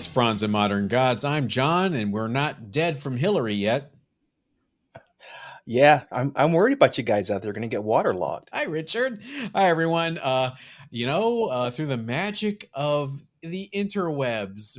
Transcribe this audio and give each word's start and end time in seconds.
It's 0.00 0.08
Bronze 0.08 0.42
and 0.42 0.50
Modern 0.50 0.88
Gods. 0.88 1.24
I'm 1.24 1.46
John, 1.46 1.92
and 1.92 2.10
we're 2.10 2.26
not 2.26 2.70
dead 2.70 3.00
from 3.00 3.18
Hilary 3.18 3.52
yet. 3.52 3.92
Yeah, 5.66 6.04
I'm 6.10 6.32
I'm 6.36 6.54
worried 6.54 6.72
about 6.72 6.96
you 6.96 7.04
guys 7.04 7.30
out 7.30 7.42
there 7.42 7.52
going 7.52 7.60
to 7.60 7.68
get 7.68 7.84
waterlogged. 7.84 8.48
Hi, 8.50 8.62
Richard. 8.62 9.22
Hi, 9.54 9.68
everyone. 9.68 10.16
Uh, 10.16 10.52
you 10.90 11.04
know, 11.04 11.48
uh, 11.48 11.70
through 11.70 11.88
the 11.88 11.98
magic 11.98 12.70
of 12.72 13.20
the 13.42 13.68
interwebs, 13.74 14.78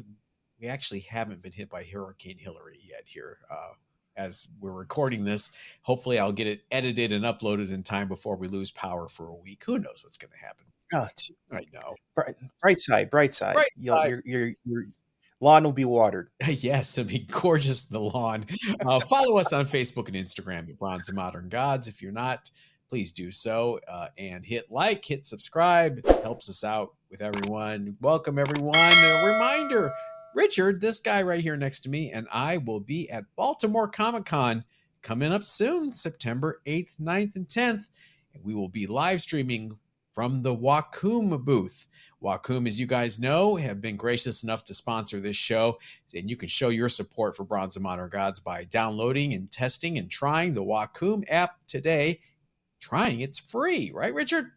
we 0.60 0.68
actually 0.68 1.02
haven't 1.02 1.44
been 1.44 1.52
hit 1.52 1.70
by 1.70 1.84
Hurricane 1.84 2.40
Hilary 2.40 2.80
yet 2.82 3.04
here. 3.06 3.38
Uh, 3.48 3.74
as 4.18 4.48
we're 4.60 4.74
recording 4.74 5.24
this, 5.24 5.52
hopefully, 5.84 6.18
I'll 6.18 6.32
get 6.32 6.48
it 6.48 6.64
edited 6.72 7.14
and 7.14 7.26
uploaded 7.26 7.72
in 7.72 7.84
time 7.84 8.08
before 8.08 8.38
we 8.38 8.48
lose 8.48 8.72
power 8.72 9.08
for 9.08 9.28
a 9.28 9.36
week. 9.36 9.62
Who 9.68 9.78
knows 9.78 10.02
what's 10.04 10.18
going 10.18 10.32
to 10.32 10.44
happen? 10.44 10.66
Oh, 10.94 11.08
I 11.56 11.66
know. 11.72 11.96
bright, 12.16 12.36
bright 12.60 12.80
side, 12.80 13.12
bright 13.12 13.36
side. 13.36 13.54
Bright 13.54 13.78
side. 13.78 14.10
Your, 14.10 14.22
your 14.26 14.54
your 14.66 14.86
lawn 15.42 15.64
will 15.64 15.74
be 15.74 15.86
watered. 15.86 16.30
yes, 16.48 16.98
it'll 16.98 17.10
be 17.10 17.28
gorgeous 17.30 17.84
the 17.84 18.00
lawn. 18.00 18.46
Uh, 18.86 19.00
follow 19.02 19.38
us 19.38 19.52
on 19.52 19.66
Facebook 19.66 20.08
and 20.08 20.16
Instagram 20.16 20.70
at 20.70 20.80
Bronze 20.80 21.10
and 21.10 21.16
Modern 21.16 21.50
Gods. 21.50 21.90
If 21.90 22.02
you're 22.02 22.14
not, 22.14 22.50
please 22.90 23.12
do 23.12 23.32
so 23.32 23.80
uh, 23.88 24.08
and 24.18 24.46
hit 24.46 24.72
like, 24.72 25.04
hit 25.04 25.26
subscribe. 25.26 25.98
It 25.98 26.24
helps 26.24 26.50
us 26.50 26.64
out 26.64 26.96
with 27.10 27.22
everyone. 27.22 27.98
Welcome, 28.00 28.40
everyone. 28.40 28.76
A 28.76 29.26
reminder 29.26 29.92
Richard, 30.34 30.80
this 30.80 31.00
guy 31.00 31.24
right 31.24 31.42
here 31.42 31.58
next 31.58 31.82
to 31.82 31.90
me, 31.90 32.12
and 32.12 32.28
I 32.32 32.58
will 32.58 32.80
be 32.80 33.10
at 33.10 33.26
Baltimore 33.36 33.88
Comic 33.88 34.26
Con 34.26 34.64
coming 35.02 35.34
up 35.34 35.46
soon, 35.46 35.92
September 35.92 36.62
8th, 36.66 37.00
9th, 37.02 37.36
and 37.36 37.48
10th. 37.48 37.90
And 38.34 38.44
we 38.44 38.56
will 38.56 38.70
be 38.70 38.88
live 38.88 39.22
streaming 39.22 39.78
from 40.14 40.42
the 40.42 40.56
Whakoom 40.56 41.44
booth. 41.44 41.88
Whakoom, 42.22 42.68
as 42.68 42.80
you 42.80 42.86
guys 42.86 43.18
know, 43.18 43.56
have 43.56 43.82
been 43.82 43.96
gracious 43.96 44.44
enough 44.44 44.64
to 44.66 44.74
sponsor 44.74 45.20
this 45.20 45.36
show. 45.36 45.80
And 46.14 46.30
you 46.30 46.38
can 46.38 46.50
show 46.50 46.70
your 46.70 46.90
support 46.90 47.36
for 47.36 47.44
Bronze 47.44 47.76
and 47.76 47.84
Modern 47.84 48.10
Gods 48.10 48.40
by 48.40 48.66
downloading 48.66 49.34
and 49.34 49.50
testing 49.50 49.98
and 49.98 50.10
trying 50.10 50.54
the 50.54 50.64
Whakoom 50.64 51.24
app 51.30 51.56
today. 51.68 52.20
Trying 52.80 53.22
it's 53.22 53.40
free, 53.40 53.92
right, 53.94 54.14
Richard? 54.14 54.52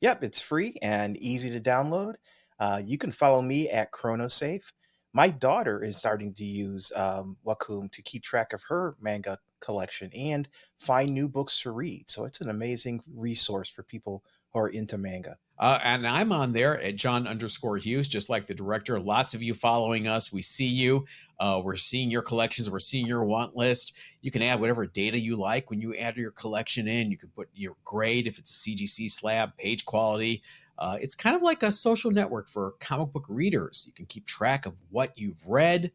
Yep, 0.00 0.24
it's 0.24 0.40
free 0.40 0.76
and 0.82 1.16
easy 1.16 1.50
to 1.50 1.60
download. 1.60 2.14
Uh, 2.58 2.80
you 2.84 2.98
can 2.98 3.12
follow 3.12 3.40
me 3.40 3.68
at 3.70 3.92
ChronoSafe. 3.92 4.72
My 5.12 5.30
daughter 5.30 5.82
is 5.82 5.96
starting 5.96 6.34
to 6.34 6.44
use 6.44 6.92
um, 6.96 7.36
Whakoom 7.46 7.90
to 7.92 8.02
keep 8.02 8.22
track 8.22 8.52
of 8.52 8.62
her 8.64 8.96
manga 9.00 9.38
collection 9.60 10.10
and 10.14 10.48
find 10.78 11.14
new 11.14 11.28
books 11.28 11.60
to 11.62 11.70
read. 11.70 12.04
So 12.10 12.24
it's 12.24 12.40
an 12.40 12.50
amazing 12.50 13.00
resource 13.14 13.70
for 13.70 13.82
people 13.84 14.24
are 14.54 14.68
into 14.68 14.98
manga. 14.98 15.36
Uh, 15.56 15.78
and 15.84 16.06
I'm 16.06 16.32
on 16.32 16.52
there 16.52 16.80
at 16.80 16.96
John 16.96 17.28
underscore 17.28 17.76
Hughes, 17.76 18.08
just 18.08 18.28
like 18.28 18.46
the 18.46 18.54
director. 18.54 18.98
Lots 18.98 19.34
of 19.34 19.42
you 19.42 19.54
following 19.54 20.08
us. 20.08 20.32
We 20.32 20.42
see 20.42 20.66
you. 20.66 21.06
Uh, 21.38 21.60
we're 21.64 21.76
seeing 21.76 22.10
your 22.10 22.22
collections. 22.22 22.68
We're 22.68 22.80
seeing 22.80 23.06
your 23.06 23.24
want 23.24 23.54
list. 23.54 23.96
You 24.20 24.32
can 24.32 24.42
add 24.42 24.60
whatever 24.60 24.84
data 24.84 25.18
you 25.18 25.36
like 25.36 25.70
when 25.70 25.80
you 25.80 25.94
add 25.94 26.16
your 26.16 26.32
collection 26.32 26.88
in. 26.88 27.10
You 27.10 27.16
can 27.16 27.28
put 27.28 27.48
your 27.54 27.76
grade 27.84 28.26
if 28.26 28.38
it's 28.38 28.50
a 28.50 28.70
CGC 28.70 29.10
slab, 29.10 29.56
page 29.56 29.84
quality. 29.84 30.42
Uh, 30.76 30.98
it's 31.00 31.14
kind 31.14 31.36
of 31.36 31.42
like 31.42 31.62
a 31.62 31.70
social 31.70 32.10
network 32.10 32.48
for 32.48 32.74
comic 32.80 33.12
book 33.12 33.26
readers. 33.28 33.84
You 33.86 33.92
can 33.92 34.06
keep 34.06 34.26
track 34.26 34.66
of 34.66 34.74
what 34.90 35.12
you've 35.16 35.46
read, 35.46 35.92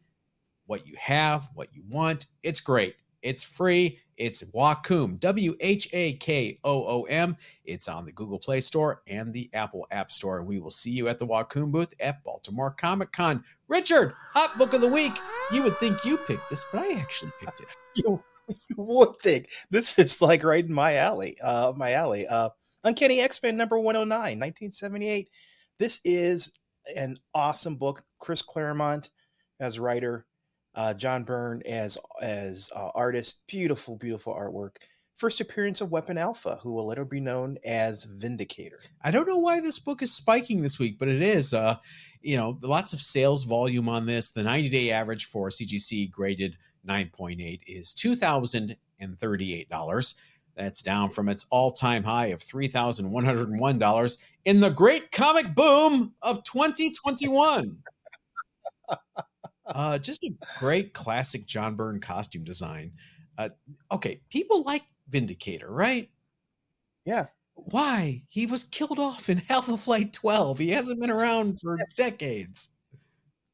what 0.64 0.86
you 0.86 0.94
have, 0.98 1.48
what 1.54 1.68
you 1.74 1.82
want. 1.86 2.26
It's 2.42 2.60
great. 2.60 2.96
It's 3.22 3.42
free. 3.42 3.98
It's 4.16 4.42
Whakoom, 4.52 5.18
W 5.20 5.56
H 5.60 5.88
A 5.92 6.14
K 6.14 6.58
O 6.64 6.84
O 6.86 7.02
M. 7.04 7.36
It's 7.64 7.88
on 7.88 8.04
the 8.04 8.12
Google 8.12 8.38
Play 8.38 8.60
Store 8.60 9.02
and 9.06 9.32
the 9.32 9.48
Apple 9.54 9.86
App 9.90 10.12
Store. 10.12 10.38
And 10.38 10.46
we 10.46 10.58
will 10.58 10.70
see 10.70 10.90
you 10.90 11.08
at 11.08 11.18
the 11.18 11.26
Whakoom 11.26 11.70
booth 11.70 11.94
at 12.00 12.22
Baltimore 12.22 12.70
Comic 12.70 13.12
Con. 13.12 13.42
Richard, 13.68 14.14
hot 14.32 14.58
book 14.58 14.74
of 14.74 14.82
the 14.82 14.88
week. 14.88 15.16
You 15.52 15.62
would 15.62 15.76
think 15.78 16.04
you 16.04 16.18
picked 16.18 16.50
this, 16.50 16.64
but 16.70 16.82
I 16.82 16.92
actually 17.00 17.32
picked 17.40 17.60
it. 17.60 17.68
You, 17.96 18.22
you 18.68 18.76
would 18.84 19.16
think 19.20 19.48
this 19.70 19.98
is 19.98 20.22
like 20.22 20.44
right 20.44 20.64
in 20.64 20.72
my 20.72 20.94
alley. 20.94 21.36
Uh, 21.42 21.72
my 21.76 21.92
alley. 21.92 22.26
Uh, 22.26 22.50
Uncanny 22.84 23.20
X 23.20 23.42
Men 23.42 23.56
number 23.56 23.78
109, 23.78 24.16
1978. 24.20 25.28
This 25.78 26.00
is 26.04 26.52
an 26.96 27.16
awesome 27.34 27.76
book. 27.76 28.04
Chris 28.18 28.42
Claremont 28.42 29.10
as 29.58 29.78
writer, 29.78 30.26
uh, 30.74 30.94
John 30.94 31.24
Byrne 31.24 31.62
as 31.66 31.98
as 32.22 32.70
uh, 32.74 32.88
artist. 32.94 33.42
Beautiful, 33.46 33.96
beautiful 33.96 34.34
artwork. 34.34 34.76
First 35.16 35.40
appearance 35.40 35.82
of 35.82 35.90
Weapon 35.90 36.16
Alpha, 36.16 36.58
who 36.62 36.72
will 36.72 36.86
later 36.86 37.04
be 37.04 37.20
known 37.20 37.58
as 37.64 38.04
Vindicator. 38.04 38.80
I 39.02 39.10
don't 39.10 39.28
know 39.28 39.36
why 39.36 39.60
this 39.60 39.78
book 39.78 40.00
is 40.00 40.14
spiking 40.14 40.62
this 40.62 40.78
week, 40.78 40.98
but 40.98 41.08
it 41.08 41.20
is. 41.20 41.52
Uh, 41.52 41.76
you 42.22 42.38
know, 42.38 42.58
lots 42.62 42.94
of 42.94 43.02
sales 43.02 43.44
volume 43.44 43.88
on 43.88 44.06
this. 44.06 44.30
The 44.30 44.42
90 44.42 44.70
day 44.70 44.90
average 44.90 45.26
for 45.26 45.50
CGC 45.50 46.10
graded 46.10 46.56
9.8 46.88 47.60
is 47.66 47.94
$2,038. 47.94 50.14
That's 50.56 50.82
down 50.82 51.10
from 51.10 51.28
its 51.28 51.46
all 51.50 51.70
time 51.70 52.02
high 52.02 52.28
of 52.28 52.40
$3,101 52.40 54.16
in 54.44 54.60
the 54.60 54.70
great 54.70 55.12
comic 55.12 55.54
boom 55.54 56.14
of 56.22 56.42
2021. 56.44 57.78
uh, 59.70 59.98
just 59.98 60.24
a 60.24 60.32
great 60.58 60.92
classic 60.92 61.46
John 61.46 61.76
Byrne 61.76 62.00
costume 62.00 62.44
design. 62.44 62.92
Uh, 63.38 63.50
okay, 63.90 64.20
people 64.30 64.62
like 64.62 64.82
Vindicator, 65.08 65.70
right? 65.70 66.10
Yeah. 67.04 67.26
Why? 67.54 68.22
He 68.28 68.46
was 68.46 68.64
killed 68.64 68.98
off 68.98 69.28
in 69.28 69.42
Alpha 69.50 69.76
Flight 69.76 70.12
12. 70.12 70.58
He 70.58 70.70
hasn't 70.70 71.00
been 71.00 71.10
around 71.10 71.60
for 71.60 71.76
decades. 71.96 72.68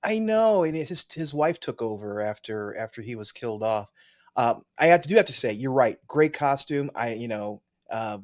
I 0.02 0.18
know, 0.18 0.62
and 0.62 0.76
his 0.76 1.12
his 1.12 1.34
wife 1.34 1.58
took 1.58 1.82
over 1.82 2.20
after 2.20 2.76
after 2.76 3.02
he 3.02 3.16
was 3.16 3.32
killed 3.32 3.62
off. 3.64 3.90
Um, 4.36 4.62
I 4.78 4.86
have 4.86 5.02
to 5.02 5.08
do 5.08 5.16
have 5.16 5.24
to 5.26 5.32
say, 5.32 5.52
you're 5.52 5.72
right. 5.72 5.98
Great 6.06 6.32
costume. 6.32 6.90
I 6.94 7.14
you 7.14 7.26
know, 7.26 7.62
uh, 7.90 8.18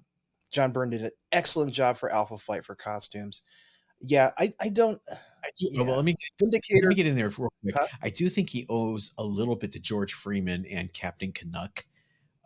John 0.52 0.70
Byrne 0.70 0.90
did 0.90 1.02
an 1.02 1.10
excellent 1.32 1.72
job 1.72 1.96
for 1.96 2.12
Alpha 2.12 2.38
Flight 2.38 2.64
for 2.64 2.76
costumes. 2.76 3.42
Yeah, 4.02 4.32
I 4.38 4.52
I 4.60 4.68
don't. 4.68 5.00
I 5.44 5.50
do, 5.58 5.68
Yeah. 5.70 5.82
Well, 5.82 5.96
let 5.96 6.04
me, 6.04 6.16
Vindicator. 6.38 6.82
let 6.82 6.88
me 6.90 6.94
get 6.94 7.06
in 7.06 7.16
there 7.16 7.28
real 7.28 7.52
quick. 7.62 7.74
Huh? 7.76 7.86
I 8.02 8.10
do 8.10 8.28
think 8.28 8.50
he 8.50 8.66
owes 8.68 9.12
a 9.18 9.24
little 9.24 9.56
bit 9.56 9.72
to 9.72 9.80
George 9.80 10.12
Freeman 10.12 10.66
and 10.66 10.92
Captain 10.92 11.32
Canuck, 11.32 11.84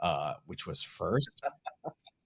uh, 0.01 0.35
which 0.47 0.67
was 0.67 0.83
first. 0.83 1.43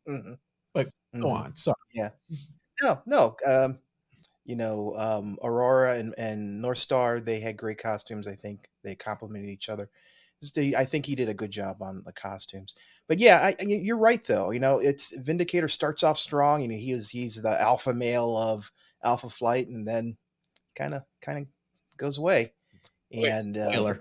Mhm. 0.08 0.38
But 0.72 0.90
Go 1.14 1.26
Mhm. 1.28 1.32
on. 1.44 1.56
Sorry. 1.56 1.76
Yeah. 1.94 2.10
No, 2.82 3.02
no. 3.04 3.36
Um, 3.46 3.78
you 4.44 4.56
know, 4.56 4.96
um, 4.96 5.38
Aurora 5.44 5.98
and, 5.98 6.14
and 6.18 6.64
Northstar, 6.64 7.22
they 7.24 7.38
had 7.40 7.58
great 7.58 7.78
costumes. 7.78 8.26
I 8.26 8.34
think 8.36 8.70
they 8.82 8.94
complemented 8.94 9.50
each 9.50 9.68
other. 9.68 9.90
I 10.58 10.86
think 10.86 11.04
he 11.04 11.14
did 11.14 11.28
a 11.28 11.34
good 11.34 11.50
job 11.50 11.82
on 11.82 12.02
the 12.06 12.12
costumes. 12.14 12.74
But 13.06 13.18
yeah, 13.18 13.52
I- 13.60 13.62
you're 13.62 13.98
right 13.98 14.24
though. 14.24 14.50
You 14.50 14.60
know, 14.60 14.78
it's 14.78 15.14
Vindicator 15.18 15.68
starts 15.68 16.02
off 16.02 16.18
strong. 16.18 16.62
You 16.62 16.68
know, 16.68 16.76
he 16.76 16.92
is 16.92 17.10
he's 17.10 17.36
the 17.42 17.60
alpha 17.60 17.92
male 17.92 18.36
of 18.36 18.72
Alpha 19.04 19.30
Flight, 19.30 19.68
and 19.68 19.86
then 19.86 20.16
kind 20.76 20.94
of 20.94 21.02
kind 21.20 21.38
of 21.38 21.96
goes 21.96 22.18
away. 22.18 22.52
And 23.12 23.58
uh, 23.58 23.94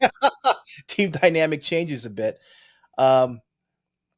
team 0.88 1.10
dynamic 1.10 1.62
changes 1.62 2.06
a 2.06 2.10
bit. 2.10 2.38
Um, 2.96 3.40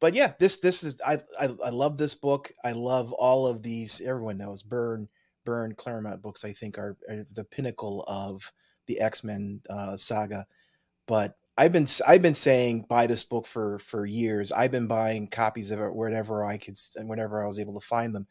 but 0.00 0.14
yeah, 0.14 0.32
this 0.38 0.58
this 0.58 0.82
is 0.82 1.00
I, 1.06 1.19
I 1.40 1.48
I 1.66 1.70
love 1.70 1.98
this 1.98 2.14
book. 2.14 2.50
I 2.64 2.72
love 2.72 3.12
all 3.12 3.46
of 3.46 3.62
these. 3.62 4.00
Everyone 4.00 4.38
knows 4.38 4.62
Byrne 4.62 5.08
Byrne 5.44 5.74
Claremont 5.74 6.22
books. 6.22 6.44
I 6.44 6.52
think 6.52 6.78
are, 6.78 6.96
are 7.08 7.26
the 7.32 7.44
pinnacle 7.44 8.04
of 8.08 8.52
the 8.86 9.00
X 9.00 9.22
Men 9.22 9.60
uh, 9.69 9.96
saga. 9.96 10.46
But 11.06 11.36
I've 11.56 11.72
been 11.72 11.86
I've 12.06 12.22
been 12.22 12.34
saying 12.34 12.86
buy 12.88 13.06
this 13.06 13.24
book 13.24 13.46
for 13.46 13.78
for 13.80 14.06
years. 14.06 14.50
I've 14.52 14.72
been 14.72 14.86
buying 14.86 15.28
copies 15.28 15.70
of 15.70 15.81
it 15.81 15.94
wherever 15.94 16.44
I 16.44 16.56
could 16.56 16.78
and 16.96 17.08
whenever 17.08 17.44
I 17.44 17.49
was 17.49 17.58
able 17.58 17.78
to 17.78 17.87
find 17.87 18.14
them. 18.14 18.26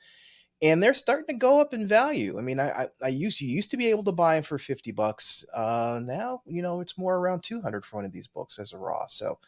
And 0.61 0.83
they're 0.83 0.93
starting 0.93 1.27
to 1.27 1.39
go 1.39 1.61
up 1.61 1.73
in 1.73 1.87
value. 1.87 2.37
I 2.37 2.41
mean, 2.41 2.59
I 2.59 2.69
I, 2.69 2.87
I 3.03 3.07
used 3.07 3.39
used 3.39 3.71
to 3.71 3.77
be 3.77 3.87
able 3.87 4.03
to 4.03 4.11
buy 4.11 4.35
them 4.35 4.43
for 4.43 4.57
fifty 4.57 4.91
bucks. 4.91 5.45
Uh, 5.53 6.01
now 6.03 6.41
you 6.45 6.61
know 6.61 6.81
it's 6.81 6.97
more 6.97 7.15
around 7.15 7.43
two 7.43 7.61
hundred 7.61 7.85
for 7.85 7.97
one 7.97 8.05
of 8.05 8.11
these 8.11 8.27
books 8.27 8.59
as 8.59 8.73
a 8.73 8.77
raw. 8.77 9.05
So 9.07 9.39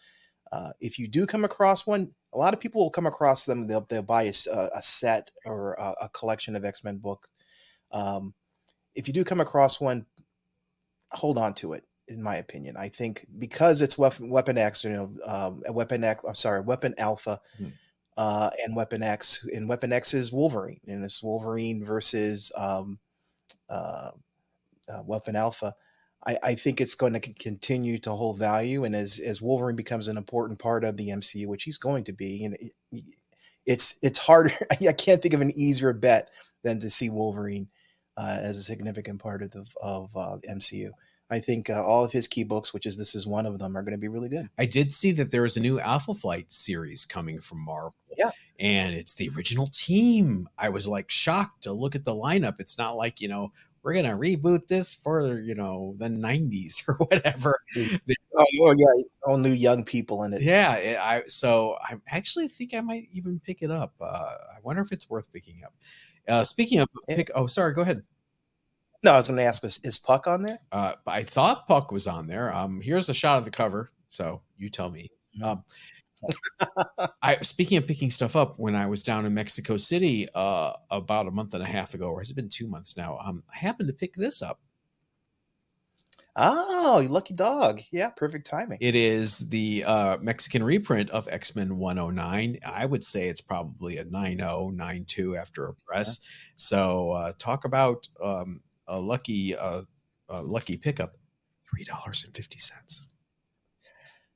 uh, 0.51 0.71
if 0.79 0.97
you 0.97 1.07
do 1.07 1.25
come 1.25 1.43
across 1.43 1.85
one, 1.85 2.11
a 2.33 2.37
lot 2.37 2.53
of 2.53 2.59
people 2.59 2.81
will 2.81 2.91
come 2.91 3.07
across 3.07 3.45
them. 3.45 3.67
They'll 3.67 3.85
they'll 3.89 4.03
buy 4.03 4.23
a 4.23 4.33
set 4.81 5.31
or 5.45 5.73
a, 5.73 6.05
a 6.05 6.09
collection 6.09 6.55
of 6.55 6.63
X 6.63 6.83
Men 6.83 6.97
books. 6.97 7.29
Um, 7.91 8.33
if 8.95 9.07
you 9.07 9.13
do 9.13 9.23
come 9.23 9.41
across 9.41 9.81
one, 9.81 10.05
hold 11.11 11.37
on 11.37 11.53
to 11.55 11.73
it. 11.73 11.83
In 12.07 12.21
my 12.21 12.37
opinion, 12.37 12.75
I 12.75 12.89
think 12.89 13.25
because 13.39 13.81
it's 13.81 13.97
Weapon, 13.97 14.57
X, 14.57 14.83
you 14.83 14.89
know, 14.89 15.11
um, 15.25 15.63
Weapon 15.69 16.03
X. 16.03 16.23
I'm 16.27 16.35
sorry, 16.35 16.59
Weapon 16.59 16.93
Alpha, 16.97 17.39
Hmm. 17.57 17.69
Uh, 18.21 18.51
and 18.63 18.75
Weapon 18.75 19.01
X. 19.01 19.47
And 19.51 19.67
Weapon 19.67 19.91
X 19.91 20.13
is 20.13 20.31
Wolverine, 20.31 20.79
and 20.87 21.03
it's 21.03 21.23
Wolverine 21.23 21.83
versus 21.83 22.51
um, 22.55 22.99
uh, 23.67 24.11
uh, 24.87 25.01
Weapon 25.07 25.35
Alpha. 25.35 25.73
I, 26.27 26.37
I 26.43 26.53
think 26.53 26.79
it's 26.79 26.93
going 26.93 27.13
to 27.13 27.19
continue 27.19 27.97
to 27.97 28.11
hold 28.11 28.37
value, 28.37 28.83
and 28.83 28.95
as 28.95 29.17
as 29.17 29.41
Wolverine 29.41 29.75
becomes 29.75 30.07
an 30.07 30.17
important 30.17 30.59
part 30.59 30.83
of 30.83 30.97
the 30.97 31.09
MCU, 31.09 31.47
which 31.47 31.63
he's 31.63 31.79
going 31.79 32.03
to 32.03 32.13
be, 32.13 32.45
and 32.45 32.53
it, 32.59 32.75
it's 33.65 33.97
it's 34.03 34.19
harder. 34.19 34.51
I 34.71 34.93
can't 34.93 35.19
think 35.19 35.33
of 35.33 35.41
an 35.41 35.51
easier 35.55 35.91
bet 35.91 36.29
than 36.63 36.79
to 36.81 36.91
see 36.91 37.09
Wolverine 37.09 37.69
uh, 38.17 38.37
as 38.39 38.55
a 38.55 38.61
significant 38.61 39.19
part 39.19 39.41
of 39.41 39.49
the, 39.49 39.65
of 39.81 40.15
uh, 40.15 40.37
MCU. 40.47 40.91
I 41.31 41.39
think 41.39 41.69
uh, 41.69 41.81
all 41.83 42.03
of 42.03 42.11
his 42.11 42.27
key 42.27 42.43
books, 42.43 42.73
which 42.73 42.85
is 42.85 42.97
this 42.97 43.15
is 43.15 43.25
one 43.25 43.45
of 43.45 43.57
them, 43.57 43.77
are 43.77 43.81
going 43.83 43.93
to 43.93 43.97
be 43.97 44.09
really 44.09 44.29
good. 44.29 44.49
I 44.59 44.65
did 44.65 44.91
see 44.91 45.11
that 45.13 45.31
there 45.31 45.43
was 45.43 45.55
a 45.55 45.61
new 45.61 45.79
Alpha 45.79 46.13
Flight 46.13 46.51
series 46.51 47.05
coming 47.05 47.39
from 47.39 47.59
Marvel. 47.63 47.95
Yeah. 48.17 48.31
And 48.59 48.93
it's 48.93 49.15
the 49.15 49.29
original 49.35 49.69
team. 49.71 50.49
I 50.57 50.69
was 50.69 50.87
like 50.87 51.09
shocked 51.09 51.63
to 51.63 51.71
look 51.71 51.95
at 51.95 52.03
the 52.03 52.13
lineup. 52.13 52.59
It's 52.59 52.77
not 52.77 52.97
like, 52.97 53.21
you 53.21 53.29
know, 53.29 53.53
we're 53.81 53.93
going 53.93 54.05
to 54.05 54.11
reboot 54.11 54.67
this 54.67 54.93
for, 54.93 55.39
you 55.39 55.55
know, 55.55 55.95
the 55.97 56.07
90s 56.09 56.83
or 56.87 56.95
whatever. 56.95 57.57
Oh, 58.37 58.45
oh, 58.61 58.71
yeah, 58.77 59.03
all 59.25 59.37
new 59.37 59.51
young 59.51 59.83
people 59.83 60.23
in 60.23 60.33
it. 60.33 60.41
Yeah, 60.41 60.75
it- 60.75 60.99
I 60.99 61.23
so 61.27 61.77
I 61.81 61.95
actually 62.09 62.47
think 62.49 62.73
I 62.73 62.81
might 62.81 63.07
even 63.13 63.39
pick 63.39 63.61
it 63.61 63.71
up. 63.71 63.93
Uh, 64.01 64.05
I 64.53 64.57
wonder 64.63 64.81
if 64.81 64.91
it's 64.91 65.09
worth 65.09 65.31
picking 65.31 65.63
up. 65.63 65.73
Uh, 66.27 66.43
speaking 66.43 66.79
of 66.79 66.89
pick, 67.09 67.31
oh 67.33 67.47
sorry, 67.47 67.73
go 67.73 67.81
ahead. 67.81 68.03
No, 69.03 69.13
I 69.13 69.17
was 69.17 69.27
going 69.27 69.37
to 69.37 69.43
ask, 69.43 69.63
is, 69.63 69.79
is 69.83 69.97
Puck 69.97 70.27
on 70.27 70.43
there? 70.43 70.59
Uh, 70.71 70.93
I 71.07 71.23
thought 71.23 71.67
Puck 71.67 71.91
was 71.91 72.05
on 72.05 72.27
there. 72.27 72.53
Um, 72.53 72.81
here's 72.81 73.09
a 73.09 73.13
shot 73.13 73.37
of 73.37 73.45
the 73.45 73.51
cover. 73.51 73.91
So 74.09 74.41
you 74.57 74.69
tell 74.69 74.91
me. 74.91 75.09
Um, 75.43 75.63
I 77.23 77.37
speaking 77.41 77.79
of 77.79 77.87
picking 77.87 78.11
stuff 78.11 78.35
up, 78.35 78.59
when 78.59 78.75
I 78.75 78.85
was 78.85 79.01
down 79.01 79.25
in 79.25 79.33
Mexico 79.33 79.77
City 79.77 80.27
uh, 80.35 80.73
about 80.91 81.27
a 81.27 81.31
month 81.31 81.55
and 81.55 81.63
a 81.63 81.67
half 81.67 81.95
ago, 81.95 82.09
or 82.09 82.19
has 82.19 82.29
it 82.29 82.35
been 82.35 82.49
two 82.49 82.67
months 82.67 82.95
now? 82.95 83.17
Um, 83.23 83.43
I 83.51 83.57
happened 83.57 83.87
to 83.87 83.93
pick 83.93 84.13
this 84.13 84.41
up. 84.43 84.59
Oh, 86.35 86.99
you 86.99 87.09
lucky 87.09 87.33
dog. 87.33 87.81
Yeah, 87.91 88.09
perfect 88.09 88.47
timing. 88.47 88.77
It 88.79 88.95
is 88.95 89.49
the 89.49 89.83
uh, 89.85 90.17
Mexican 90.21 90.63
reprint 90.63 91.09
of 91.09 91.27
X 91.27 91.55
Men 91.55 91.77
109. 91.77 92.59
I 92.65 92.85
would 92.85 93.03
say 93.03 93.27
it's 93.27 93.41
probably 93.41 93.97
a 93.97 94.05
9092 94.05 95.35
after 95.35 95.65
a 95.65 95.73
press. 95.73 96.21
So 96.55 97.11
uh, 97.11 97.33
talk 97.37 97.65
about 97.65 98.07
um, 98.23 98.61
a 98.91 98.99
lucky, 98.99 99.55
uh, 99.55 99.81
a 100.29 100.41
lucky 100.43 100.77
pickup. 100.77 101.13
Three 101.69 101.85
dollars 101.85 102.23
and 102.25 102.35
fifty 102.35 102.59
cents. 102.59 103.05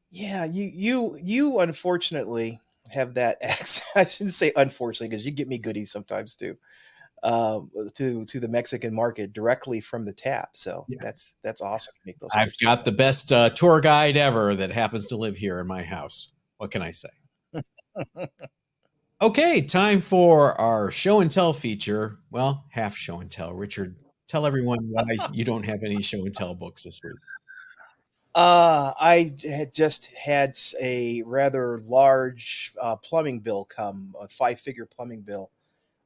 Yeah, 0.10 0.46
you 0.46 0.72
you 0.74 1.18
you 1.22 1.60
unfortunately 1.60 2.60
have 2.90 3.16
that 3.16 3.38
access. 3.42 3.86
I 3.96 4.06
shouldn't 4.06 4.34
say 4.34 4.52
unfortunately 4.56 5.10
because 5.10 5.26
you 5.26 5.32
get 5.32 5.48
me 5.48 5.60
goodies 5.60 5.92
sometimes 5.92 6.36
too. 6.36 6.58
Um, 7.24 7.72
to 7.96 8.24
to 8.26 8.40
the 8.40 8.48
Mexican 8.48 8.94
market 8.94 9.34
directly 9.34 9.82
from 9.82 10.06
the 10.06 10.14
tap. 10.14 10.50
So 10.54 10.86
Yeah. 10.88 11.00
that's 11.02 11.34
that's 11.44 11.62
awesome. 11.62 11.94
to 11.96 12.00
Make 12.06 12.20
those 12.20 12.30
I've 12.34 12.54
got 12.62 12.86
the 12.86 12.92
best 12.92 13.32
uh, 13.34 13.50
tour 13.50 13.82
guide 13.82 14.16
ever 14.16 14.56
that 14.56 14.72
happens 14.72 15.08
to 15.08 15.18
live 15.18 15.36
here 15.36 15.60
in 15.60 15.68
my 15.68 15.84
house. 15.84 16.32
What 16.58 16.72
can 16.72 16.82
I 16.82 16.92
say? 16.92 17.10
okay, 19.22 19.62
time 19.62 20.02
for 20.02 20.60
our 20.62 20.92
show 20.92 21.20
and 21.20 21.32
tell 21.32 21.52
feature. 21.52 22.20
Well, 22.30 22.66
half 22.70 22.96
show 22.96 23.20
and 23.20 23.32
tell. 23.32 23.54
Richard, 23.54 23.96
tell 24.28 24.46
everyone 24.46 24.80
why 24.90 25.18
you 25.32 25.44
don't 25.44 25.66
have 25.66 25.84
any 25.84 26.02
show 26.02 26.20
and 26.20 26.34
tell 26.34 26.56
books 26.56 26.84
this 26.84 27.00
week. 27.04 27.14
Uh, 28.34 28.92
I 29.00 29.34
had 29.48 29.74
just 29.74 30.14
had 30.14 30.58
a 30.82 31.24
rather 31.26 31.78
large 31.80 32.74
uh, 32.82 32.98
plumbing 32.98 33.40
bill 33.40 33.64
come, 33.64 34.14
a 34.20 34.28
five 34.28 34.60
figure 34.60 34.86
plumbing 34.86 35.22
bill 35.22 35.52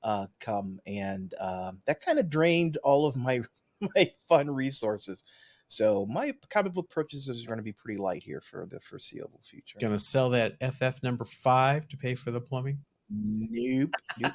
uh, 0.04 0.28
come, 0.40 0.80
and 0.86 1.34
um, 1.40 1.80
that 1.88 2.02
kind 2.02 2.20
of 2.20 2.30
drained 2.30 2.78
all 2.84 3.08
of 3.08 3.16
my 3.16 3.42
my 3.96 4.12
fun 4.28 4.52
resources. 4.52 5.24
So 5.68 6.06
my 6.08 6.34
comic 6.50 6.74
book 6.74 6.90
purchases 6.90 7.44
are 7.44 7.48
going 7.48 7.60
to 7.60 7.64
be 7.64 7.74
pretty 7.74 8.00
light 8.00 8.24
here 8.24 8.42
for 8.42 8.66
the 8.66 8.80
foreseeable 8.80 9.40
future. 9.44 9.78
Gonna 9.80 10.00
sell 10.00 10.30
that 10.32 10.56
FF 10.62 11.02
number 11.04 11.26
five 11.26 11.88
to 11.90 11.98
pay 11.98 12.16
for 12.16 12.32
the 12.32 12.42
plumbing. 12.42 12.80
Nope. 13.10 13.92
nope, 14.20 14.34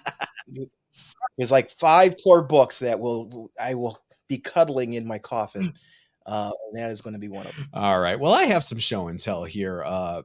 nope. 0.48 0.68
There's 1.36 1.52
like 1.52 1.70
five 1.70 2.14
core 2.22 2.42
books 2.42 2.78
that 2.80 2.98
will 2.98 3.50
I 3.60 3.74
will 3.74 3.98
be 4.28 4.38
cuddling 4.38 4.94
in 4.94 5.06
my 5.06 5.18
coffin, 5.18 5.72
uh, 6.26 6.52
and 6.68 6.78
that 6.78 6.90
is 6.90 7.00
going 7.00 7.14
to 7.14 7.20
be 7.20 7.28
one 7.28 7.46
of 7.46 7.56
them. 7.56 7.68
All 7.74 8.00
right. 8.00 8.18
Well, 8.18 8.32
I 8.32 8.44
have 8.44 8.64
some 8.64 8.78
show 8.78 9.08
and 9.08 9.18
tell 9.18 9.44
here. 9.44 9.82
Uh, 9.84 10.22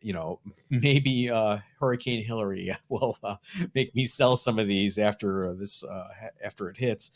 you 0.00 0.12
know, 0.12 0.40
maybe 0.70 1.30
uh, 1.30 1.58
Hurricane 1.80 2.24
Hilary 2.24 2.70
will 2.88 3.18
uh, 3.22 3.36
make 3.74 3.94
me 3.94 4.04
sell 4.04 4.36
some 4.36 4.58
of 4.58 4.68
these 4.68 4.98
after 4.98 5.48
uh, 5.48 5.54
this 5.54 5.84
uh, 5.84 6.08
after 6.42 6.68
it 6.68 6.76
hits. 6.76 7.10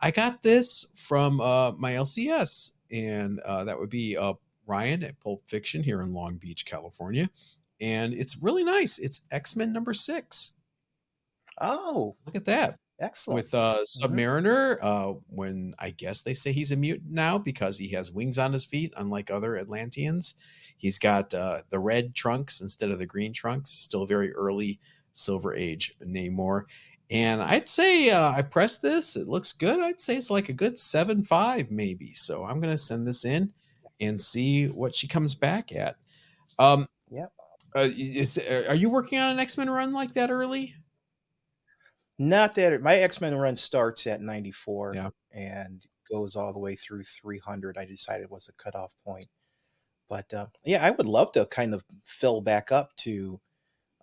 I 0.00 0.10
got 0.10 0.42
this 0.42 0.86
from 0.96 1.40
uh, 1.40 1.72
my 1.72 1.92
LCS, 1.92 2.72
and 2.90 3.40
uh, 3.40 3.64
that 3.64 3.78
would 3.78 3.90
be 3.90 4.16
uh, 4.16 4.34
Ryan 4.66 5.04
at 5.04 5.20
Pulp 5.20 5.42
Fiction 5.46 5.82
here 5.82 6.00
in 6.00 6.14
Long 6.14 6.36
Beach, 6.36 6.64
California, 6.64 7.28
and 7.80 8.14
it's 8.14 8.38
really 8.38 8.64
nice. 8.64 8.98
It's 8.98 9.22
X 9.30 9.56
Men 9.56 9.72
number 9.72 9.92
six. 9.92 10.52
Oh, 11.60 12.16
Look 12.26 12.36
at 12.36 12.44
that 12.46 12.78
excellent! 13.00 13.36
with 13.36 13.54
uh 13.54 13.78
Submariner. 13.86 14.78
Uh, 14.82 15.14
when 15.28 15.74
I 15.78 15.90
guess 15.90 16.22
they 16.22 16.34
say 16.34 16.52
he's 16.52 16.72
a 16.72 16.76
mutant 16.76 17.10
now 17.12 17.38
because 17.38 17.76
he 17.78 17.88
has 17.88 18.12
wings 18.12 18.38
on 18.38 18.52
his 18.52 18.64
feet, 18.64 18.92
unlike 18.96 19.30
other 19.30 19.56
Atlanteans. 19.56 20.36
He's 20.76 20.98
got 20.98 21.34
uh, 21.34 21.60
the 21.68 21.78
red 21.78 22.14
trunks 22.14 22.62
instead 22.62 22.90
of 22.90 22.98
the 22.98 23.06
green 23.06 23.32
trunks. 23.34 23.70
Still 23.70 24.06
very 24.06 24.32
early 24.32 24.80
Silver 25.12 25.54
Age 25.54 25.94
Namor. 26.02 26.64
And 27.10 27.42
I'd 27.42 27.68
say 27.68 28.08
uh, 28.10 28.30
I 28.30 28.40
pressed 28.42 28.80
this. 28.80 29.16
It 29.16 29.28
looks 29.28 29.52
good. 29.52 29.80
I'd 29.80 30.00
say 30.00 30.16
it's 30.16 30.30
like 30.30 30.48
a 30.48 30.54
good 30.54 30.78
seven 30.78 31.22
five 31.24 31.70
maybe. 31.70 32.12
So 32.14 32.44
I'm 32.44 32.60
gonna 32.60 32.78
send 32.78 33.06
this 33.06 33.24
in 33.24 33.52
and 34.00 34.18
see 34.18 34.68
what 34.68 34.94
she 34.94 35.06
comes 35.08 35.34
back 35.34 35.72
at. 35.72 35.96
Um, 36.58 36.86
Yep. 37.10 37.32
Uh, 37.74 37.88
is 37.96 38.38
are 38.68 38.74
you 38.74 38.88
working 38.88 39.18
on 39.18 39.32
an 39.32 39.40
X 39.40 39.58
Men 39.58 39.68
run 39.68 39.92
like 39.92 40.14
that 40.14 40.30
early? 40.30 40.74
Not 42.20 42.54
that 42.56 42.82
my 42.82 42.96
X 42.96 43.20
Men 43.22 43.34
run 43.34 43.56
starts 43.56 44.06
at 44.06 44.20
94 44.20 44.94
Yeah. 44.94 45.10
and 45.32 45.84
goes 46.10 46.36
all 46.36 46.52
the 46.52 46.58
way 46.60 46.74
through 46.76 47.02
300. 47.04 47.78
I 47.78 47.86
decided 47.86 48.30
was 48.30 48.44
the 48.46 48.52
cutoff 48.52 48.92
point. 49.06 49.28
But 50.08 50.32
uh, 50.34 50.46
yeah, 50.64 50.84
I 50.84 50.90
would 50.90 51.06
love 51.06 51.32
to 51.32 51.46
kind 51.46 51.72
of 51.74 51.82
fill 52.04 52.42
back 52.42 52.72
up 52.72 52.94
to 52.98 53.40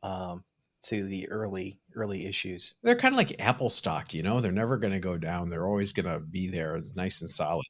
um, 0.04 0.44
to 0.84 1.04
the 1.04 1.28
early 1.30 1.80
early 1.96 2.28
issues. 2.28 2.76
they're 2.84 2.96
kind 2.96 3.14
of 3.14 3.18
like 3.18 3.42
Apple 3.42 3.70
stock, 3.70 4.14
you 4.14 4.22
know. 4.22 4.40
They're 4.40 4.52
never 4.52 4.78
going 4.78 4.94
to 4.94 5.00
go 5.00 5.18
down. 5.18 5.50
They're 5.50 5.68
always 5.68 5.92
going 5.92 6.06
to 6.06 6.20
be 6.20 6.48
there, 6.48 6.80
nice 6.96 7.22
and 7.22 7.30
solid. 7.30 7.66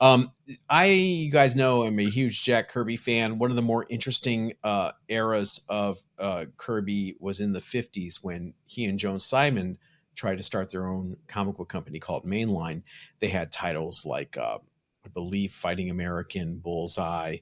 Um, 0.00 0.32
I, 0.70 0.86
you 0.86 1.30
guys 1.30 1.54
know, 1.54 1.84
I'm 1.84 1.98
a 1.98 2.08
huge 2.08 2.42
Jack 2.42 2.68
Kirby 2.68 2.96
fan. 2.96 3.38
One 3.38 3.50
of 3.50 3.56
the 3.56 3.62
more 3.62 3.84
interesting 3.90 4.54
uh, 4.64 4.92
eras 5.08 5.60
of 5.68 5.98
uh, 6.18 6.46
Kirby 6.56 7.16
was 7.20 7.40
in 7.40 7.52
the 7.52 7.60
50s 7.60 8.24
when 8.24 8.54
he 8.64 8.86
and 8.86 8.98
Joe 8.98 9.18
Simon 9.18 9.76
tried 10.14 10.38
to 10.38 10.42
start 10.42 10.70
their 10.70 10.86
own 10.86 11.16
comic 11.26 11.56
book 11.56 11.68
company 11.68 11.98
called 11.98 12.24
Mainline. 12.24 12.82
They 13.20 13.28
had 13.28 13.52
titles 13.52 14.06
like, 14.06 14.36
uh, 14.38 14.58
I 15.04 15.08
believe, 15.10 15.52
Fighting 15.52 15.90
American, 15.90 16.56
Bullseye, 16.56 17.36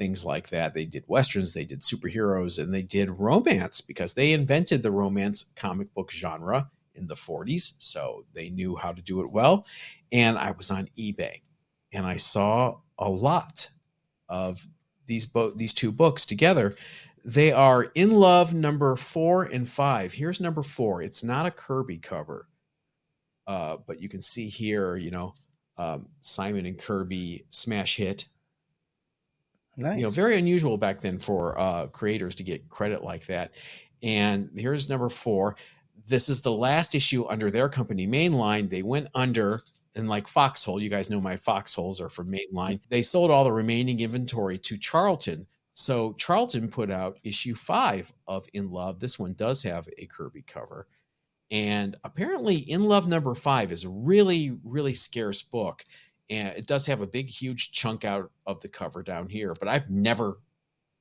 things 0.00 0.24
like 0.24 0.48
that. 0.48 0.72
They 0.72 0.86
did 0.86 1.04
westerns, 1.08 1.52
they 1.52 1.66
did 1.66 1.80
superheroes, 1.80 2.58
and 2.58 2.72
they 2.72 2.80
did 2.80 3.10
romance 3.10 3.82
because 3.82 4.14
they 4.14 4.32
invented 4.32 4.82
the 4.82 4.90
romance 4.90 5.44
comic 5.56 5.92
book 5.92 6.10
genre 6.10 6.70
in 6.94 7.06
the 7.06 7.14
40s. 7.14 7.74
So 7.76 8.24
they 8.32 8.48
knew 8.48 8.76
how 8.76 8.92
to 8.92 9.02
do 9.02 9.20
it 9.20 9.30
well. 9.30 9.66
And 10.10 10.38
I 10.38 10.52
was 10.52 10.70
on 10.70 10.88
eBay 10.98 11.42
and 11.92 12.06
I 12.06 12.16
saw 12.16 12.78
a 12.98 13.10
lot 13.10 13.68
of 14.30 14.66
these 15.04 15.26
bo- 15.26 15.50
these 15.50 15.74
two 15.74 15.92
books 15.92 16.24
together. 16.24 16.76
They 17.22 17.52
are 17.52 17.84
in 17.94 18.12
love 18.12 18.54
number 18.54 18.96
four 18.96 19.42
and 19.42 19.68
five. 19.68 20.14
Here's 20.14 20.40
number 20.40 20.62
four. 20.62 21.02
It's 21.02 21.22
not 21.22 21.44
a 21.44 21.50
Kirby 21.50 21.98
cover, 21.98 22.48
uh, 23.46 23.76
but 23.86 24.00
you 24.00 24.08
can 24.08 24.22
see 24.22 24.48
here, 24.48 24.96
you 24.96 25.10
know, 25.10 25.34
um, 25.76 26.08
Simon 26.22 26.64
and 26.64 26.78
Kirby 26.78 27.44
smash 27.50 27.96
hit 27.96 28.28
Nice. 29.76 29.98
you 29.98 30.04
know 30.04 30.10
very 30.10 30.38
unusual 30.38 30.76
back 30.76 31.00
then 31.00 31.18
for 31.18 31.58
uh 31.58 31.86
creators 31.88 32.34
to 32.36 32.42
get 32.42 32.68
credit 32.68 33.02
like 33.02 33.26
that. 33.26 33.52
And 34.02 34.50
here's 34.56 34.88
number 34.88 35.08
four. 35.08 35.56
This 36.06 36.28
is 36.28 36.40
the 36.40 36.52
last 36.52 36.94
issue 36.94 37.26
under 37.26 37.50
their 37.50 37.68
company 37.68 38.06
mainline. 38.06 38.68
They 38.68 38.82
went 38.82 39.08
under 39.14 39.62
and 39.96 40.08
like 40.08 40.28
foxhole 40.28 40.82
you 40.82 40.90
guys 40.90 41.10
know 41.10 41.20
my 41.20 41.36
foxholes 41.36 42.00
are 42.00 42.08
from 42.10 42.32
mainline. 42.32 42.80
They 42.88 43.02
sold 43.02 43.30
all 43.30 43.44
the 43.44 43.52
remaining 43.52 44.00
inventory 44.00 44.58
to 44.58 44.76
charlton. 44.76 45.46
So 45.74 46.14
charlton 46.14 46.68
put 46.68 46.90
out 46.90 47.18
issue 47.22 47.54
five 47.54 48.12
of 48.26 48.46
in 48.54 48.70
love. 48.70 49.00
This 49.00 49.18
one 49.18 49.34
does 49.34 49.62
have 49.62 49.88
a 49.98 50.06
kirby 50.06 50.42
cover. 50.42 50.86
And 51.50 51.96
apparently 52.04 52.56
in 52.56 52.84
love 52.84 53.08
number 53.08 53.34
five 53.34 53.72
is 53.72 53.84
a 53.84 53.88
really 53.88 54.58
really 54.64 54.94
scarce 54.94 55.42
book 55.42 55.84
and 56.30 56.48
it 56.56 56.66
does 56.66 56.86
have 56.86 57.02
a 57.02 57.06
big 57.06 57.28
huge 57.28 57.72
chunk 57.72 58.04
out 58.04 58.30
of 58.46 58.60
the 58.60 58.68
cover 58.68 59.02
down 59.02 59.28
here 59.28 59.50
but 59.58 59.68
i've 59.68 59.90
never 59.90 60.40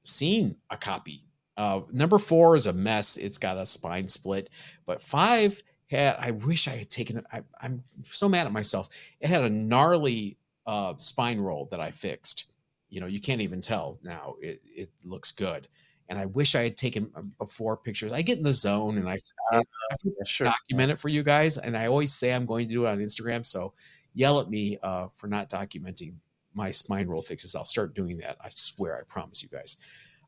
seen 0.03 0.55
a 0.69 0.77
copy 0.77 1.24
uh, 1.57 1.81
number 1.91 2.17
four 2.17 2.55
is 2.55 2.65
a 2.65 2.74
mess 2.74 3.17
it's 3.17 3.38
got 3.38 3.57
a 3.57 3.65
spine 3.65 4.07
split 4.07 4.50
but 4.86 5.01
five 5.01 5.62
had 5.88 6.15
i 6.19 6.31
wish 6.31 6.67
i 6.67 6.71
had 6.71 6.89
taken 6.89 7.17
it 7.17 7.25
I, 7.31 7.41
i'm 7.62 7.83
so 8.09 8.27
mad 8.27 8.45
at 8.45 8.51
myself 8.51 8.89
it 9.19 9.29
had 9.29 9.43
a 9.43 9.50
gnarly 9.50 10.38
uh, 10.65 10.93
spine 10.98 11.39
roll 11.39 11.67
that 11.71 11.79
i 11.79 11.91
fixed 11.91 12.51
you 12.89 13.00
know 13.00 13.07
you 13.07 13.21
can't 13.21 13.41
even 13.41 13.62
tell 13.62 14.00
now 14.03 14.36
it, 14.41 14.62
it 14.65 14.89
looks 15.03 15.31
good 15.31 15.67
and 16.09 16.17
I 16.17 16.25
wish 16.25 16.55
I 16.55 16.63
had 16.63 16.75
taken 16.75 17.12
um, 17.15 17.33
before 17.38 17.77
pictures. 17.77 18.12
I 18.12 18.24
get 18.24 18.39
in 18.39 18.43
the 18.43 18.51
zone 18.51 18.98
and 18.98 19.07
I, 19.07 19.19
I, 19.51 19.57
I 19.59 19.63
Yeah, 20.03 20.12
sure. 20.25 20.48
document 20.48 20.91
it 20.91 21.00
for 21.00 21.07
you 21.07 21.21
guys, 21.21 21.57
and 21.57 21.77
I 21.77 21.86
always 21.86 22.13
say 22.13 22.33
I'm 22.33 22.48
going 22.48 22.67
to 22.67 22.74
do 22.74 22.86
it 22.86 22.89
on 22.89 22.98
Instagram. 22.98 23.45
So 23.45 23.74
yell 24.13 24.39
at 24.39 24.50
me 24.50 24.78
uh, 24.84 25.08
for 25.16 25.28
not 25.28 25.50
documenting 25.50 26.16
my 26.54 26.72
spine 26.72 27.08
roll 27.08 27.22
fixes. 27.22 27.56
I'll 27.56 27.66
start 27.66 27.94
doing 27.94 28.18
that. 28.18 28.38
I 28.44 28.50
swear. 28.50 28.98
I 28.98 29.04
promise 29.04 29.44
you 29.44 29.50
guys. 29.50 29.78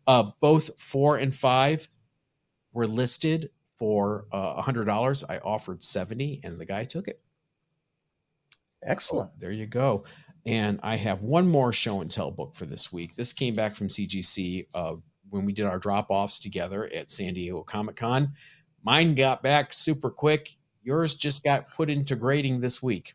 Uh, 0.08 0.30
both 0.40 0.80
four 0.80 1.18
and 1.18 1.36
five 1.36 1.88
were 2.74 2.88
listed 2.88 3.50
for 3.76 4.26
uh, 4.32 4.56
a 4.58 4.62
hundred 4.62 4.86
dollars. 4.86 5.24
I 5.28 5.38
offered 5.40 5.84
seventy, 5.84 6.40
and 6.44 6.60
the 6.60 6.66
guy 6.66 6.84
took 6.84 7.08
it. 7.08 7.22
Excellent. 8.84 9.38
There 9.40 9.52
you 9.52 9.68
go. 9.68 10.06
And 10.46 10.80
I 10.82 10.96
have 10.96 11.22
one 11.22 11.48
more 11.48 11.72
show 11.72 12.02
and 12.02 12.10
tell 12.10 12.32
book 12.32 12.56
for 12.56 12.66
this 12.66 12.92
week. 12.92 13.16
This 13.16 13.32
came 13.32 13.54
back 13.54 13.76
from 13.76 13.90
CGC 13.90 14.68
uh, 14.74 14.96
when 15.30 15.46
we 15.46 15.54
did 15.54 15.66
our 15.66 15.78
drop 15.78 16.08
offs 16.10 16.40
together 16.40 16.90
at 16.94 17.12
San 17.12 17.36
Diego 17.36 17.62
Comic 17.62 17.96
Con. 17.96 18.34
Mine 18.84 19.14
got 19.14 19.44
back 19.44 19.72
super 19.72 20.10
quick. 20.10 20.56
Yours 20.82 21.14
just 21.16 21.44
got 21.44 21.72
put 21.74 21.92
into 21.92 22.16
grading 22.16 22.60
this 22.60 22.82
week. 22.82 23.14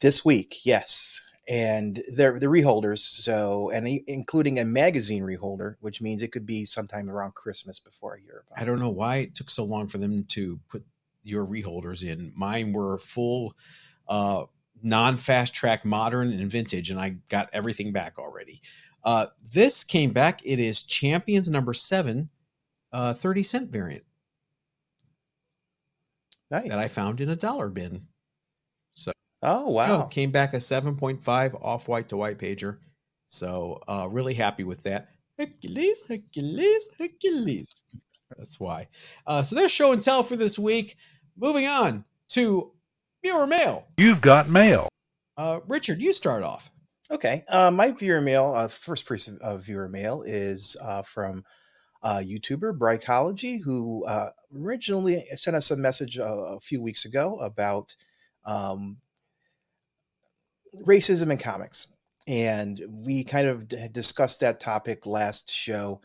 This 0.00 0.24
week, 0.24 0.64
yes. 0.64 1.20
And 1.46 2.02
they're 2.16 2.38
the 2.38 2.46
reholders, 2.46 3.00
so 3.00 3.70
and 3.70 3.86
including 4.06 4.58
a 4.58 4.64
magazine 4.64 5.22
reholder, 5.22 5.76
which 5.80 6.00
means 6.00 6.22
it 6.22 6.32
could 6.32 6.46
be 6.46 6.64
sometime 6.64 7.10
around 7.10 7.34
Christmas 7.34 7.78
before 7.78 8.16
I 8.16 8.20
hear 8.20 8.44
about 8.46 8.62
I 8.62 8.64
don't 8.64 8.78
know 8.78 8.88
why 8.88 9.16
it 9.16 9.34
took 9.34 9.50
so 9.50 9.64
long 9.64 9.86
for 9.86 9.98
them 9.98 10.24
to 10.30 10.58
put 10.70 10.82
your 11.22 11.46
reholders 11.46 12.02
in. 12.02 12.32
Mine 12.34 12.72
were 12.72 12.98
full 12.98 13.54
uh 14.08 14.44
non-fast 14.82 15.54
track 15.54 15.84
modern 15.84 16.32
and 16.32 16.50
vintage 16.50 16.90
and 16.90 16.98
I 17.00 17.16
got 17.28 17.50
everything 17.52 17.92
back 17.92 18.18
already. 18.18 18.62
Uh 19.04 19.26
this 19.50 19.84
came 19.84 20.12
back. 20.12 20.40
It 20.46 20.58
is 20.58 20.82
Champions 20.82 21.50
number 21.50 21.74
7 21.74 22.30
uh 22.92 23.12
30 23.12 23.42
cent 23.42 23.70
variant. 23.70 24.04
Nice. 26.50 26.70
that 26.70 26.78
I 26.78 26.88
found 26.88 27.20
in 27.20 27.28
a 27.30 27.36
dollar 27.36 27.68
bin. 27.68 28.06
So 29.44 29.50
oh 29.50 29.64
oh, 29.66 29.70
wow. 29.70 30.02
came 30.04 30.30
back 30.30 30.54
a 30.54 30.58
7.5 30.58 31.62
off 31.62 31.86
white 31.86 32.08
to 32.08 32.16
white 32.16 32.38
pager. 32.38 32.78
So 33.28 33.80
uh 33.88 34.08
really 34.10 34.34
happy 34.34 34.64
with 34.64 34.82
that. 34.84 35.08
Hercules, 35.38 36.02
Hercules, 36.08 36.88
Hercules. 36.98 37.84
That's 38.38 38.58
why. 38.58 38.88
Uh 39.26 39.42
so 39.42 39.54
there's 39.54 39.72
show 39.72 39.92
and 39.92 40.02
tell 40.02 40.22
for 40.22 40.36
this 40.36 40.58
week. 40.58 40.96
Moving 41.36 41.66
on 41.66 42.04
to 42.30 42.72
viewer 43.22 43.46
mail. 43.46 43.86
You've 43.98 44.20
got 44.20 44.48
mail. 44.48 44.88
Uh 45.36 45.60
Richard, 45.68 46.00
you 46.00 46.12
start 46.12 46.42
off. 46.42 46.70
Okay. 47.10 47.44
Uh, 47.48 47.70
my 47.70 47.92
viewer 47.92 48.22
mail, 48.22 48.54
uh, 48.56 48.66
first 48.66 49.06
piece 49.06 49.28
of, 49.28 49.36
of 49.38 49.62
viewer 49.62 49.88
mail 49.88 50.22
is 50.22 50.74
uh, 50.82 51.02
from 51.02 51.44
uh, 52.02 52.16
YouTuber 52.24 52.78
Brightology, 52.78 53.62
who 53.62 54.06
uh, 54.06 54.30
originally 54.58 55.22
sent 55.36 55.54
us 55.54 55.70
a 55.70 55.76
message 55.76 56.18
uh, 56.18 56.24
a 56.24 56.60
few 56.60 56.82
weeks 56.82 57.04
ago 57.04 57.38
about 57.40 57.94
um, 58.46 58.96
racism 60.86 61.30
in 61.30 61.38
comics. 61.38 61.88
And 62.26 62.80
we 62.88 63.24
kind 63.24 63.48
of 63.48 63.68
d- 63.68 63.88
discussed 63.92 64.40
that 64.40 64.60
topic 64.60 65.06
last 65.06 65.50
show 65.50 66.00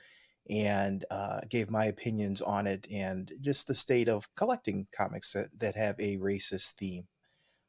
and 0.49 1.05
uh, 1.11 1.41
gave 1.49 1.69
my 1.69 1.85
opinions 1.85 2.41
on 2.41 2.67
it 2.67 2.87
and 2.91 3.31
just 3.41 3.67
the 3.67 3.75
state 3.75 4.09
of 4.09 4.33
collecting 4.35 4.87
comics 4.95 5.33
that, 5.33 5.47
that 5.59 5.75
have 5.75 5.95
a 5.99 6.17
racist 6.17 6.73
theme. 6.73 7.03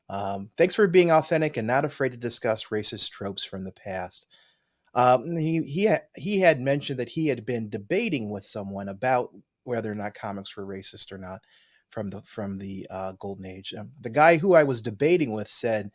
Um, 0.09 0.50
thanks 0.57 0.75
for 0.75 0.88
being 0.88 1.12
authentic 1.12 1.57
and 1.57 1.66
not 1.66 1.85
afraid 1.85 2.11
to 2.12 2.19
discuss 2.19 2.64
racist 2.64 3.11
tropes 3.11 3.45
from 3.45 3.64
the 3.64 3.73
past. 3.73 4.26
Um, 4.92 5.37
he 5.37 5.62
he 5.62 5.85
had, 5.85 6.02
he 6.16 6.40
had 6.40 6.61
mentioned 6.61 6.99
that 6.99 7.11
he 7.11 7.28
had 7.28 7.47
been 7.47 7.71
debating 7.71 8.28
with 8.28 8.45
someone 8.45 8.88
about 8.88 9.30
whether 9.62 9.92
or 9.92 9.95
not 9.95 10.14
comics 10.14 10.57
were 10.57 10.66
racist 10.66 11.12
or 11.12 11.19
not 11.19 11.40
from 11.90 12.09
the 12.09 12.23
from 12.23 12.57
the 12.57 12.88
uh, 12.90 13.12
golden 13.21 13.47
age. 13.47 13.73
Um, 13.78 13.92
the 14.00 14.11
guy 14.11 14.38
who 14.38 14.54
I 14.54 14.64
was 14.64 14.83
debating 14.83 15.33
with 15.33 15.47
said 15.47 15.92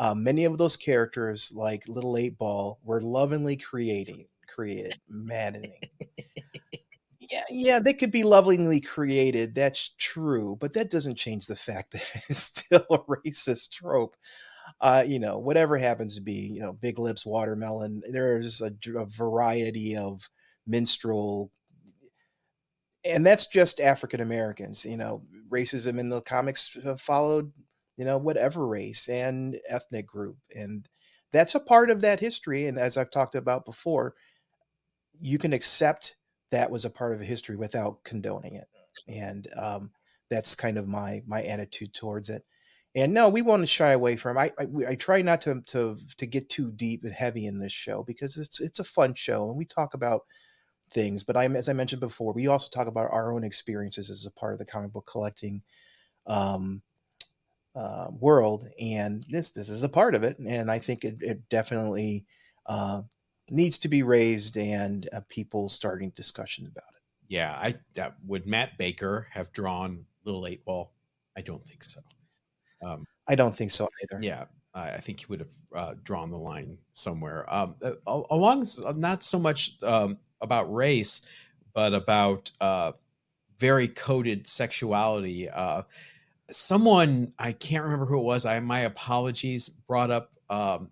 uh, 0.00 0.14
many 0.14 0.46
of 0.46 0.58
those 0.58 0.76
characters, 0.76 1.52
like 1.54 1.86
Little 1.86 2.16
Eight 2.16 2.38
Ball, 2.38 2.80
were 2.82 3.02
lovingly 3.02 3.56
creating 3.56 4.26
created, 4.48 4.98
maddening. 5.08 5.78
yeah, 7.30 7.44
yeah, 7.50 7.78
they 7.78 7.94
could 7.94 8.10
be 8.10 8.24
lovingly 8.24 8.80
created. 8.80 9.54
That's 9.54 9.90
true, 9.98 10.56
but 10.60 10.72
that 10.72 10.90
doesn't 10.90 11.16
change 11.16 11.46
the 11.46 11.56
fact 11.56 11.92
that 11.92 12.04
it's 12.28 12.38
still 12.38 12.84
a 12.90 12.98
racist 12.98 13.72
trope. 13.72 14.16
Uh, 14.80 15.04
you 15.06 15.18
know, 15.18 15.38
whatever 15.38 15.76
happens 15.76 16.14
to 16.14 16.22
be, 16.22 16.32
you 16.32 16.60
know, 16.60 16.72
big 16.72 16.98
lips, 16.98 17.26
watermelon. 17.26 18.02
There's 18.10 18.62
a, 18.62 18.72
a 18.96 19.04
variety 19.04 19.96
of 19.96 20.28
minstrel, 20.66 21.50
and 23.04 23.26
that's 23.26 23.48
just 23.48 23.80
African 23.80 24.20
Americans. 24.20 24.86
You 24.86 24.96
know, 24.96 25.22
racism 25.50 25.98
in 25.98 26.08
the 26.08 26.22
comics 26.22 26.76
followed, 26.98 27.52
you 28.00 28.06
know, 28.06 28.18
whatever 28.18 28.66
race 28.66 29.08
and 29.08 29.60
ethnic 29.68 30.06
group, 30.06 30.38
and 30.56 30.88
that's 31.32 31.54
a 31.54 31.60
part 31.60 31.90
of 31.90 32.00
that 32.00 32.20
history. 32.20 32.66
And 32.66 32.78
as 32.78 32.96
I've 32.96 33.10
talked 33.10 33.34
about 33.34 33.66
before, 33.66 34.14
you 35.20 35.38
can 35.38 35.52
accept 35.52 36.16
that 36.50 36.70
was 36.70 36.84
a 36.84 36.90
part 36.90 37.14
of 37.14 37.20
history 37.20 37.56
without 37.56 38.02
condoning 38.04 38.54
it 38.54 38.66
and 39.08 39.48
um, 39.56 39.90
that's 40.30 40.54
kind 40.54 40.78
of 40.78 40.88
my 40.88 41.22
my 41.26 41.42
attitude 41.42 41.92
towards 41.94 42.28
it 42.28 42.44
and 42.94 43.12
no 43.12 43.28
we 43.28 43.42
want 43.42 43.62
to 43.62 43.66
shy 43.66 43.92
away 43.92 44.16
from 44.16 44.38
I, 44.38 44.52
I 44.58 44.66
I 44.88 44.94
try 44.94 45.22
not 45.22 45.40
to 45.42 45.62
to 45.68 45.96
to 46.16 46.26
get 46.26 46.48
too 46.48 46.72
deep 46.72 47.04
and 47.04 47.12
heavy 47.12 47.46
in 47.46 47.58
this 47.58 47.72
show 47.72 48.02
because 48.02 48.36
it's 48.36 48.60
it's 48.60 48.80
a 48.80 48.84
fun 48.84 49.14
show 49.14 49.48
and 49.48 49.56
we 49.56 49.64
talk 49.64 49.94
about 49.94 50.22
things 50.90 51.22
but 51.22 51.36
I'm 51.36 51.56
as 51.56 51.68
I 51.68 51.72
mentioned 51.72 52.00
before 52.00 52.32
we 52.32 52.46
also 52.46 52.68
talk 52.68 52.88
about 52.88 53.10
our 53.12 53.32
own 53.32 53.44
experiences 53.44 54.10
as 54.10 54.26
a 54.26 54.38
part 54.38 54.54
of 54.54 54.58
the 54.58 54.66
comic 54.66 54.92
book 54.92 55.08
collecting 55.10 55.62
um 56.26 56.82
uh, 57.74 58.08
world 58.18 58.68
and 58.80 59.24
this 59.28 59.50
this 59.50 59.68
is 59.68 59.84
a 59.84 59.88
part 59.88 60.14
of 60.14 60.22
it 60.22 60.38
and 60.38 60.70
I 60.70 60.78
think 60.78 61.04
it, 61.04 61.16
it 61.20 61.48
definitely 61.48 62.24
uh, 62.66 63.02
needs 63.50 63.78
to 63.78 63.88
be 63.88 64.02
raised 64.02 64.56
and 64.56 65.08
uh, 65.12 65.20
people 65.28 65.68
starting 65.68 66.10
discussions 66.16 66.68
about 66.68 66.88
it. 66.96 67.02
Yeah, 67.28 67.52
I 67.52 67.76
that 67.94 68.14
would 68.26 68.46
Matt 68.46 68.76
Baker 68.76 69.28
have 69.30 69.52
drawn 69.52 70.04
Little 70.24 70.46
Eight 70.46 70.64
Ball? 70.64 70.92
I 71.36 71.42
don't 71.42 71.64
think 71.64 71.84
so. 71.84 72.00
Um, 72.82 73.06
I 73.28 73.34
don't 73.34 73.54
think 73.54 73.70
so 73.70 73.88
either. 74.02 74.22
yeah, 74.22 74.46
I, 74.74 74.92
I 74.92 74.98
think 74.98 75.20
he 75.20 75.26
would 75.28 75.40
have 75.40 75.52
uh, 75.74 75.94
drawn 76.02 76.30
the 76.30 76.38
line 76.38 76.78
somewhere. 76.92 77.44
Um, 77.48 77.76
uh, 77.82 77.92
along 78.06 78.66
uh, 78.84 78.92
not 78.96 79.22
so 79.22 79.38
much 79.38 79.76
um, 79.82 80.18
about 80.40 80.72
race, 80.72 81.22
but 81.72 81.94
about 81.94 82.50
uh, 82.60 82.92
very 83.58 83.88
coded 83.88 84.46
sexuality. 84.46 85.48
Uh, 85.48 85.82
someone 86.50 87.32
I 87.38 87.52
can't 87.52 87.84
remember 87.84 88.06
who 88.06 88.18
it 88.18 88.24
was. 88.24 88.46
I 88.46 88.58
my 88.60 88.80
apologies. 88.80 89.68
Brought 89.68 90.10
up 90.10 90.32
um, 90.48 90.90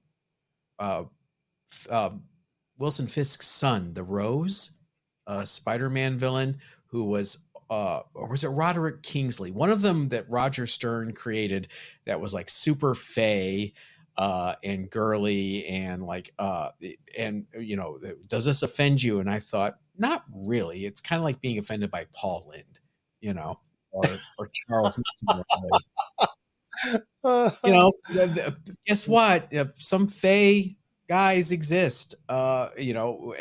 uh, 0.78 1.04
um, 1.90 2.22
Wilson 2.78 3.06
Fisk's 3.06 3.46
son, 3.46 3.92
the 3.94 4.02
Rose, 4.02 4.72
a 5.26 5.46
Spider-Man 5.46 6.18
villain 6.18 6.58
who 6.86 7.04
was. 7.04 7.38
Uh, 7.70 8.00
or 8.14 8.28
was 8.28 8.44
it 8.44 8.48
Roderick 8.48 9.02
Kingsley? 9.02 9.50
One 9.50 9.68
of 9.68 9.82
them 9.82 10.08
that 10.08 10.24
Roger 10.30 10.66
Stern 10.66 11.12
created 11.12 11.68
that 12.06 12.18
was 12.18 12.32
like 12.32 12.48
super 12.48 12.94
fey 12.94 13.74
uh 14.18 14.54
and 14.64 14.90
girly 14.90 15.64
and 15.66 16.02
like 16.04 16.34
uh 16.40 16.70
and 17.16 17.46
you 17.56 17.76
know 17.76 17.98
does 18.26 18.44
this 18.44 18.62
offend 18.62 19.00
you 19.00 19.20
and 19.20 19.30
i 19.30 19.38
thought 19.38 19.78
not 19.96 20.24
really 20.44 20.86
it's 20.86 21.00
kind 21.00 21.20
of 21.20 21.24
like 21.24 21.40
being 21.40 21.58
offended 21.58 21.88
by 21.88 22.04
paul 22.12 22.50
lynde 22.50 22.80
you 23.20 23.32
know 23.32 23.58
or, 23.98 24.18
or 24.38 24.50
charles 24.66 25.00
you 27.64 27.72
know 27.72 27.92
guess 28.86 29.08
what 29.08 29.52
Uh, 29.54 29.66
some 29.76 30.06
fey 30.06 30.76
guys 31.08 31.52
exist 31.52 32.14
uh 32.28 32.68
you 32.78 32.94
know 32.94 33.34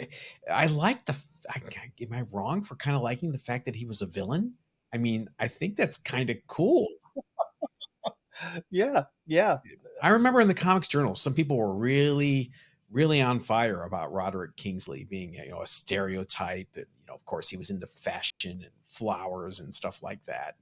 i 0.51 0.67
like 0.67 1.05
the 1.05 1.15
I, 1.49 1.61
am 2.01 2.13
i 2.13 2.23
wrong 2.31 2.63
for 2.63 2.75
kind 2.75 2.95
of 2.95 3.01
liking 3.01 3.31
the 3.31 3.39
fact 3.39 3.65
that 3.65 3.75
he 3.75 3.85
was 3.85 4.01
a 4.01 4.05
villain 4.05 4.53
i 4.93 4.97
mean 4.97 5.29
i 5.39 5.47
think 5.47 5.75
that's 5.75 5.97
kind 5.97 6.29
of 6.29 6.37
cool 6.47 6.87
yeah, 8.71 9.03
yeah. 9.25 9.57
I 10.01 10.09
remember 10.09 10.41
in 10.41 10.47
the 10.47 10.53
comics 10.53 10.87
journal, 10.87 11.15
some 11.15 11.33
people 11.33 11.57
were 11.57 11.75
really, 11.75 12.51
really 12.91 13.21
on 13.21 13.39
fire 13.39 13.83
about 13.83 14.11
Roderick 14.11 14.55
Kingsley 14.55 15.05
being, 15.05 15.33
you 15.33 15.49
know, 15.49 15.61
a 15.61 15.67
stereotype. 15.67 16.75
You 17.07 17.13
know, 17.13 17.15
of 17.15 17.25
course, 17.25 17.49
he 17.49 17.55
was 17.55 17.69
into 17.69 17.87
fashion 17.87 18.33
and 18.63 18.71
flowers 18.83 19.61
and 19.61 19.73
stuff 19.73 20.03
like 20.03 20.23
that. 20.25 20.55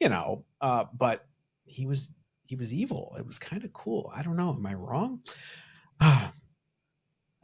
You 0.00 0.08
know, 0.08 0.44
uh, 0.62 0.84
but 0.94 1.26
he 1.66 1.86
was 1.86 2.12
he 2.46 2.56
was 2.56 2.72
evil. 2.72 3.14
It 3.18 3.26
was 3.26 3.38
kind 3.38 3.62
of 3.62 3.72
cool. 3.74 4.10
I 4.14 4.22
don't 4.22 4.36
know. 4.36 4.50
Am 4.50 4.64
I 4.64 4.74
wrong? 4.74 5.20
I 6.00 6.30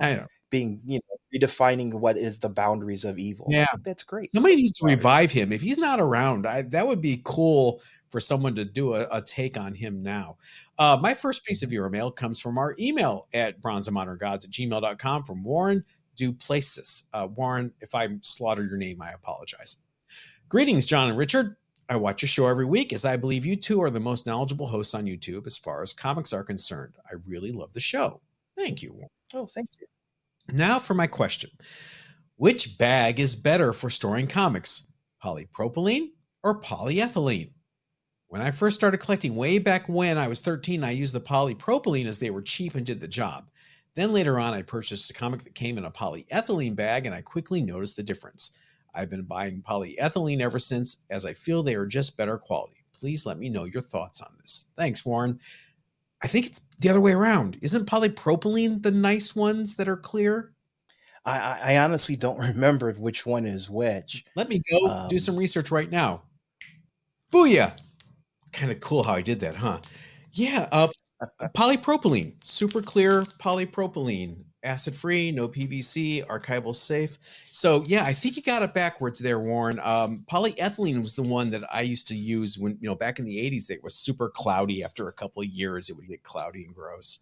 don't 0.01 0.17
know. 0.19 0.27
Being 0.51 0.81
you 0.87 0.99
know 0.99 1.17
redefining 1.39 1.93
what 1.93 2.17
is 2.17 2.39
the 2.39 2.49
boundaries 2.49 3.05
of 3.05 3.19
evil. 3.19 3.47
Yeah. 3.51 3.67
that's 3.83 4.03
great. 4.03 4.31
Somebody 4.31 4.57
needs 4.57 4.73
to 4.75 4.87
revive 4.87 5.31
him. 5.31 5.53
If 5.53 5.61
he's 5.61 5.77
not 5.77 6.01
around, 6.01 6.47
I, 6.47 6.63
that 6.63 6.87
would 6.87 7.03
be 7.03 7.21
cool 7.25 7.83
for 8.11 8.21
someone 8.21 8.55
to 8.55 8.65
do 8.65 8.95
a, 8.95 9.07
a 9.13 9.21
take 9.21 9.59
on 9.59 9.75
him 9.75 10.03
now. 10.03 10.39
Uh, 10.79 10.99
my 11.03 11.13
first 11.13 11.45
piece 11.45 11.63
of 11.63 11.71
your 11.71 11.91
mail 11.91 12.11
comes 12.11 12.41
from 12.41 12.57
our 12.57 12.75
email 12.79 13.29
at 13.35 13.61
bronzeandmoderngods 13.61 14.45
at 14.45 14.51
gmail.com 14.51 15.25
from 15.25 15.45
Warren 15.45 15.85
Duplessis. 16.19 17.05
Uh, 17.15 17.29
Warren, 17.35 17.73
if 17.81 17.95
I 17.95 18.09
slaughter 18.21 18.65
your 18.65 18.77
name, 18.77 19.01
I 19.01 19.13
apologize. 19.13 19.79
Greetings, 20.49 20.85
John 20.85 21.09
and 21.09 21.17
Richard. 21.17 21.57
I 21.89 21.97
watch 21.97 22.21
your 22.21 22.29
show 22.29 22.47
every 22.47 22.67
week 22.67 22.93
as 22.93 23.07
I 23.07 23.17
believe 23.17 23.47
you 23.47 23.57
two 23.57 23.81
are 23.81 23.89
the 23.89 24.01
most 24.01 24.27
knowledgeable 24.27 24.67
hosts 24.67 24.95
on 24.95 25.07
YouTube 25.07 25.47
as 25.47 25.57
far 25.57 25.83
as 25.83 25.95
comics 25.95 26.35
are 26.35 26.45
concerned. 26.45 26.95
I 27.07 27.15
really 27.27 27.51
love 27.51 27.73
the 27.73 27.81
show. 27.81 28.21
Thank 28.57 28.83
you. 28.83 29.01
Oh, 29.33 29.47
thank 29.47 29.71
you. 29.81 29.87
Now 30.51 30.79
for 30.79 30.95
my 30.95 31.07
question 31.07 31.51
Which 32.37 32.77
bag 32.77 33.21
is 33.21 33.37
better 33.37 33.73
for 33.73 33.89
storing 33.89 34.27
comics, 34.27 34.87
polypropylene 35.25 36.09
or 36.43 36.61
polyethylene? 36.61 37.53
When 38.27 38.43
I 38.43 38.51
first 38.51 38.77
started 38.77 38.99
collecting 38.99 39.37
way 39.37 39.59
back 39.59 39.89
when 39.89 40.19
I 40.19 40.29
was 40.29 40.41
13, 40.41 40.85
I 40.85 40.91
used 40.91 41.15
the 41.15 41.21
polypropylene 41.21 42.07
as 42.07 42.19
they 42.19 42.31
were 42.31 42.43
cheap 42.43 42.75
and 42.75 42.85
did 42.85 43.01
the 43.01 43.09
job. 43.09 43.49
Then 43.99 44.13
later 44.13 44.39
on, 44.39 44.55
I 44.55 44.63
purchased 44.63 45.11
a 45.11 45.13
comic 45.13 45.43
that 45.43 45.57
came 45.57 45.77
in 45.77 45.85
a 45.85 45.91
polyethylene 45.91 46.77
bag 46.77 47.07
and 47.07 47.13
I 47.13 47.21
quickly 47.21 47.61
noticed 47.61 47.97
the 47.97 48.03
difference. 48.05 48.53
I've 48.95 49.11
been 49.11 49.25
buying 49.25 49.61
polyethylene 49.61 50.41
ever 50.41 50.61
since 50.61 50.99
as 51.11 51.27
I 51.27 51.33
feel 51.33 51.65
they 51.65 51.75
are 51.75 51.85
just 51.85 52.17
better 52.17 52.39
quality. 52.39 52.85
Please 52.93 53.27
let 53.27 53.41
me 53.41 53.49
know 53.49 53.65
your 53.65 53.83
thoughts 53.83 54.21
on 54.21 54.33
this. 54.41 54.67
Thanks, 54.77 55.05
Warren. 55.05 55.41
I 56.23 56.29
think 56.29 56.47
it's 56.47 56.61
the 56.79 56.91
other 56.91 57.01
way 57.01 57.11
around. 57.11 57.59
Isn't 57.61 57.91
polypropylene 57.91 58.85
the 58.85 58.93
nice 58.93 59.35
ones 59.35 59.75
that 59.75 59.89
are 59.89 59.97
clear? 59.97 60.53
I, 61.25 61.59
I 61.61 61.79
honestly 61.79 62.15
don't 62.15 62.39
remember 62.55 62.93
which 62.93 63.27
one 63.27 63.47
is 63.47 63.69
which. 63.69 64.25
Let 64.37 64.49
me 64.49 64.63
go 64.71 64.87
um, 64.87 65.09
do 65.09 65.19
some 65.19 65.35
research 65.35 65.73
right 65.73 65.91
now. 65.91 66.23
Booyah! 67.33 67.77
Kind 68.53 68.71
of 68.71 68.79
cool 68.79 69.03
how 69.03 69.15
I 69.15 69.23
did 69.23 69.41
that, 69.41 69.57
huh? 69.57 69.81
Yeah, 70.31 70.69
uh, 70.71 70.87
polypropylene, 71.55 72.35
super 72.43 72.83
clear 72.83 73.23
polypropylene 73.23 74.45
acid 74.65 74.95
free, 74.95 75.31
no 75.31 75.49
PVC, 75.49 76.25
archival 76.27 76.75
safe. 76.75 77.17
So 77.51 77.85
yeah, 77.87 78.05
I 78.05 78.13
think 78.13 78.37
you 78.37 78.43
got 78.43 78.63
it 78.63 78.75
backwards 78.75 79.21
there, 79.21 79.39
Warren. 79.39 79.81
Um, 79.83 80.25
polyethylene 80.31 81.03
was 81.03 81.17
the 81.17 81.23
one 81.23 81.51
that 81.51 81.63
I 81.73 81.83
used 81.83 82.09
to 82.09 82.17
use 82.17 82.59
when 82.59 82.79
you 82.81 82.89
know 82.89 82.95
back 82.95 83.19
in 83.19 83.25
the 83.25 83.39
'80s. 83.39 83.71
It 83.71 83.83
was 83.83 83.95
super 83.95 84.31
cloudy. 84.31 84.83
After 84.83 85.09
a 85.09 85.13
couple 85.13 85.43
of 85.43 85.49
years, 85.49 85.89
it 85.89 85.97
would 85.97 86.09
get 86.09 86.23
cloudy 86.23 86.65
and 86.65 86.75
gross. 86.75 87.21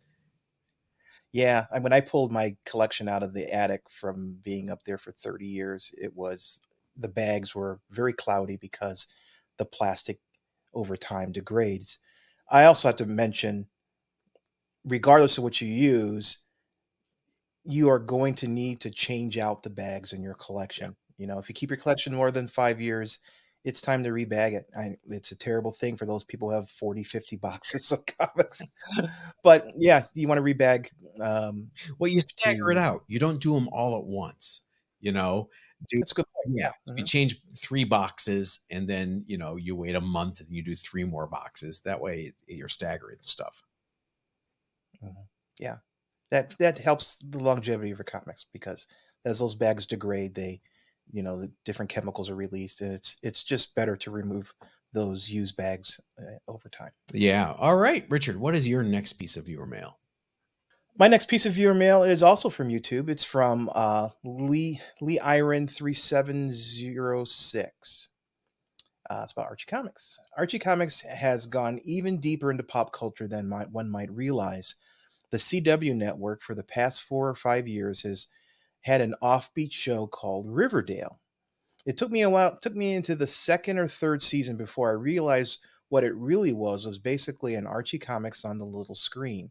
Yeah, 1.33 1.67
when 1.81 1.93
I 1.93 2.01
pulled 2.01 2.33
my 2.33 2.57
collection 2.65 3.09
out 3.09 3.23
of 3.23 3.35
the 3.35 3.53
attic 3.53 3.83
from 3.91 4.39
being 4.43 4.71
up 4.71 4.85
there 4.85 4.97
for 4.97 5.13
30 5.13 5.47
years, 5.47 5.95
it 5.99 6.17
was 6.17 6.63
the 6.97 7.09
bags 7.09 7.55
were 7.55 7.79
very 7.91 8.15
cloudy 8.15 8.57
because 8.57 9.07
the 9.59 9.67
plastic 9.67 10.19
over 10.73 10.97
time 10.97 11.33
degrades. 11.33 11.99
I 12.51 12.65
also 12.65 12.89
have 12.89 12.97
to 12.97 13.07
mention, 13.07 13.67
regardless 14.87 15.37
of 15.37 15.45
what 15.45 15.61
you 15.61 15.69
use, 15.69 16.39
you 17.65 17.89
are 17.89 17.99
going 17.99 18.35
to 18.35 18.47
need 18.47 18.81
to 18.81 18.91
change 18.91 19.37
out 19.37 19.63
the 19.63 19.71
bags 19.71 20.13
in 20.13 20.23
your 20.23 20.35
collection. 20.35 20.97
You 21.19 21.27
know, 21.27 21.39
if 21.39 21.49
you 21.49 21.55
keep 21.55 21.71
your 21.71 21.79
collection 21.79 22.15
more 22.15 22.31
than 22.31 22.47
five 22.47 22.81
years, 22.81 23.19
it's 23.65 23.81
time 23.81 24.05
to 24.05 24.11
rebag 24.11 24.53
it. 24.53 24.67
I, 24.79 24.97
it's 25.07 25.33
a 25.33 25.37
terrible 25.37 25.73
thing 25.73 25.97
for 25.97 26.07
those 26.07 26.23
people 26.23 26.49
who 26.49 26.55
have 26.55 26.71
40, 26.71 27.03
50 27.03 27.37
boxes 27.43 27.91
of 27.91 28.05
comics. 28.07 28.63
but 29.43 29.67
yeah, 29.77 30.05
you 30.15 30.29
want 30.29 30.39
to 30.39 30.55
rebag. 30.55 30.89
Um, 31.21 31.71
well, 31.99 32.11
you 32.11 32.21
stagger 32.21 32.67
to, 32.67 32.71
it 32.71 32.79
out. 32.79 33.05
You 33.09 33.19
don't 33.19 33.43
do 33.43 33.55
them 33.55 33.69
all 33.73 33.99
at 33.99 34.07
once. 34.07 34.63
You 35.01 35.13
know, 35.13 35.49
do, 35.89 35.99
that's 35.99 36.13
good. 36.13 36.27
Point. 36.45 36.57
Yeah. 36.57 36.71
Mm-hmm. 36.89 36.99
You 36.99 37.05
change 37.05 37.41
three 37.55 37.85
boxes 37.85 38.61
and 38.71 38.89
then, 38.89 39.25
you 39.27 39.37
know, 39.37 39.57
you 39.57 39.75
wait 39.75 39.97
a 39.97 40.01
month 40.01 40.41
and 40.41 40.49
you 40.51 40.63
do 40.63 40.75
three 40.75 41.05
more 41.05 41.27
boxes. 41.27 41.81
That 41.81 42.01
way 42.01 42.33
you're 42.47 42.69
staggering 42.69 43.19
stuff. 43.21 43.63
Mm-hmm. 45.03 45.23
Yeah 45.59 45.77
that 46.31 46.55
that 46.59 46.79
helps 46.79 47.17
the 47.17 47.39
longevity 47.39 47.91
of 47.91 47.99
your 47.99 48.05
comics 48.05 48.47
because 48.53 48.87
as 49.25 49.39
those 49.39 49.55
bags 49.55 49.87
degrade, 49.87 50.35
they 50.35 50.61
you 51.13 51.23
know 51.23 51.41
the 51.41 51.53
different 51.65 51.91
chemicals 51.91 52.31
are 52.31 52.37
released, 52.37 52.81
and 52.81 52.93
it's 52.93 53.17
it's 53.23 53.43
just 53.43 53.75
better 53.75 53.97
to 53.97 54.11
remove 54.11 54.55
those 54.93 55.29
used 55.29 55.57
bags 55.57 56.01
uh, 56.21 56.39
over 56.49 56.69
time. 56.69 56.91
Yeah. 57.13 57.55
All 57.59 57.77
right, 57.77 58.07
Richard. 58.09 58.37
What 58.37 58.55
is 58.55 58.67
your 58.67 58.83
next 58.83 59.15
piece 59.15 59.37
of 59.37 59.47
viewer 59.47 59.67
mail? 59.67 59.99
My 60.99 61.09
next 61.09 61.29
piece 61.29 61.45
of 61.45 61.53
viewer 61.53 61.75
mail 61.75 62.03
is 62.03 62.23
also 62.23 62.49
from 62.49 62.69
YouTube. 62.69 63.11
It's 63.11 63.25
from 63.25 63.71
uh, 63.75 64.09
Lee 64.25 64.81
Lee 65.01 65.19
Iron 65.21 65.69
three 65.69 65.95
seven 65.95 66.51
zero 66.53 67.25
six. 67.25 68.11
Uh, 69.09 69.21
it's 69.23 69.33
about 69.33 69.47
Archie 69.47 69.67
Comics. 69.69 70.19
Archie 70.37 70.59
Comics 70.59 71.03
has 71.03 71.47
gone 71.47 71.79
even 71.85 72.19
deeper 72.19 72.51
into 72.51 72.65
pop 72.65 72.93
culture 72.93 73.29
than 73.29 73.49
might, 73.49 73.71
one 73.71 73.89
might 73.89 74.11
realize 74.11 74.75
the 75.31 75.39
CW 75.39 75.95
network 75.97 76.43
for 76.43 76.55
the 76.55 76.65
past 76.65 77.03
four 77.03 77.29
or 77.29 77.35
five 77.35 77.67
years 77.67 78.03
has 78.03 78.29
had 78.83 79.01
an 79.01 79.15
offbeat 79.23 79.73
show 79.73 80.07
called 80.07 80.47
Riverdale. 80.49 81.21
It 81.85 81.97
took 81.97 82.11
me 82.11 82.23
a 82.23 82.31
while, 82.31 82.57
took 82.57 82.75
me 82.75 82.95
into 82.95 83.15
the 83.15 83.27
second 83.27 83.79
or 83.79 83.87
third 83.87 84.23
season 84.23 84.57
before 84.57 84.91
I 84.91 84.95
realized 84.95 85.61
what 85.89 86.05
it 86.05 86.15
really 86.15 86.53
was 86.53 86.87
was 86.87 86.99
basically 86.99 87.55
an 87.55 87.67
Archie 87.67 87.99
comics 87.99 88.45
on 88.45 88.59
the 88.59 88.65
little 88.65 88.95
screen. 88.95 89.51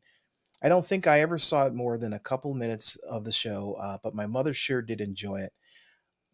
I 0.64 0.70
don't 0.70 0.86
think 0.86 1.08
I 1.08 1.22
ever 1.22 1.38
saw 1.38 1.66
it 1.66 1.74
more 1.74 1.98
than 1.98 2.14
a 2.14 2.20
couple 2.20 2.54
minutes 2.54 2.96
of 3.10 3.24
the 3.24 3.32
show, 3.32 3.78
uh, 3.82 3.98
but 4.04 4.16
my 4.16 4.26
mother 4.26 4.54
sure 4.54 4.82
did 4.82 5.02
enjoy 5.02 5.42
it. 5.42 5.54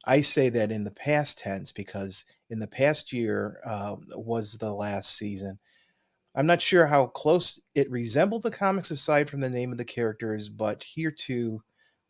I 0.05 0.21
say 0.21 0.49
that 0.49 0.71
in 0.71 0.83
the 0.83 0.91
past 0.91 1.39
tense 1.39 1.71
because 1.71 2.25
in 2.49 2.59
the 2.59 2.67
past 2.67 3.13
year 3.13 3.59
uh, 3.65 3.95
was 4.15 4.53
the 4.53 4.73
last 4.73 5.15
season, 5.15 5.59
I'm 6.35 6.45
not 6.45 6.61
sure 6.61 6.87
how 6.87 7.07
close 7.07 7.61
it 7.75 7.91
resembled 7.91 8.43
the 8.43 8.51
comics 8.51 8.91
aside 8.91 9.29
from 9.29 9.41
the 9.41 9.49
name 9.49 9.71
of 9.71 9.77
the 9.77 9.85
characters, 9.85 10.47
but 10.47 10.83
here 10.83 11.11
too, 11.11 11.61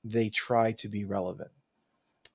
they 0.03 0.29
try 0.29 0.71
to 0.73 0.88
be 0.88 1.05
relevant. 1.05 1.51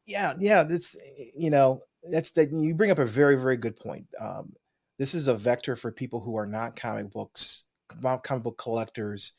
Yeah, 0.06 0.34
yeah, 0.38 0.62
that's 0.62 0.96
you 1.36 1.50
know 1.50 1.80
that's 2.10 2.30
that 2.32 2.52
you 2.52 2.74
bring 2.74 2.90
up 2.90 2.98
a 2.98 3.04
very 3.04 3.36
very 3.36 3.56
good 3.56 3.76
point. 3.76 4.06
Um, 4.20 4.54
this 4.98 5.14
is 5.14 5.28
a 5.28 5.34
vector 5.34 5.76
for 5.76 5.92
people 5.92 6.20
who 6.20 6.36
are 6.36 6.46
not 6.46 6.76
comic 6.76 7.12
books, 7.12 7.64
comic 8.22 8.42
book 8.42 8.58
collectors, 8.58 9.32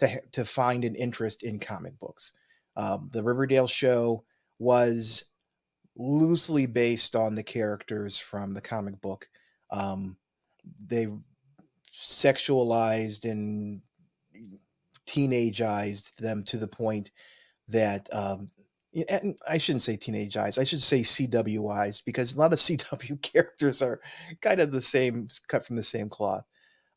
to 0.00 0.20
to 0.32 0.44
find 0.44 0.84
an 0.84 0.94
interest 0.94 1.42
in 1.42 1.58
comic 1.58 1.98
books. 2.00 2.32
Um, 2.76 3.10
the 3.12 3.22
Riverdale 3.22 3.66
show 3.66 4.24
was 4.58 5.26
loosely 5.96 6.66
based 6.66 7.14
on 7.14 7.34
the 7.34 7.42
characters 7.42 8.18
from 8.18 8.54
the 8.54 8.60
comic 8.60 9.00
book. 9.00 9.28
Um, 9.70 10.16
they 10.84 11.08
sexualized 11.94 13.30
and 13.30 13.80
teenageized 15.06 16.16
them 16.16 16.42
to 16.44 16.58
the 16.58 16.68
point 16.68 17.10
that 17.68 18.08
um, 18.12 18.48
and 19.08 19.36
I 19.48 19.58
shouldn't 19.58 19.82
say 19.82 19.96
teenage 19.96 20.36
eyes. 20.36 20.58
I 20.58 20.64
should 20.64 20.80
say 20.80 21.00
CW 21.00 21.72
eyes 21.72 22.00
because 22.00 22.34
a 22.34 22.38
lot 22.38 22.52
of 22.52 22.58
CW 22.60 23.20
characters 23.22 23.82
are 23.82 24.00
kind 24.40 24.60
of 24.60 24.70
the 24.70 24.82
same, 24.82 25.28
cut 25.48 25.66
from 25.66 25.76
the 25.76 25.82
same 25.82 26.08
cloth. 26.08 26.44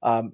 Um, 0.04 0.34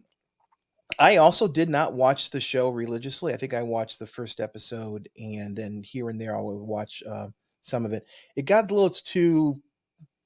I 0.99 1.17
also 1.17 1.47
did 1.47 1.69
not 1.69 1.93
watch 1.93 2.29
the 2.29 2.41
show 2.41 2.69
religiously. 2.69 3.33
I 3.33 3.37
think 3.37 3.53
I 3.53 3.63
watched 3.63 3.99
the 3.99 4.07
first 4.07 4.39
episode, 4.39 5.09
and 5.17 5.55
then 5.55 5.81
here 5.81 6.09
and 6.09 6.19
there 6.19 6.37
I 6.37 6.41
would 6.41 6.55
watch 6.55 7.01
uh, 7.09 7.27
some 7.61 7.85
of 7.85 7.93
it. 7.93 8.05
It 8.35 8.45
got 8.45 8.69
a 8.69 8.73
little 8.73 8.89
too 8.89 9.61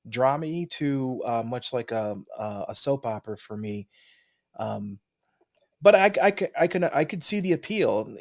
drama 0.10 0.66
too 0.70 1.22
uh, 1.26 1.44
much 1.46 1.74
like 1.74 1.92
a, 1.92 2.18
a 2.40 2.74
soap 2.74 3.06
opera 3.06 3.38
for 3.38 3.56
me, 3.56 3.88
um, 4.58 5.00
but 5.82 5.96
I, 5.96 6.12
I, 6.22 6.34
I 6.60 6.68
can 6.68 6.84
I 6.86 7.06
could 7.06 7.24
see 7.24 7.40
the 7.40 7.54
appeal. 7.54 8.16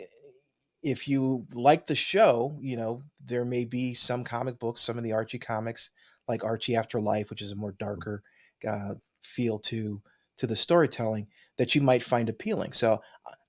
If 0.82 1.08
you 1.08 1.46
like 1.52 1.86
the 1.86 1.94
show, 1.94 2.56
you 2.60 2.76
know 2.76 3.02
there 3.24 3.44
may 3.44 3.64
be 3.64 3.94
some 3.94 4.24
comic 4.24 4.58
books, 4.58 4.82
some 4.82 4.98
of 4.98 5.04
the 5.04 5.12
Archie 5.12 5.38
comics, 5.38 5.90
like 6.28 6.44
Archie 6.44 6.76
Afterlife, 6.76 7.30
which 7.30 7.42
is 7.42 7.52
a 7.52 7.56
more 7.56 7.72
darker 7.78 8.22
uh, 8.66 8.94
feel 9.22 9.58
to 9.60 10.00
to 10.38 10.46
the 10.46 10.56
storytelling 10.56 11.28
that 11.56 11.74
you 11.74 11.80
might 11.80 12.02
find 12.02 12.28
appealing. 12.28 12.72
So, 12.72 13.00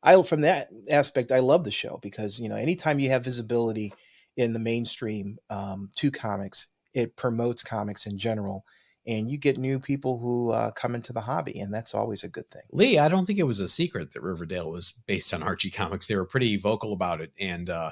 I 0.01 0.21
from 0.23 0.41
that 0.41 0.69
aspect, 0.89 1.31
I 1.31 1.39
love 1.39 1.63
the 1.63 1.71
show 1.71 1.99
because 2.01 2.39
you 2.39 2.49
know 2.49 2.55
anytime 2.55 2.99
you 2.99 3.09
have 3.09 3.23
visibility 3.23 3.93
in 4.37 4.53
the 4.53 4.59
mainstream 4.59 5.37
um, 5.49 5.89
to 5.97 6.11
comics, 6.11 6.69
it 6.93 7.15
promotes 7.15 7.63
comics 7.63 8.05
in 8.05 8.17
general 8.17 8.63
and 9.07 9.31
you 9.31 9.37
get 9.37 9.57
new 9.57 9.79
people 9.79 10.19
who 10.19 10.51
uh, 10.51 10.71
come 10.71 10.93
into 10.93 11.13
the 11.13 11.21
hobby, 11.21 11.59
and 11.61 11.73
that's 11.73 11.95
always 11.95 12.23
a 12.23 12.29
good 12.29 12.49
thing. 12.51 12.63
Lee, 12.71 12.99
I 12.99 13.07
don't 13.07 13.25
think 13.25 13.39
it 13.39 13.43
was 13.43 13.61
a 13.61 13.67
secret 13.67 14.11
that 14.11 14.21
Riverdale 14.21 14.69
was 14.69 14.91
based 15.07 15.33
on 15.33 15.41
Archie 15.41 15.71
comics. 15.71 16.07
They 16.07 16.17
were 16.17 16.25
pretty 16.25 16.57
vocal 16.57 16.91
about 16.91 17.21
it, 17.21 17.31
and 17.39 17.69
uh, 17.69 17.91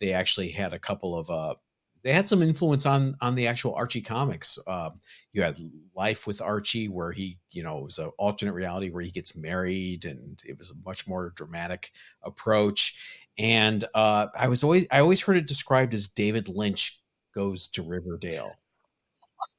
they 0.00 0.12
actually 0.12 0.50
had 0.50 0.74
a 0.74 0.78
couple 0.78 1.18
of. 1.18 1.30
Uh, 1.30 1.54
they 2.02 2.12
had 2.12 2.28
some 2.28 2.42
influence 2.42 2.84
on 2.84 3.16
on 3.22 3.34
the 3.34 3.46
actual 3.46 3.74
Archie 3.74 4.02
comics. 4.02 4.58
Uh, 4.66 4.90
you 5.32 5.42
had 5.42 5.58
Life 5.94 6.26
with 6.26 6.42
Archie, 6.42 6.88
where 6.88 7.12
he, 7.12 7.38
you 7.50 7.62
know, 7.62 7.78
it 7.78 7.84
was 7.84 7.98
an 7.98 8.10
alternate 8.18 8.52
reality 8.52 8.90
where 8.90 9.02
he 9.02 9.10
gets 9.10 9.36
married, 9.36 10.04
and 10.04 10.42
it 10.44 10.58
was 10.58 10.70
a 10.70 10.74
much 10.84 11.08
more 11.08 11.32
dramatic 11.36 11.90
approach. 12.22 13.26
And 13.38 13.84
uh, 13.94 14.26
I 14.38 14.48
was 14.48 14.62
always 14.62 14.86
I 14.90 15.00
always 15.00 15.22
heard 15.22 15.38
it 15.38 15.48
described 15.48 15.94
as 15.94 16.06
David 16.06 16.48
Lynch 16.48 17.00
goes 17.34 17.68
to 17.68 17.82
Riverdale 17.82 18.52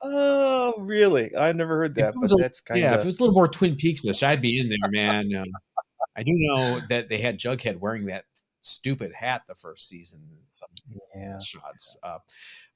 oh, 0.01 0.73
really? 0.79 1.35
I 1.35 1.51
never 1.51 1.77
heard 1.77 1.95
that, 1.95 2.13
but 2.19 2.31
that's 2.37 2.61
kind 2.61 2.77
of 2.79 2.83
yeah. 2.83 2.93
If 2.95 3.01
it 3.01 3.05
was 3.05 3.19
a 3.19 3.23
little 3.23 3.35
more 3.35 3.47
Twin 3.47 3.75
Peaks-ish, 3.75 4.23
I'd 4.23 4.41
be 4.41 4.59
in 4.59 4.69
there, 4.69 4.89
man. 4.91 5.33
Um, 5.35 5.47
I 6.15 6.23
do 6.23 6.31
know 6.33 6.81
that 6.89 7.07
they 7.09 7.17
had 7.19 7.37
Jughead 7.39 7.77
wearing 7.79 8.05
that 8.07 8.25
stupid 8.61 9.13
hat 9.13 9.43
the 9.47 9.55
first 9.55 9.87
season. 9.87 10.21
Some 10.45 10.69
Yeah. 11.15 11.39
shots. 11.39 11.97
Uh, 12.03 12.19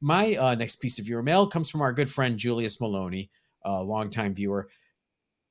my 0.02 0.36
uh, 0.36 0.56
next 0.56 0.78
piece 0.78 1.00
of 1.00 1.06
viewer 1.06 1.24
mail 1.24 1.48
comes 1.48 1.70
from 1.70 1.82
our 1.82 1.92
good 1.92 2.10
friend 2.10 2.38
Julius 2.38 2.80
Maloney, 2.80 3.30
a 3.66 3.84
longtime 3.84 4.34
viewer. 4.34 4.70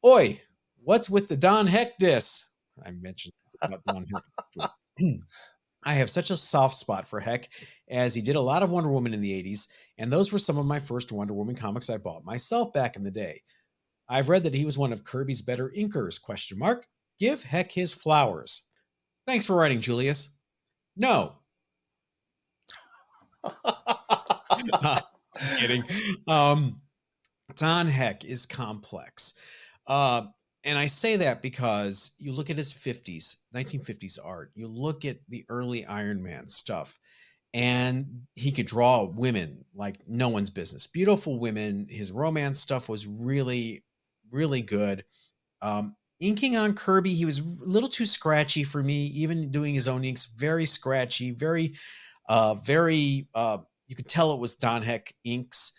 Oi, 0.05 0.41
what's 0.83 1.11
with 1.11 1.29
the 1.29 1.37
Don 1.37 1.67
Heck 1.67 1.99
diss? 1.99 2.45
I 2.85 2.91
mentioned 2.93 3.35
about 3.63 3.83
Don 3.87 4.07
Heck. 4.59 4.71
I 5.85 5.95
have 5.95 6.11
such 6.11 6.31
a 6.31 6.37
soft 6.37 6.77
spot 6.77 7.09
for 7.09 7.21
Heck 7.21 7.49
as 7.89 8.15
he 8.15 8.23
did 8.23 8.37
a 8.37 8.41
lot 8.41 8.63
of 8.63 8.71
Wonder 8.71 8.91
Woman 8.91 9.15
in 9.15 9.21
the 9.21 9.43
80s, 9.43 9.69
and 9.99 10.13
those 10.13 10.33
were 10.33 10.39
some 10.39 10.59
of 10.59 10.67
my 10.67 10.79
first 10.79 11.13
Wonder 11.13 11.35
Woman 11.35 11.57
comics 11.57 11.91
I 11.91 11.99
bought 11.99 12.25
myself 12.25 12.73
back 12.73 12.97
in 12.97 13.03
the 13.03 13.11
day. 13.11 13.41
I've 14.09 14.29
read 14.29 14.45
that 14.45 14.55
he 14.55 14.65
was 14.65 14.79
one 14.79 14.93
of 14.93 15.05
Kirby's 15.05 15.43
better 15.43 15.73
inkers, 15.77 16.21
question 16.21 16.59
mark. 16.59 16.87
Give 17.19 17.43
Heck 17.43 17.73
his 17.73 17.95
flowers. 17.95 18.63
Thanks 19.27 19.47
for 19.47 19.57
writing, 19.57 19.81
Julius. 19.81 20.35
No. 20.97 21.37
I'm 23.65 25.01
kidding. 25.59 25.85
Um, 26.29 26.81
Don 27.57 27.87
Heck 27.87 28.25
is 28.25 28.47
complex. 28.47 29.35
Uh, 29.87 30.23
and 30.65 30.79
I 30.79 30.87
say 30.87 31.17
that 31.17 31.43
because 31.43 32.13
you 32.19 32.33
look 32.33 32.51
at 32.51 32.57
his 32.57 32.73
50s, 32.73 33.37
1950s 33.55 34.19
art, 34.25 34.53
you 34.55 34.69
look 34.69 35.05
at 35.05 35.19
the 35.29 35.45
early 35.49 35.85
Iron 35.87 36.23
Man 36.23 36.47
stuff, 36.49 36.99
and 37.55 38.23
he 38.35 38.53
could 38.53 38.67
draw 38.67 39.05
women 39.05 39.65
like 39.75 39.97
no 40.09 40.29
one's 40.29 40.51
business. 40.51 40.87
Beautiful 40.87 41.39
women. 41.39 41.87
His 41.91 42.13
romance 42.13 42.61
stuff 42.61 42.89
was 42.89 43.07
really, 43.07 43.85
really 44.31 44.63
good. 44.63 45.05
Um, 45.61 45.97
inking 46.21 46.57
on 46.57 46.75
Kirby, 46.75 47.13
he 47.13 47.25
was 47.25 47.41
a 47.41 47.45
little 47.61 47.89
too 47.89 48.07
scratchy 48.07 48.63
for 48.63 48.83
me, 48.83 49.07
even 49.07 49.51
doing 49.51 49.75
his 49.75 49.89
own 49.89 50.05
inks, 50.05 50.27
very 50.27 50.65
scratchy, 50.65 51.33
very, 51.33 51.75
uh, 52.29 52.55
very, 52.55 53.29
uh, 53.35 53.59
you 53.87 53.97
could 53.97 54.09
tell 54.09 54.33
it 54.33 54.41
was 54.41 54.55
Don 54.55 54.83
Heck 54.83 55.13
inks. 55.25 55.73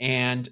And 0.00 0.48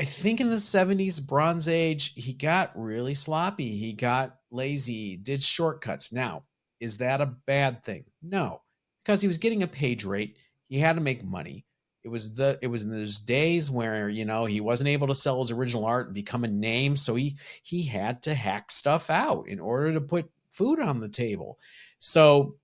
I 0.00 0.04
think 0.04 0.40
in 0.40 0.48
the 0.48 0.56
70s, 0.56 1.20
Bronze 1.24 1.68
Age, 1.68 2.14
he 2.14 2.32
got 2.32 2.72
really 2.74 3.12
sloppy. 3.12 3.76
He 3.76 3.92
got 3.92 4.36
lazy, 4.50 5.18
did 5.18 5.42
shortcuts. 5.42 6.10
Now, 6.10 6.44
is 6.80 6.96
that 6.98 7.20
a 7.20 7.26
bad 7.26 7.84
thing? 7.84 8.06
No, 8.22 8.62
because 9.04 9.20
he 9.20 9.28
was 9.28 9.36
getting 9.36 9.62
a 9.62 9.68
page 9.68 10.06
rate. 10.06 10.38
He 10.68 10.78
had 10.78 10.94
to 10.94 11.02
make 11.02 11.22
money. 11.22 11.66
It 12.02 12.08
was 12.08 12.34
the 12.34 12.58
it 12.62 12.68
was 12.68 12.80
in 12.80 12.90
those 12.90 13.20
days 13.20 13.70
where 13.70 14.08
you 14.08 14.24
know 14.24 14.46
he 14.46 14.62
wasn't 14.62 14.88
able 14.88 15.06
to 15.08 15.14
sell 15.14 15.40
his 15.40 15.50
original 15.50 15.84
art 15.84 16.06
and 16.06 16.14
become 16.14 16.44
a 16.44 16.48
name, 16.48 16.96
so 16.96 17.14
he 17.14 17.36
he 17.62 17.82
had 17.82 18.22
to 18.22 18.32
hack 18.32 18.70
stuff 18.70 19.10
out 19.10 19.48
in 19.48 19.60
order 19.60 19.92
to 19.92 20.00
put 20.00 20.30
food 20.50 20.80
on 20.80 21.00
the 21.00 21.10
table. 21.10 21.58
So, 21.98 22.56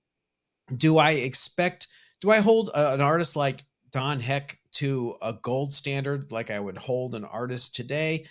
do 0.75 0.97
I 0.97 1.11
expect? 1.11 1.87
Do 2.19 2.31
I 2.31 2.39
hold 2.39 2.71
a, 2.73 2.93
an 2.95 3.01
artist 3.01 3.35
like 3.35 3.63
Don 3.91 4.19
Heck 4.19 4.59
to 4.73 5.15
a 5.21 5.33
gold 5.33 5.73
standard 5.73 6.31
like 6.31 6.51
I 6.51 6.59
would 6.59 6.77
hold 6.77 7.15
an 7.15 7.25
artist 7.25 7.75
today, 7.75 8.25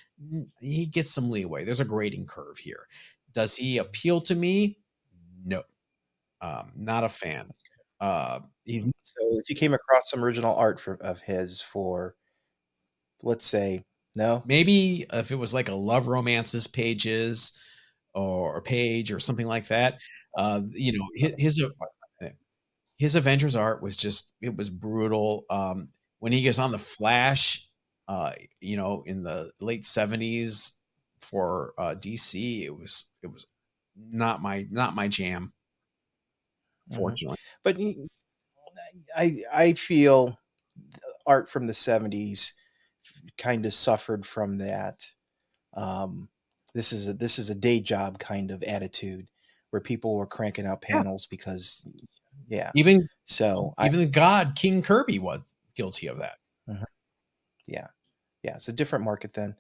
he 0.61 0.87
gets 0.87 1.11
some 1.11 1.31
leeway. 1.31 1.65
There's 1.65 1.81
a 1.81 1.85
grading 1.85 2.27
curve 2.27 2.59
here. 2.59 2.87
Does 3.33 3.57
he 3.57 3.79
appeal 3.79 4.21
to 4.23 4.35
me? 4.35 4.79
No. 5.45 5.63
Um, 6.41 6.73
not 6.77 7.05
a 7.05 7.09
fan. 7.09 7.51
Uh, 8.01 8.41
he's 8.65 8.85
So 8.85 9.39
if 9.39 9.51
you 9.51 9.57
came 9.57 9.75
across 9.75 10.11
some 10.11 10.25
original 10.25 10.55
art 10.57 10.81
for, 10.81 10.95
of 11.01 11.21
his 11.23 11.61
for, 11.63 12.15
let's 13.23 13.47
say, 13.47 13.85
no, 14.15 14.43
maybe 14.47 15.07
if 15.13 15.31
it 15.31 15.37
was 15.37 15.53
like 15.55 15.69
a 15.69 15.75
love 15.75 16.07
romances 16.07 16.67
pages 16.67 17.59
or 18.15 18.63
page 18.63 19.13
or 19.13 19.21
something 19.21 19.47
like 19.47 19.69
that. 19.69 19.99
Uh, 20.37 20.63
you 20.73 20.93
know, 20.99 21.05
his, 21.17 21.35
his 21.39 21.65
his 22.97 23.15
Avengers 23.17 23.57
art 23.57 23.83
was 23.83 23.97
just 23.97 24.35
it 24.41 24.57
was 24.57 24.71
brutal. 24.71 25.45
Um, 25.51 25.91
when 26.21 26.33
he 26.33 26.43
gets 26.43 26.59
on 26.59 26.73
the 26.73 26.79
Flash, 26.79 27.69
uh, 28.09 28.33
you 28.61 28.77
know, 28.77 29.03
in 29.07 29.23
the 29.23 29.53
late 29.61 29.85
seventies 29.85 30.75
for 31.21 31.75
uh, 31.79 31.95
DC, 31.95 32.65
it 32.65 32.77
was 32.77 33.11
it 33.23 33.29
was 33.29 33.47
not 33.97 34.43
my 34.43 34.67
not 34.71 34.95
my 34.95 35.09
jam. 35.09 35.53
Mhm. 36.91 37.19
Fortunately, 37.19 37.39
but 37.63 37.77
I 39.17 39.43
I 39.53 39.73
feel 39.75 40.39
art 41.27 41.51
from 41.51 41.67
the 41.67 41.75
'70s 41.75 42.55
kind 43.39 43.67
of 43.67 43.75
suffered 43.75 44.27
from 44.27 44.59
that. 44.59 45.15
Um, 45.75 46.31
this 46.75 46.93
is 46.93 47.09
a 47.09 47.15
this 47.15 47.39
is 47.39 47.51
a 47.51 47.55
day 47.57 47.81
job 47.81 48.19
kind 48.19 48.51
of 48.53 48.63
attitude 48.65 49.29
where 49.71 49.83
people 49.83 50.17
were 50.17 50.27
cranking 50.27 50.67
out 50.67 50.83
Yeah. 50.93 51.03
panels 51.05 51.27
because, 51.27 51.89
yeah. 52.49 52.71
even 52.75 53.09
So 53.25 53.75
I, 53.77 53.87
even 53.87 54.01
the 54.01 54.07
God 54.07 54.55
King 54.57 54.83
Kirby 54.83 55.19
was 55.19 55.55
guilty 55.75 56.07
of 56.07 56.19
that. 56.19 56.37
yeah, 57.67 57.89
yeah, 58.43 58.57
it's 58.57 58.69
a 58.69 58.73
different 58.73 59.05
market 59.05 59.33
then. 59.35 59.57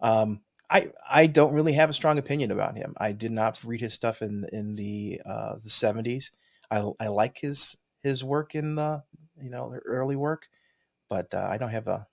Um, 0.00 0.42
I 0.70 0.92
I 1.08 1.26
don't 1.26 1.54
really 1.54 1.72
have 1.74 1.90
a 1.90 1.94
strong 1.94 2.18
opinion 2.18 2.50
about 2.50 2.76
him. 2.76 2.94
I 2.98 3.12
did 3.12 3.32
not 3.32 3.62
read 3.64 3.80
his 3.80 3.94
stuff 3.94 4.22
in 4.22 4.46
in 4.52 4.76
the 4.76 5.20
uh, 5.24 5.54
the 5.54 5.70
seventies. 5.70 6.32
I 6.70 6.84
I 7.00 7.08
like 7.08 7.38
his 7.38 7.78
his 8.02 8.22
work 8.22 8.54
in 8.54 8.74
the 8.74 9.02
you 9.40 9.50
know 9.50 9.74
early 9.86 10.16
work, 10.16 10.48
but 11.08 11.32
uh, 11.32 11.48
I 11.50 11.56
don't 11.58 11.70
have 11.70 11.88
a 11.88 12.06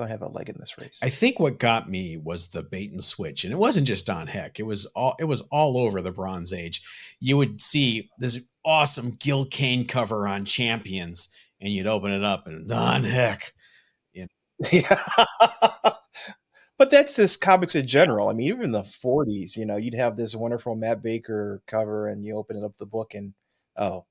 don't 0.00 0.10
have 0.10 0.22
a 0.22 0.28
leg 0.28 0.48
in 0.48 0.56
this 0.58 0.76
race. 0.78 0.98
I 1.02 1.08
think 1.08 1.38
what 1.38 1.58
got 1.58 1.88
me 1.88 2.16
was 2.16 2.48
the 2.48 2.62
bait 2.62 2.90
and 2.90 3.02
switch, 3.02 3.44
and 3.44 3.52
it 3.52 3.58
wasn't 3.58 3.86
just 3.86 4.06
Don 4.06 4.26
Heck. 4.26 4.58
It 4.58 4.64
was 4.64 4.86
all 4.86 5.14
it 5.20 5.24
was 5.24 5.42
all 5.50 5.78
over 5.78 6.00
the 6.00 6.12
Bronze 6.12 6.52
Age. 6.52 6.82
You 7.20 7.36
would 7.36 7.60
see 7.60 8.10
this 8.18 8.40
awesome 8.64 9.12
Gil 9.12 9.44
Kane 9.46 9.86
cover 9.86 10.26
on 10.26 10.44
Champions, 10.44 11.28
and 11.60 11.72
you'd 11.72 11.86
open 11.86 12.10
it 12.10 12.24
up 12.24 12.46
and 12.46 12.68
Don 12.68 13.04
Heck. 13.04 13.52
Yeah. 14.70 15.02
but 16.78 16.90
that's 16.90 17.16
just 17.16 17.40
comics 17.40 17.74
in 17.74 17.86
general. 17.86 18.28
I 18.28 18.32
mean, 18.32 18.48
even 18.48 18.64
in 18.64 18.72
the 18.72 18.82
40s, 18.82 19.56
you 19.56 19.64
know, 19.64 19.76
you'd 19.76 19.94
have 19.94 20.16
this 20.16 20.36
wonderful 20.36 20.76
Matt 20.76 21.02
Baker 21.02 21.62
cover 21.66 22.08
and 22.08 22.24
you 22.24 22.36
open 22.36 22.56
it 22.56 22.64
up 22.64 22.76
the 22.76 22.86
book 22.86 23.14
and 23.14 23.34
oh. 23.76 24.04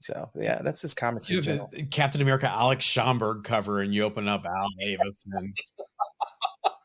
So 0.00 0.30
yeah, 0.34 0.62
that's 0.62 0.80
just 0.82 0.96
comics 0.96 1.28
in 1.30 1.36
You 1.36 1.42
general. 1.42 1.68
the- 1.70 1.78
the 1.78 1.82
Captain 1.86 2.20
America 2.22 2.48
Alex 2.48 2.84
Schomburg 2.84 3.44
cover, 3.44 3.80
and 3.82 3.94
you 3.94 4.02
open 4.04 4.26
up 4.28 4.44
Al 4.46 4.68
Davis, 4.80 5.24
and 5.32 5.54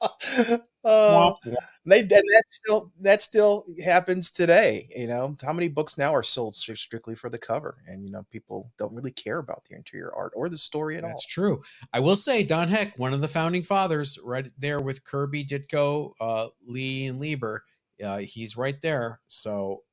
womp. 0.86 1.38
they 1.86 2.00
and 2.02 2.10
that 2.10 2.44
still 2.52 2.92
that 3.00 3.24
still 3.24 3.66
happens 3.84 4.32
today. 4.32 4.88
You 4.96 5.08
know, 5.08 5.36
how 5.44 5.54
many 5.54 5.68
books 5.70 5.98
now 5.98 6.14
are 6.14 6.24
sold 6.24 6.56
strictly 6.56 7.16
for 7.16 7.30
the 7.30 7.38
cover, 7.38 7.78
and 7.88 8.04
you 8.06 8.12
know, 8.12 8.26
people 8.32 8.72
don't 8.78 8.94
really 8.94 9.12
care 9.12 9.40
about 9.40 9.64
the 9.70 9.76
interior 9.76 10.12
art 10.14 10.34
or 10.36 10.50
the 10.50 10.58
story 10.58 10.98
at 10.98 11.04
all. 11.04 11.10
That's 11.10 11.26
true. 11.26 11.62
I 11.94 12.00
will 12.02 12.16
say 12.18 12.44
Don 12.44 12.68
Heck, 12.68 12.98
one 13.00 13.14
of 13.14 13.22
the 13.22 13.28
founding 13.28 13.64
fathers, 13.64 14.20
right 14.24 14.52
there 14.58 14.82
with 14.82 15.04
Kirby, 15.06 15.46
Ditko, 15.46 16.12
uh, 16.20 16.48
Lee, 16.66 17.08
and 17.08 17.20
Lieber. 17.20 17.64
Uh, 18.04 18.18
he's 18.18 18.58
right 18.58 18.80
there. 18.82 19.22
So 19.28 19.84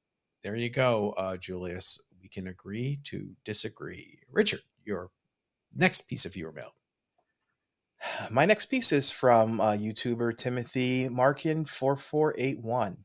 there 0.42 0.56
you 0.56 0.70
go, 0.70 1.12
uh, 1.16 1.36
Julius. 1.36 2.00
We 2.22 2.28
can 2.28 2.46
agree 2.46 3.00
to 3.04 3.30
disagree. 3.44 4.20
Richard, 4.30 4.60
your 4.84 5.10
next 5.74 6.02
piece 6.02 6.24
of 6.24 6.34
viewer 6.34 6.52
mail. 6.52 6.74
My 8.30 8.44
next 8.46 8.66
piece 8.66 8.92
is 8.92 9.10
from 9.10 9.60
uh, 9.60 9.72
YouTuber 9.72 10.36
Timothy 10.36 11.08
Markin 11.08 11.64
four 11.64 11.96
four 11.96 12.34
eight 12.38 12.60
one. 12.60 13.04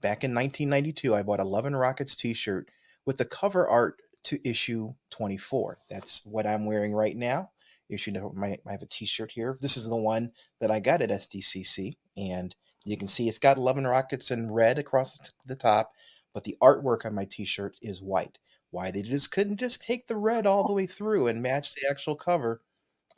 Back 0.00 0.24
in 0.24 0.34
1992, 0.34 1.14
I 1.14 1.22
bought 1.22 1.38
a 1.38 1.44
Love 1.44 1.64
and 1.64 1.78
Rockets 1.78 2.16
T-shirt 2.16 2.68
with 3.06 3.18
the 3.18 3.24
cover 3.24 3.68
art 3.68 4.02
to 4.24 4.48
issue 4.48 4.94
24. 5.10 5.78
That's 5.88 6.26
what 6.26 6.44
I'm 6.44 6.66
wearing 6.66 6.92
right 6.92 7.16
now. 7.16 7.50
Issue 7.88 8.12
I 8.42 8.72
have 8.72 8.82
a 8.82 8.86
T-shirt 8.86 9.30
here. 9.32 9.58
This 9.60 9.76
is 9.76 9.88
the 9.88 9.96
one 9.96 10.32
that 10.60 10.72
I 10.72 10.80
got 10.80 11.02
at 11.02 11.10
SDCC, 11.10 11.96
and 12.16 12.54
you 12.84 12.96
can 12.96 13.06
see 13.06 13.28
it's 13.28 13.38
got 13.38 13.58
Love 13.58 13.76
and 13.76 13.86
Rockets 13.86 14.30
in 14.32 14.50
red 14.50 14.76
across 14.78 15.32
the 15.46 15.54
top, 15.54 15.92
but 16.34 16.44
the 16.44 16.56
artwork 16.62 17.04
on 17.04 17.14
my 17.14 17.24
T-shirt 17.24 17.76
is 17.82 18.02
white. 18.02 18.38
Why 18.70 18.90
they 18.90 19.02
just 19.02 19.32
couldn't 19.32 19.58
just 19.58 19.82
take 19.82 20.06
the 20.06 20.16
red 20.16 20.46
all 20.46 20.66
the 20.66 20.72
way 20.72 20.86
through 20.86 21.26
and 21.28 21.42
match 21.42 21.74
the 21.74 21.88
actual 21.90 22.16
cover? 22.16 22.62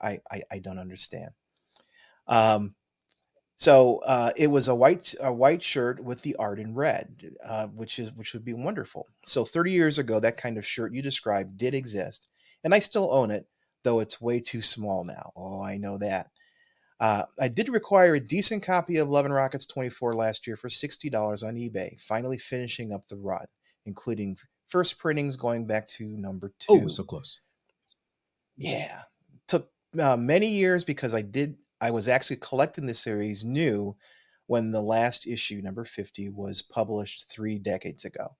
I, 0.02 0.20
I, 0.30 0.42
I 0.50 0.58
don't 0.58 0.78
understand. 0.78 1.30
Um, 2.26 2.74
so 3.56 4.00
uh, 4.06 4.32
it 4.36 4.48
was 4.48 4.68
a 4.68 4.74
white 4.74 5.14
a 5.20 5.32
white 5.32 5.62
shirt 5.62 6.02
with 6.02 6.22
the 6.22 6.36
art 6.36 6.58
in 6.58 6.74
red, 6.74 7.16
uh, 7.44 7.68
which 7.68 7.98
is 7.98 8.12
which 8.12 8.32
would 8.34 8.44
be 8.44 8.54
wonderful. 8.54 9.08
So 9.24 9.44
30 9.44 9.72
years 9.72 9.98
ago, 9.98 10.20
that 10.20 10.36
kind 10.36 10.58
of 10.58 10.66
shirt 10.66 10.92
you 10.92 11.02
described 11.02 11.56
did 11.56 11.74
exist, 11.74 12.28
and 12.64 12.74
I 12.74 12.80
still 12.80 13.12
own 13.14 13.30
it, 13.30 13.46
though 13.84 14.00
it's 14.00 14.20
way 14.20 14.40
too 14.40 14.62
small 14.62 15.04
now. 15.04 15.32
Oh, 15.36 15.62
I 15.62 15.76
know 15.78 15.98
that. 15.98 16.30
Uh, 17.00 17.24
I 17.40 17.48
did 17.48 17.68
require 17.68 18.14
a 18.14 18.20
decent 18.20 18.62
copy 18.62 18.96
of 18.98 19.08
Love 19.08 19.24
and 19.24 19.34
Rockets 19.34 19.66
24 19.66 20.14
last 20.14 20.46
year 20.46 20.56
for 20.56 20.68
$60 20.68 21.42
on 21.42 21.56
eBay, 21.56 22.00
finally 22.00 22.38
finishing 22.38 22.92
up 22.92 23.08
the 23.08 23.16
run, 23.16 23.46
including 23.86 24.38
first 24.68 24.98
printings 24.98 25.36
going 25.36 25.66
back 25.66 25.86
to 25.88 26.06
number 26.16 26.52
two 26.58 26.84
Oh, 26.84 26.88
so 26.88 27.04
close. 27.04 27.40
yeah 28.56 29.02
took 29.48 29.70
uh, 30.00 30.16
many 30.16 30.46
years 30.48 30.84
because 30.84 31.14
i 31.14 31.22
did 31.22 31.56
i 31.80 31.90
was 31.90 32.08
actually 32.08 32.36
collecting 32.36 32.86
the 32.86 32.94
series 32.94 33.44
new 33.44 33.96
when 34.46 34.70
the 34.70 34.80
last 34.82 35.26
issue 35.26 35.60
number 35.62 35.84
50 35.84 36.30
was 36.30 36.62
published 36.62 37.30
three 37.30 37.58
decades 37.58 38.04
ago 38.04 38.36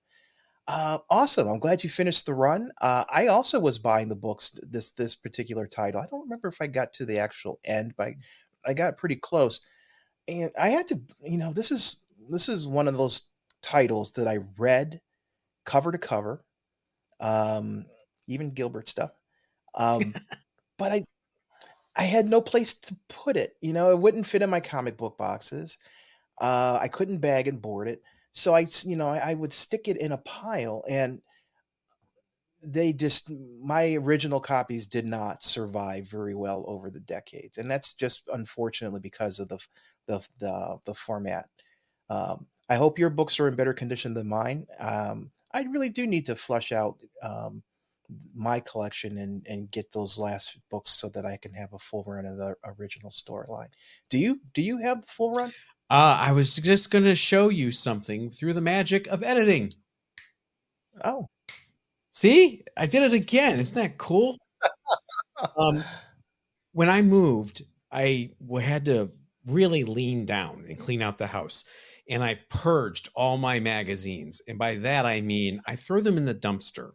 Uh, 0.67 0.99
awesome! 1.09 1.47
I'm 1.47 1.59
glad 1.59 1.83
you 1.83 1.89
finished 1.91 2.25
the 2.25 2.33
run. 2.35 2.71
Uh, 2.81 3.05
I 3.13 3.27
also 3.27 3.59
was 3.59 3.79
buying 3.79 4.09
the 4.09 4.17
books 4.27 4.59
this 4.71 4.93
this 4.93 5.15
particular 5.15 5.67
title. 5.67 6.01
I 6.01 6.07
don't 6.09 6.23
remember 6.27 6.49
if 6.49 6.61
I 6.61 6.67
got 6.67 6.93
to 6.93 7.05
the 7.05 7.19
actual 7.19 7.59
end, 7.65 7.93
but 7.97 8.07
I 8.07 8.15
got 8.73 8.97
pretty 8.97 9.15
close. 9.15 9.61
And 10.27 10.51
I 10.59 10.69
had 10.69 10.87
to, 10.89 10.99
you 11.23 11.37
know, 11.37 11.53
this 11.53 11.71
is 11.71 12.03
this 12.29 12.49
is 12.49 12.67
one 12.67 12.87
of 12.87 12.97
those 12.97 13.29
titles 13.61 14.11
that 14.13 14.27
I 14.27 14.39
read 14.57 15.01
cover 15.65 15.91
to 15.91 15.97
cover, 15.97 16.43
um, 17.19 17.85
even 18.27 18.51
Gilbert 18.51 18.87
stuff. 18.87 19.11
Um, 19.75 20.13
but 20.77 20.91
I 20.91 21.05
I 21.95 22.03
had 22.03 22.27
no 22.27 22.41
place 22.41 22.73
to 22.73 22.95
put 23.07 23.37
it. 23.37 23.55
You 23.61 23.73
know, 23.73 23.91
it 23.91 23.99
wouldn't 23.99 24.25
fit 24.25 24.41
in 24.41 24.49
my 24.49 24.59
comic 24.59 24.97
book 24.97 25.17
boxes. 25.17 25.77
Uh, 26.39 26.77
I 26.81 26.87
couldn't 26.89 27.19
bag 27.19 27.47
and 27.47 27.61
board 27.61 27.87
it 27.87 28.01
so 28.35 28.53
I, 28.53 28.67
you 28.83 28.97
know, 28.97 29.07
I, 29.07 29.31
I 29.31 29.33
would 29.33 29.53
stick 29.53 29.87
it 29.87 29.97
in 29.97 30.11
a 30.11 30.17
pile 30.17 30.83
and 30.89 31.21
they 32.65 32.93
just 32.93 33.31
my 33.61 33.93
original 33.95 34.39
copies 34.39 34.87
did 34.87 35.05
not 35.05 35.43
survive 35.43 36.07
very 36.07 36.35
well 36.35 36.65
over 36.67 36.89
the 36.89 36.99
decades 36.99 37.57
and 37.57 37.69
that's 37.69 37.93
just 37.93 38.27
unfortunately 38.33 38.99
because 38.99 39.39
of 39.39 39.47
the 39.49 39.59
the 40.07 40.27
the, 40.39 40.77
the 40.85 40.93
format. 40.93 41.45
Um, 42.09 42.45
i 42.69 42.75
hope 42.75 42.99
your 42.99 43.09
books 43.09 43.39
are 43.39 43.47
in 43.47 43.55
better 43.55 43.73
condition 43.73 44.13
than 44.13 44.27
mine. 44.27 44.67
Um, 44.79 45.31
i 45.53 45.63
really 45.63 45.89
do 45.89 46.05
need 46.07 46.25
to 46.27 46.35
flush 46.35 46.71
out 46.71 46.97
um, 47.23 47.63
my 48.35 48.59
collection 48.59 49.17
and 49.17 49.45
and 49.47 49.71
get 49.71 49.91
those 49.91 50.19
last 50.19 50.59
books 50.69 50.91
so 50.91 51.09
that 51.09 51.25
i 51.25 51.37
can 51.37 51.53
have 51.53 51.73
a 51.73 51.79
full 51.79 52.03
run 52.05 52.25
of 52.25 52.37
the 52.37 52.55
original 52.77 53.09
storyline. 53.09 53.69
Do 54.09 54.17
you 54.19 54.39
do 54.53 54.61
you 54.61 54.77
have 54.77 55.01
the 55.01 55.07
full 55.07 55.33
run? 55.33 55.51
Uh, 55.89 56.17
I 56.19 56.31
was 56.31 56.55
just 56.55 56.89
going 56.89 57.03
to 57.03 57.15
show 57.15 57.49
you 57.49 57.71
something 57.71 58.31
through 58.31 58.53
the 58.53 58.61
magic 58.61 59.05
of 59.07 59.21
editing. 59.21 59.71
Oh, 61.03 61.29
see, 62.15 62.63
I 62.77 62.87
did 62.87 63.03
it 63.03 63.13
again. 63.13 63.59
Isn't 63.59 63.75
that 63.75 63.97
cool? 63.97 64.37
um, 65.57 65.83
when 66.71 66.89
I 66.89 67.01
moved, 67.01 67.63
I 67.91 68.31
had 68.59 68.85
to 68.85 69.11
really 69.45 69.83
lean 69.83 70.25
down 70.25 70.65
and 70.67 70.79
clean 70.79 71.01
out 71.01 71.17
the 71.17 71.27
house. 71.27 71.65
And 72.09 72.23
I 72.23 72.39
purged 72.49 73.09
all 73.15 73.37
my 73.37 73.59
magazines. 73.59 74.41
And 74.47 74.57
by 74.57 74.75
that, 74.75 75.05
I 75.05 75.21
mean 75.21 75.61
I 75.67 75.75
throw 75.75 75.99
them 75.99 76.17
in 76.17 76.25
the 76.25 76.33
dumpster. 76.33 76.91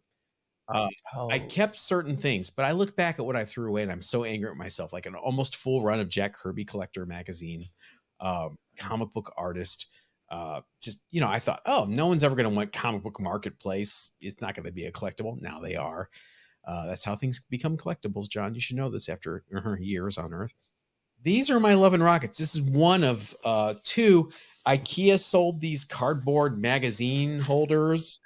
Uh, 0.72 0.88
oh. 1.14 1.28
I 1.30 1.40
kept 1.40 1.78
certain 1.78 2.16
things, 2.16 2.48
but 2.48 2.64
I 2.64 2.72
look 2.72 2.96
back 2.96 3.18
at 3.18 3.26
what 3.26 3.36
I 3.36 3.44
threw 3.44 3.68
away 3.68 3.82
and 3.82 3.90
I'm 3.90 4.02
so 4.02 4.24
angry 4.24 4.48
at 4.50 4.56
myself. 4.56 4.92
Like 4.92 5.06
an 5.06 5.16
almost 5.16 5.56
full 5.56 5.82
run 5.82 6.00
of 6.00 6.08
Jack 6.08 6.32
Kirby 6.32 6.64
Collector 6.64 7.06
magazine, 7.06 7.66
um, 8.20 8.56
comic 8.78 9.10
book 9.10 9.32
artist. 9.36 9.86
Uh, 10.30 10.60
just 10.80 11.02
you 11.10 11.20
know, 11.20 11.28
I 11.28 11.38
thought, 11.38 11.60
oh, 11.66 11.86
no 11.88 12.06
one's 12.06 12.22
ever 12.22 12.36
going 12.36 12.48
to 12.48 12.54
want 12.54 12.72
comic 12.72 13.02
book 13.02 13.20
marketplace. 13.20 14.12
It's 14.20 14.40
not 14.40 14.54
going 14.54 14.66
to 14.66 14.72
be 14.72 14.86
a 14.86 14.92
collectible. 14.92 15.40
Now 15.40 15.58
they 15.58 15.76
are. 15.76 16.08
Uh, 16.64 16.86
that's 16.86 17.04
how 17.04 17.16
things 17.16 17.40
become 17.40 17.76
collectibles, 17.76 18.28
John. 18.28 18.54
You 18.54 18.60
should 18.60 18.76
know 18.76 18.90
this 18.90 19.08
after 19.08 19.44
years 19.80 20.18
on 20.18 20.32
Earth. 20.32 20.54
These 21.22 21.50
are 21.50 21.60
my 21.60 21.74
love 21.74 21.94
and 21.94 22.02
rockets. 22.02 22.38
This 22.38 22.54
is 22.54 22.62
one 22.62 23.04
of 23.04 23.34
uh, 23.44 23.74
two. 23.82 24.30
IKEA 24.66 25.18
sold 25.18 25.60
these 25.60 25.84
cardboard 25.84 26.60
magazine 26.60 27.40
holders. 27.40 28.20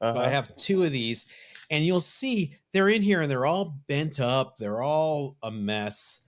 Uh-huh. 0.00 0.12
So 0.12 0.18
I 0.20 0.22
uh-huh. 0.22 0.30
have 0.30 0.56
two 0.56 0.84
of 0.84 0.92
these, 0.92 1.26
and 1.70 1.84
you'll 1.84 2.00
see 2.00 2.56
they're 2.72 2.88
in 2.88 3.02
here 3.02 3.20
and 3.20 3.30
they're 3.30 3.46
all 3.46 3.78
bent 3.88 4.20
up. 4.20 4.56
They're 4.56 4.82
all 4.82 5.36
a 5.42 5.50
mess 5.50 6.20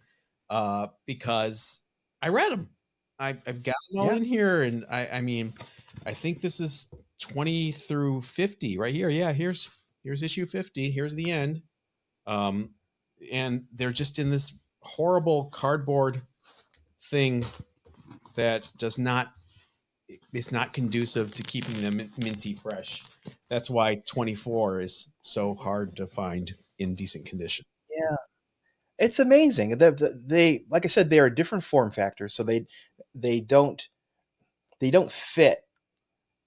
uh, 0.50 0.88
because 1.06 1.80
I 2.22 2.28
read 2.28 2.52
them. 2.52 2.68
I, 3.18 3.36
have 3.46 3.62
got 3.62 3.76
them 3.90 4.00
all 4.00 4.06
yeah. 4.06 4.16
in 4.16 4.24
here, 4.24 4.62
and 4.62 4.84
I, 4.90 5.08
I 5.08 5.20
mean, 5.20 5.54
I 6.04 6.12
think 6.12 6.40
this 6.40 6.60
is 6.60 6.92
twenty 7.20 7.72
through 7.72 8.22
fifty 8.22 8.78
right 8.78 8.94
here. 8.94 9.08
Yeah, 9.08 9.32
here's 9.32 9.70
here's 10.04 10.22
issue 10.22 10.46
fifty. 10.46 10.90
Here's 10.90 11.14
the 11.14 11.30
end. 11.30 11.62
Um, 12.26 12.70
and 13.32 13.64
they're 13.72 13.92
just 13.92 14.18
in 14.18 14.30
this 14.30 14.58
horrible 14.80 15.46
cardboard 15.46 16.20
thing 17.00 17.44
that 18.34 18.70
does 18.78 18.98
not 18.98 19.32
it's 20.32 20.52
not 20.52 20.72
conducive 20.72 21.32
to 21.34 21.42
keeping 21.42 21.82
them 21.82 22.10
minty 22.16 22.54
fresh. 22.54 23.02
That's 23.48 23.68
why 23.68 24.02
24 24.06 24.82
is 24.82 25.08
so 25.22 25.54
hard 25.54 25.96
to 25.96 26.06
find 26.06 26.54
in 26.78 26.94
decent 26.94 27.26
condition. 27.26 27.64
It's 28.98 29.18
amazing. 29.18 29.76
They, 29.78 29.90
they 30.26 30.64
like 30.70 30.84
I 30.84 30.88
said, 30.88 31.10
they 31.10 31.20
are 31.20 31.30
different 31.30 31.64
form 31.64 31.90
factors, 31.90 32.34
so 32.34 32.42
they 32.42 32.66
they 33.14 33.40
don't 33.40 33.86
they 34.80 34.90
don't 34.90 35.12
fit 35.12 35.60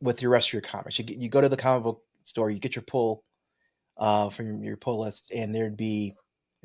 with 0.01 0.21
your 0.21 0.31
rest 0.31 0.49
of 0.49 0.53
your 0.53 0.61
comics. 0.61 0.97
You, 0.99 1.05
you 1.07 1.29
go 1.29 1.41
to 1.41 1.49
the 1.49 1.57
comic 1.57 1.83
book 1.83 2.01
store, 2.23 2.49
you 2.49 2.59
get 2.59 2.75
your 2.75 2.83
pull 2.83 3.23
uh, 3.97 4.29
from 4.29 4.63
your 4.63 4.77
pull 4.77 5.01
list, 5.01 5.31
and 5.31 5.53
there'd 5.53 5.77
be 5.77 6.15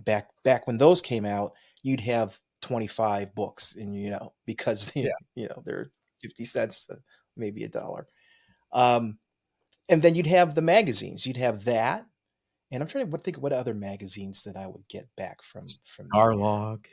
back 0.04 0.28
back 0.42 0.66
when 0.66 0.78
those 0.78 1.02
came 1.02 1.24
out, 1.24 1.52
you'd 1.82 2.00
have 2.00 2.38
25 2.62 3.34
books, 3.34 3.76
and 3.76 3.96
you 3.96 4.10
know 4.10 4.32
because 4.46 4.86
they, 4.92 5.02
yeah. 5.02 5.10
you 5.34 5.48
know 5.48 5.62
they're 5.64 5.90
50 6.22 6.44
cents, 6.44 6.88
uh, 6.90 6.96
maybe 7.36 7.64
a 7.64 7.68
dollar. 7.68 8.06
Um, 8.72 9.18
and 9.88 10.00
then 10.02 10.14
you'd 10.14 10.26
have 10.26 10.54
the 10.54 10.62
magazines. 10.62 11.26
You'd 11.26 11.36
have 11.36 11.64
that, 11.64 12.06
and 12.74 12.82
I'm 12.82 12.88
trying 12.88 13.08
to 13.08 13.18
think 13.18 13.37
what 13.37 13.52
other 13.52 13.72
magazines 13.72 14.42
that 14.42 14.56
I 14.56 14.66
would 14.66 14.87
get 14.88 15.06
back 15.16 15.44
from 15.44 15.62
from 15.87 16.08
Starlog. 16.12 16.84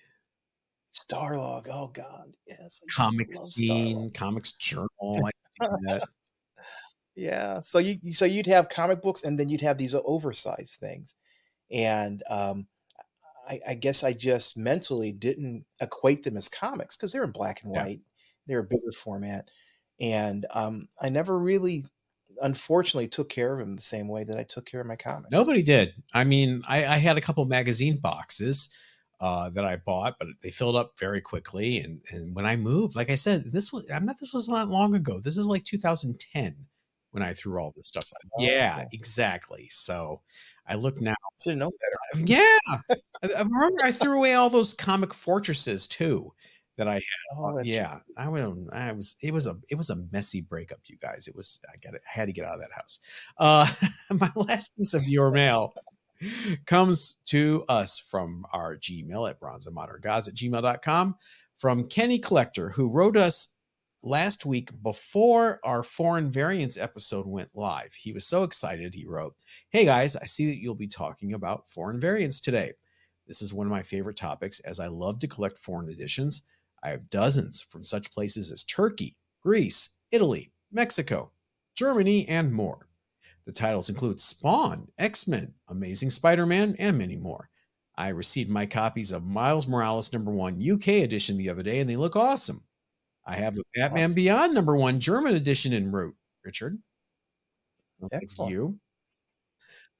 Starlog. 0.93 1.67
Oh 1.71 1.87
God, 1.91 2.33
yes. 2.47 2.81
Comic 2.95 3.35
Scene, 3.35 4.11
Comics 4.11 4.51
Journal. 4.53 5.27
yeah. 7.15 7.61
So 7.61 7.79
you 7.79 8.13
so 8.13 8.25
you'd 8.25 8.45
have 8.45 8.69
comic 8.69 9.01
books, 9.01 9.23
and 9.23 9.39
then 9.39 9.49
you'd 9.49 9.61
have 9.61 9.79
these 9.79 9.95
oversized 9.95 10.79
things, 10.79 11.15
and 11.71 12.21
um, 12.29 12.67
I, 13.49 13.59
I 13.69 13.73
guess 13.73 14.03
I 14.03 14.13
just 14.13 14.55
mentally 14.55 15.11
didn't 15.11 15.65
equate 15.81 16.21
them 16.23 16.37
as 16.37 16.47
comics 16.47 16.95
because 16.95 17.11
they're 17.11 17.23
in 17.23 17.31
black 17.31 17.63
and 17.63 17.71
white. 17.71 17.87
Yeah. 17.87 17.95
They're 18.45 18.59
a 18.59 18.63
bigger 18.63 18.91
format, 18.91 19.49
and 19.99 20.45
um, 20.51 20.89
I 21.01 21.09
never 21.09 21.39
really 21.39 21.85
unfortunately 22.41 23.07
took 23.07 23.29
care 23.29 23.53
of 23.53 23.59
him 23.59 23.75
the 23.75 23.81
same 23.81 24.07
way 24.07 24.23
that 24.23 24.37
I 24.37 24.43
took 24.43 24.65
care 24.65 24.81
of 24.81 24.87
my 24.87 24.95
comics. 24.95 25.31
Nobody 25.31 25.63
did. 25.63 25.93
I 26.13 26.23
mean, 26.23 26.61
I, 26.67 26.85
I 26.85 26.97
had 26.97 27.17
a 27.17 27.21
couple 27.21 27.45
magazine 27.45 27.97
boxes 27.97 28.69
uh, 29.19 29.49
that 29.51 29.65
I 29.65 29.77
bought, 29.77 30.15
but 30.19 30.27
they 30.41 30.49
filled 30.49 30.75
up 30.75 30.97
very 30.99 31.21
quickly. 31.21 31.77
And 31.77 32.01
and 32.11 32.35
when 32.35 32.45
I 32.45 32.55
moved, 32.55 32.95
like 32.95 33.09
I 33.09 33.15
said, 33.15 33.51
this 33.51 33.71
was 33.71 33.89
I'm 33.91 34.05
not 34.05 34.17
this 34.19 34.33
was 34.33 34.49
not 34.49 34.69
long 34.69 34.95
ago. 34.95 35.19
This 35.23 35.37
is 35.37 35.47
like 35.47 35.63
2010 35.63 36.55
when 37.11 37.23
I 37.23 37.33
threw 37.33 37.59
all 37.59 37.73
this 37.75 37.87
stuff. 37.87 38.05
Oh, 38.25 38.43
yeah, 38.43 38.77
okay. 38.79 38.87
exactly. 38.93 39.67
So 39.69 40.21
I 40.67 40.75
look 40.75 40.99
now. 40.99 41.15
Should 41.43 41.57
know 41.57 41.71
better. 42.13 42.25
Yeah, 42.25 42.57
I, 42.67 42.95
I 43.37 43.41
remember 43.43 43.83
I 43.83 43.91
threw 43.91 44.17
away 44.17 44.33
all 44.33 44.49
those 44.49 44.73
comic 44.73 45.13
fortresses 45.13 45.87
too 45.87 46.33
that 46.77 46.87
I 46.87 46.95
had. 46.95 47.01
Oh, 47.37 47.59
yeah, 47.63 47.93
right. 47.93 48.01
I 48.17 48.27
was. 48.29 48.57
I 48.71 48.91
was. 48.91 49.15
It 49.21 49.33
was 49.33 49.47
a. 49.47 49.57
It 49.69 49.75
was 49.75 49.89
a 49.89 50.03
messy 50.11 50.41
breakup, 50.41 50.79
you 50.85 50.97
guys. 50.97 51.27
It 51.27 51.35
was. 51.35 51.59
I 51.71 51.77
got. 51.77 51.95
I 51.95 51.99
had 52.05 52.27
to 52.27 52.33
get 52.33 52.45
out 52.45 52.55
of 52.55 52.61
that 52.61 52.71
house. 52.73 52.99
Uh, 53.37 53.67
my 54.19 54.31
last 54.35 54.75
piece 54.77 54.93
of 54.93 55.07
your 55.07 55.31
mail 55.31 55.73
comes 56.65 57.17
to 57.25 57.65
us 57.67 57.99
from 57.99 58.45
our 58.53 58.77
Gmail 58.77 59.29
at 59.29 59.39
bronzeandmoderngods 59.39 60.27
at 60.27 60.35
gmail.com 60.35 61.15
from 61.57 61.87
Kenny 61.87 62.19
Collector, 62.19 62.69
who 62.69 62.89
wrote 62.89 63.17
us 63.17 63.53
last 64.03 64.45
week 64.45 64.69
before 64.81 65.59
our 65.63 65.83
foreign 65.83 66.31
variants 66.31 66.77
episode 66.77 67.27
went 67.27 67.49
live. 67.53 67.93
He 67.93 68.11
was 68.11 68.25
so 68.25 68.43
excited. 68.43 68.95
He 68.95 69.05
wrote, 69.05 69.35
Hey 69.69 69.85
guys, 69.85 70.15
I 70.15 70.25
see 70.25 70.47
that 70.47 70.61
you'll 70.61 70.75
be 70.75 70.87
talking 70.87 71.33
about 71.33 71.69
foreign 71.69 71.99
variants 71.99 72.39
today. 72.39 72.73
This 73.27 73.41
is 73.41 73.53
one 73.53 73.67
of 73.67 73.71
my 73.71 73.83
favorite 73.83 74.17
topics 74.17 74.59
as 74.61 74.79
I 74.79 74.87
love 74.87 75.19
to 75.19 75.27
collect 75.27 75.59
foreign 75.59 75.89
editions. 75.89 76.43
I 76.83 76.89
have 76.89 77.09
dozens 77.09 77.61
from 77.61 77.83
such 77.83 78.11
places 78.11 78.51
as 78.51 78.63
Turkey, 78.63 79.15
Greece, 79.41 79.89
Italy, 80.11 80.51
Mexico, 80.71 81.31
Germany, 81.75 82.27
and 82.27 82.53
more. 82.53 82.87
The 83.45 83.51
titles 83.51 83.89
include 83.89 84.19
Spawn, 84.19 84.87
X 84.97 85.27
Men, 85.27 85.53
Amazing 85.67 86.11
Spider 86.11 86.45
Man, 86.45 86.75
and 86.79 86.97
many 86.97 87.17
more. 87.17 87.49
I 87.95 88.09
received 88.09 88.49
my 88.49 88.65
copies 88.65 89.11
of 89.11 89.25
Miles 89.25 89.67
Morales 89.67 90.13
number 90.13 90.31
one 90.31 90.61
UK 90.61 90.87
edition 90.87 91.37
the 91.37 91.49
other 91.49 91.63
day, 91.63 91.79
and 91.79 91.89
they 91.89 91.97
look 91.97 92.15
awesome. 92.15 92.63
I 93.25 93.35
have 93.35 93.57
a 93.57 93.61
Batman 93.75 94.03
awesome. 94.03 94.15
Beyond 94.15 94.53
number 94.53 94.75
one 94.75 94.99
German 94.99 95.35
edition 95.35 95.73
en 95.73 95.91
route, 95.91 96.15
Richard. 96.43 96.79
Thank 98.11 98.31
you. 98.49 98.79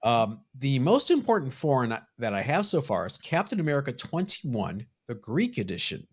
Um, 0.04 0.42
the 0.56 0.80
most 0.80 1.12
important 1.12 1.54
foreign 1.54 1.96
that 2.18 2.34
I 2.34 2.42
have 2.42 2.66
so 2.66 2.82
far 2.82 3.06
is 3.06 3.18
Captain 3.18 3.60
America 3.60 3.92
21, 3.92 4.86
the 5.08 5.16
Greek 5.16 5.58
edition. 5.60 6.08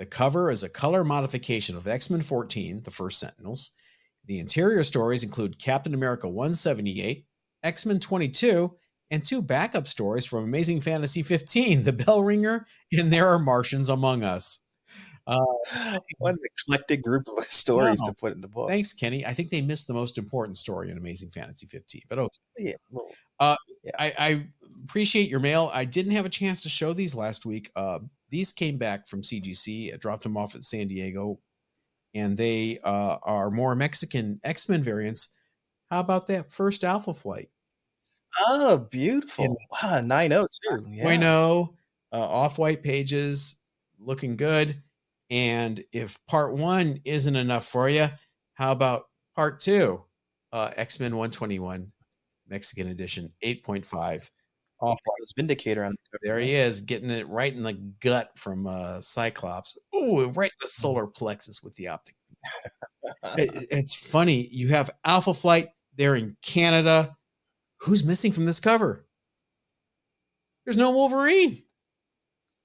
The 0.00 0.06
cover 0.06 0.50
is 0.50 0.62
a 0.62 0.70
color 0.70 1.04
modification 1.04 1.76
of 1.76 1.86
X 1.86 2.08
Men 2.08 2.22
14, 2.22 2.80
the 2.84 2.90
first 2.90 3.20
Sentinels, 3.20 3.72
the 4.24 4.38
interior 4.38 4.82
stories 4.82 5.22
include 5.22 5.58
Captain 5.58 5.92
America 5.92 6.26
178, 6.26 7.26
X 7.62 7.84
Men 7.84 8.00
22, 8.00 8.74
and 9.10 9.22
two 9.22 9.42
backup 9.42 9.86
stories 9.86 10.24
from 10.24 10.44
Amazing 10.44 10.80
Fantasy 10.80 11.22
15, 11.22 11.82
The 11.82 11.92
Bell 11.92 12.24
Ringer, 12.24 12.66
and 12.94 13.12
There 13.12 13.28
Are 13.28 13.38
Martians 13.38 13.90
Among 13.90 14.22
Us. 14.22 14.60
Uh, 15.26 15.38
what 16.18 16.32
an 16.32 16.38
eclectic 16.44 17.02
group 17.02 17.28
of 17.28 17.44
stories 17.52 18.00
to 18.06 18.14
put 18.14 18.32
in 18.32 18.40
the 18.40 18.48
book. 18.48 18.70
thanks, 18.70 18.94
Kenny. 18.94 19.26
I 19.26 19.34
think 19.34 19.50
they 19.50 19.60
missed 19.60 19.86
the 19.86 19.92
most 19.92 20.16
important 20.16 20.56
story 20.56 20.90
in 20.90 20.96
Amazing 20.96 21.30
Fantasy 21.30 21.66
15. 21.66 22.04
But 22.08 22.20
okay. 22.20 22.38
Yeah, 22.56 22.74
well, 22.90 23.06
I, 23.40 23.56
I 23.98 24.46
appreciate 24.84 25.28
your 25.28 25.40
mail. 25.40 25.70
I 25.72 25.84
didn't 25.84 26.12
have 26.12 26.26
a 26.26 26.30
chance 26.30 26.62
to 26.62 26.68
show 26.68 26.92
these 26.92 27.14
last 27.14 27.46
week. 27.46 27.70
Uh, 27.74 28.00
these 28.30 28.52
came 28.52 28.76
back 28.78 29.08
from 29.08 29.22
CGC. 29.22 29.92
I 29.92 29.96
dropped 29.96 30.22
them 30.22 30.36
off 30.36 30.54
at 30.54 30.64
San 30.64 30.88
Diego, 30.88 31.38
and 32.14 32.36
they 32.36 32.78
uh, 32.84 33.16
are 33.22 33.50
more 33.50 33.74
Mexican 33.74 34.40
X 34.44 34.68
Men 34.68 34.82
variants. 34.82 35.28
How 35.90 36.00
about 36.00 36.26
that 36.28 36.52
first 36.52 36.84
Alpha 36.84 37.14
Flight? 37.14 37.48
oh, 38.38 38.78
beautiful. 38.90 39.44
And- 39.44 39.56
wow, 39.82 40.00
9 40.00 40.30
0 40.30 40.46
too. 40.62 40.84
Point 41.02 41.24
oh, 41.24 41.74
uh, 42.12 42.20
off 42.20 42.58
white 42.58 42.82
pages, 42.82 43.56
looking 43.98 44.36
good. 44.36 44.82
And 45.30 45.82
if 45.92 46.18
part 46.26 46.54
one 46.54 47.00
isn't 47.04 47.36
enough 47.36 47.66
for 47.66 47.88
you, 47.88 48.08
how 48.54 48.72
about 48.72 49.04
part 49.36 49.60
two? 49.60 50.02
Uh, 50.52 50.72
X 50.76 50.98
Men 50.98 51.12
121 51.12 51.92
Mexican 52.50 52.88
edition, 52.88 53.32
8.5. 53.44 54.30
Off 54.82 54.98
Vindicator 55.36 55.84
on. 55.84 55.94
There 56.22 56.38
he 56.40 56.54
is, 56.54 56.80
getting 56.80 57.10
it 57.10 57.28
right 57.28 57.52
in 57.54 57.62
the 57.62 57.74
gut 58.02 58.30
from 58.36 58.66
uh, 58.66 59.00
Cyclops. 59.02 59.76
Ooh, 59.94 60.28
right 60.30 60.50
in 60.50 60.56
the 60.62 60.68
solar 60.68 61.06
plexus 61.06 61.62
with 61.62 61.74
the 61.76 61.88
optic. 61.88 62.14
It- 63.36 63.66
it's 63.70 63.94
funny. 63.94 64.48
You 64.50 64.68
have 64.68 64.90
Alpha 65.04 65.34
Flight 65.34 65.68
there 65.96 66.16
in 66.16 66.36
Canada. 66.42 67.14
Who's 67.80 68.02
missing 68.04 68.32
from 68.32 68.44
this 68.46 68.60
cover? 68.60 69.06
There's 70.64 70.76
no 70.78 70.90
Wolverine. 70.92 71.62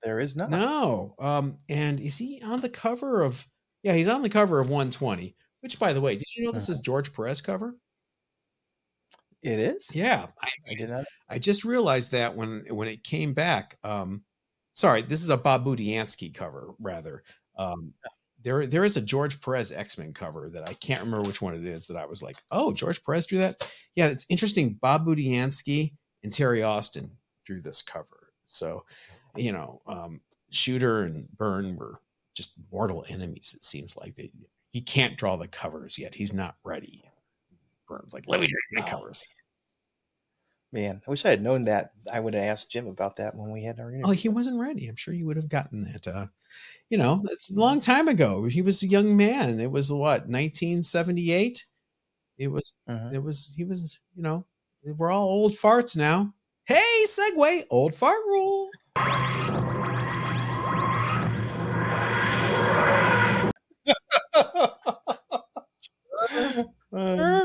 There 0.04 0.20
is 0.20 0.36
not. 0.36 0.50
No. 0.50 1.16
Um, 1.20 1.58
and 1.68 2.00
is 2.00 2.18
he 2.18 2.42
on 2.44 2.62
the 2.62 2.70
cover 2.70 3.24
of? 3.24 3.46
Yeah, 3.84 3.94
he's 3.94 4.08
on 4.08 4.22
the 4.22 4.30
cover 4.30 4.60
of 4.60 4.70
120. 4.70 5.36
Which, 5.62 5.80
by 5.80 5.94
the 5.94 6.02
way, 6.02 6.16
did 6.16 6.28
you 6.36 6.46
know 6.46 6.52
this 6.52 6.70
is 6.70 6.80
George 6.80 7.12
Perez 7.14 7.42
cover? 7.42 7.76
It 9.46 9.60
is? 9.60 9.96
Yeah, 9.96 10.26
I, 10.42 10.50
I 10.72 10.74
did 10.74 10.90
not. 10.90 11.06
I 11.30 11.38
just 11.38 11.64
realized 11.64 12.12
that 12.12 12.36
when 12.36 12.66
when 12.70 12.88
it 12.88 13.04
came 13.04 13.34
back. 13.34 13.78
Um, 13.84 14.24
sorry, 14.74 15.04
this 15.04 15.22
is 15.22 15.30
a 15.30 15.38
Bob 15.38 15.66
Budiansky 15.66 16.34
cover, 16.34 16.74
rather. 16.80 17.24
Um, 17.56 17.94
there 18.42 18.66
there 18.66 18.84
is 18.84 18.98
a 18.98 19.02
George 19.02 19.40
Perez 19.42 19.72
X 19.72 20.00
Men 20.00 20.14
cover 20.14 20.50
that 20.50 20.68
I 20.68 20.74
can't 20.74 21.02
remember 21.02 21.28
which 21.28 21.44
one 21.44 21.54
it 21.54 21.64
is. 21.64 21.86
That 21.86 21.98
I 21.98 22.08
was 22.08 22.24
like, 22.24 22.38
oh, 22.50 22.74
George 22.74 23.04
Perez 23.04 23.28
drew 23.28 23.38
that. 23.38 23.72
Yeah, 23.94 24.08
it's 24.08 24.26
interesting. 24.30 24.80
Bob 24.82 25.06
Budiansky 25.06 25.94
and 26.24 26.34
Terry 26.34 26.64
Austin 26.64 27.12
drew 27.46 27.62
this 27.62 27.84
cover. 27.84 28.34
So, 28.46 28.84
you 29.36 29.52
know, 29.52 29.80
um, 29.86 30.22
Shooter 30.50 31.04
and 31.04 31.28
Byrne 31.38 31.76
were 31.76 32.00
just 32.34 32.54
mortal 32.72 33.06
enemies. 33.10 33.54
It 33.56 33.64
seems 33.64 33.96
like 33.96 34.16
they. 34.16 34.32
He 34.72 34.82
can't 34.82 35.18
draw 35.18 35.36
the 35.38 35.48
covers 35.48 36.00
yet. 36.00 36.16
He's 36.16 36.34
not 36.34 36.56
ready. 36.64 37.04
Byrne's 37.88 38.14
like, 38.16 38.24
let 38.28 38.40
me 38.40 38.48
draw 38.48 38.60
the 38.72 38.84
Oh. 38.84 38.98
covers. 38.98 39.26
Man, 40.76 41.02
I 41.08 41.10
wish 41.10 41.24
I 41.26 41.30
had 41.30 41.42
known 41.42 41.64
that. 41.66 41.92
I 42.12 42.20
would 42.20 42.34
have 42.34 42.44
asked 42.44 42.70
Jim 42.70 42.88
about 42.88 43.16
that 43.16 43.34
when 43.34 43.50
we 43.50 43.64
had 43.64 43.80
our 43.80 43.92
interview. 43.92 44.08
Oh, 44.08 44.12
he 44.12 44.28
wasn't 44.28 44.60
ready. 44.60 44.90
I'm 44.90 44.98
sure 44.98 45.14
you 45.14 45.26
would 45.26 45.38
have 45.38 45.48
gotten 45.48 45.84
that. 45.84 46.06
Uh, 46.06 46.26
you 46.90 46.98
know, 46.98 47.24
it's 47.32 47.50
a 47.50 47.54
long 47.58 47.80
time 47.80 48.10
ago. 48.10 48.44
He 48.44 48.62
was 48.62 48.84
a 48.84 48.88
young 48.90 49.16
man. 49.16 49.62
It 49.62 49.72
was 49.72 49.90
what 49.90 50.28
1978. 50.28 51.66
It 52.38 52.50
was. 52.50 52.74
Mhm. 52.90 53.14
It 53.14 53.24
was. 53.24 53.54
He 53.56 53.64
was. 53.64 53.98
You 54.18 54.24
know, 54.24 54.46
we're 54.84 55.12
all 55.12 55.30
old 55.30 55.54
farts 55.54 55.96
now. 55.96 56.34
Hey, 56.66 57.06
segue. 57.08 57.62
Old 57.70 57.96
fart 57.96 58.20
rule. 58.26 58.70
Um, 66.92 67.42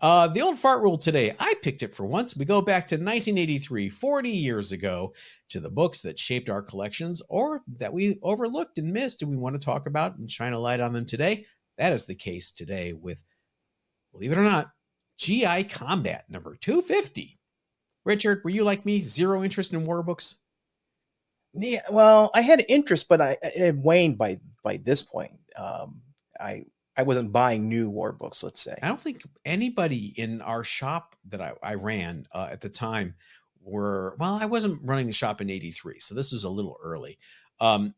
Uh, 0.00 0.28
the 0.28 0.40
old 0.40 0.58
fart 0.58 0.82
rule 0.82 0.96
today, 0.96 1.34
I 1.38 1.54
picked 1.62 1.82
it 1.82 1.94
for 1.94 2.06
once. 2.06 2.36
We 2.36 2.44
go 2.44 2.62
back 2.62 2.86
to 2.86 2.94
1983, 2.94 3.90
40 3.90 4.30
years 4.30 4.72
ago, 4.72 5.12
to 5.50 5.60
the 5.60 5.70
books 5.70 6.00
that 6.02 6.18
shaped 6.18 6.48
our 6.48 6.62
collections 6.62 7.20
or 7.28 7.62
that 7.78 7.92
we 7.92 8.18
overlooked 8.22 8.78
and 8.78 8.92
missed, 8.92 9.20
and 9.20 9.30
we 9.30 9.36
want 9.36 9.60
to 9.60 9.64
talk 9.64 9.86
about 9.86 10.16
and 10.16 10.30
shine 10.30 10.54
a 10.54 10.58
light 10.58 10.80
on 10.80 10.92
them 10.92 11.04
today. 11.04 11.44
That 11.76 11.92
is 11.92 12.06
the 12.06 12.14
case 12.14 12.50
today 12.50 12.94
with, 12.94 13.22
believe 14.12 14.32
it 14.32 14.38
or 14.38 14.44
not, 14.44 14.70
GI 15.18 15.64
Combat 15.64 16.24
number 16.30 16.56
250. 16.56 17.38
Richard, 18.06 18.40
were 18.42 18.50
you 18.50 18.64
like 18.64 18.86
me, 18.86 19.00
zero 19.00 19.44
interest 19.44 19.74
in 19.74 19.84
war 19.84 20.02
books? 20.02 20.36
yeah, 21.52 21.82
well, 21.92 22.30
I 22.34 22.42
had 22.42 22.64
interest, 22.68 23.08
but 23.08 23.20
I 23.20 23.36
it 23.42 23.76
waned 23.76 24.18
by 24.18 24.40
by 24.62 24.78
this 24.78 25.02
point. 25.02 25.32
Um, 25.56 26.02
I 26.38 26.64
I 27.00 27.02
wasn't 27.02 27.32
buying 27.32 27.66
new 27.66 27.88
war 27.88 28.12
books. 28.12 28.42
Let's 28.42 28.60
say. 28.60 28.76
I 28.82 28.88
don't 28.88 29.00
think 29.00 29.22
anybody 29.46 30.12
in 30.18 30.42
our 30.42 30.62
shop 30.62 31.16
that 31.30 31.40
I, 31.40 31.54
I 31.62 31.74
ran 31.76 32.26
uh, 32.32 32.48
at 32.52 32.60
the 32.60 32.68
time 32.68 33.14
were 33.62 34.16
well. 34.18 34.38
I 34.40 34.44
wasn't 34.44 34.82
running 34.84 35.06
the 35.06 35.14
shop 35.14 35.40
in 35.40 35.48
'83, 35.48 35.98
so 35.98 36.14
this 36.14 36.30
was 36.30 36.44
a 36.44 36.50
little 36.50 36.76
early. 36.82 37.18
Um, 37.58 37.94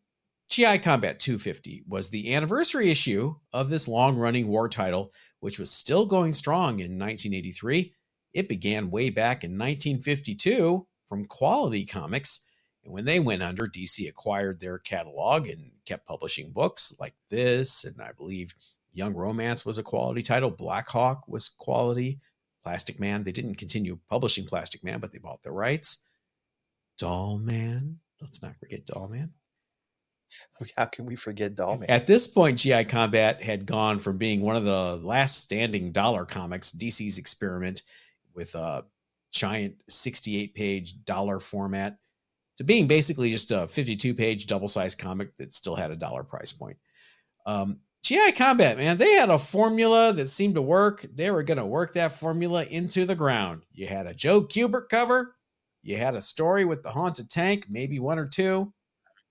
GI 0.48 0.78
Combat 0.78 1.18
250 1.18 1.82
was 1.88 2.10
the 2.10 2.32
anniversary 2.32 2.90
issue 2.90 3.34
of 3.52 3.70
this 3.70 3.88
long-running 3.88 4.46
war 4.46 4.68
title, 4.68 5.10
which 5.40 5.58
was 5.58 5.70
still 5.70 6.06
going 6.06 6.30
strong 6.30 6.78
in 6.78 6.96
1983. 6.96 7.92
It 8.34 8.48
began 8.48 8.90
way 8.90 9.10
back 9.10 9.42
in 9.42 9.58
1952 9.58 10.86
from 11.08 11.24
Quality 11.24 11.84
Comics, 11.84 12.46
and 12.84 12.92
when 12.92 13.04
they 13.04 13.18
went 13.18 13.42
under, 13.42 13.66
DC 13.66 14.08
acquired 14.08 14.60
their 14.60 14.78
catalog 14.78 15.48
and 15.48 15.72
kept 15.86 16.06
publishing 16.06 16.52
books 16.52 16.94
like 17.00 17.14
this, 17.30 17.84
and 17.84 18.00
I 18.00 18.12
believe 18.12 18.54
Young 18.92 19.14
Romance 19.14 19.64
was 19.64 19.78
a 19.78 19.82
quality 19.82 20.22
title. 20.22 20.50
Black 20.50 20.88
Hawk 20.88 21.24
was 21.26 21.48
quality. 21.48 22.18
Plastic 22.62 23.00
Man, 23.00 23.24
they 23.24 23.32
didn't 23.32 23.56
continue 23.56 23.98
publishing 24.08 24.46
Plastic 24.46 24.84
Man, 24.84 25.00
but 25.00 25.12
they 25.12 25.18
bought 25.18 25.42
the 25.42 25.50
rights. 25.50 25.98
Doll 26.98 27.38
Man, 27.38 27.98
let's 28.20 28.42
not 28.42 28.56
forget 28.56 28.86
Doll 28.86 29.08
Man. 29.08 29.32
How 30.76 30.86
can 30.86 31.06
we 31.06 31.16
forget 31.16 31.54
Dollman? 31.54 31.86
At 31.88 32.06
this 32.06 32.26
point, 32.26 32.58
GI 32.58 32.84
Combat 32.84 33.42
had 33.42 33.66
gone 33.66 33.98
from 33.98 34.18
being 34.18 34.40
one 34.40 34.56
of 34.56 34.64
the 34.64 34.96
last 34.96 35.38
standing 35.42 35.92
dollar 35.92 36.24
comics, 36.24 36.72
DC's 36.72 37.18
experiment 37.18 37.82
with 38.34 38.54
a 38.54 38.84
giant 39.32 39.76
68 39.88 40.54
page 40.54 41.04
dollar 41.04 41.40
format, 41.40 41.98
to 42.58 42.64
being 42.64 42.86
basically 42.86 43.30
just 43.30 43.50
a 43.50 43.66
52 43.66 44.14
page 44.14 44.46
double 44.46 44.68
sized 44.68 44.98
comic 44.98 45.36
that 45.38 45.52
still 45.52 45.76
had 45.76 45.90
a 45.90 45.96
dollar 45.96 46.22
price 46.22 46.52
point. 46.52 46.76
Um, 47.46 47.78
GI 48.02 48.32
Combat, 48.32 48.76
man, 48.76 48.98
they 48.98 49.12
had 49.12 49.30
a 49.30 49.38
formula 49.38 50.12
that 50.12 50.28
seemed 50.28 50.56
to 50.56 50.62
work. 50.62 51.06
They 51.14 51.30
were 51.30 51.44
going 51.44 51.58
to 51.58 51.64
work 51.64 51.94
that 51.94 52.14
formula 52.14 52.64
into 52.64 53.06
the 53.06 53.14
ground. 53.14 53.62
You 53.72 53.86
had 53.86 54.06
a 54.06 54.14
Joe 54.14 54.42
Kubert 54.42 54.88
cover, 54.88 55.36
you 55.82 55.96
had 55.96 56.14
a 56.14 56.20
story 56.20 56.64
with 56.64 56.82
the 56.82 56.90
haunted 56.90 57.30
tank, 57.30 57.66
maybe 57.68 58.00
one 58.00 58.18
or 58.18 58.26
two, 58.26 58.72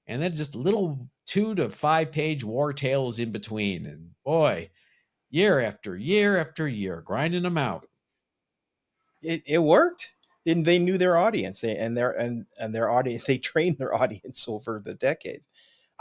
and 0.08 0.22
then 0.22 0.36
just 0.36 0.56
little 0.56 1.10
two 1.26 1.56
to 1.56 1.70
five 1.70 2.12
page 2.12 2.44
war 2.44 2.74
tales 2.74 3.20
in 3.20 3.32
between. 3.32 3.86
And 3.86 4.12
boy, 4.26 4.70
year 5.30 5.60
after 5.60 5.98
year 5.98 6.38
after 6.38 6.68
year, 6.68 7.02
grinding 7.02 7.44
them 7.44 7.58
out. 7.58 7.88
It 9.22 9.44
it 9.46 9.60
worked. 9.60 10.16
And 10.46 10.66
they 10.66 10.80
knew 10.80 10.98
their 10.98 11.18
audience 11.18 11.64
and 11.64 11.96
their 11.98 12.12
and 12.12 12.46
and 12.60 12.74
their 12.74 12.90
audience. 12.90 13.24
They 13.28 13.38
trained 13.38 13.78
their 13.78 13.94
audience 13.94 14.48
over 14.50 14.82
the 14.84 14.96
decades. 14.96 15.48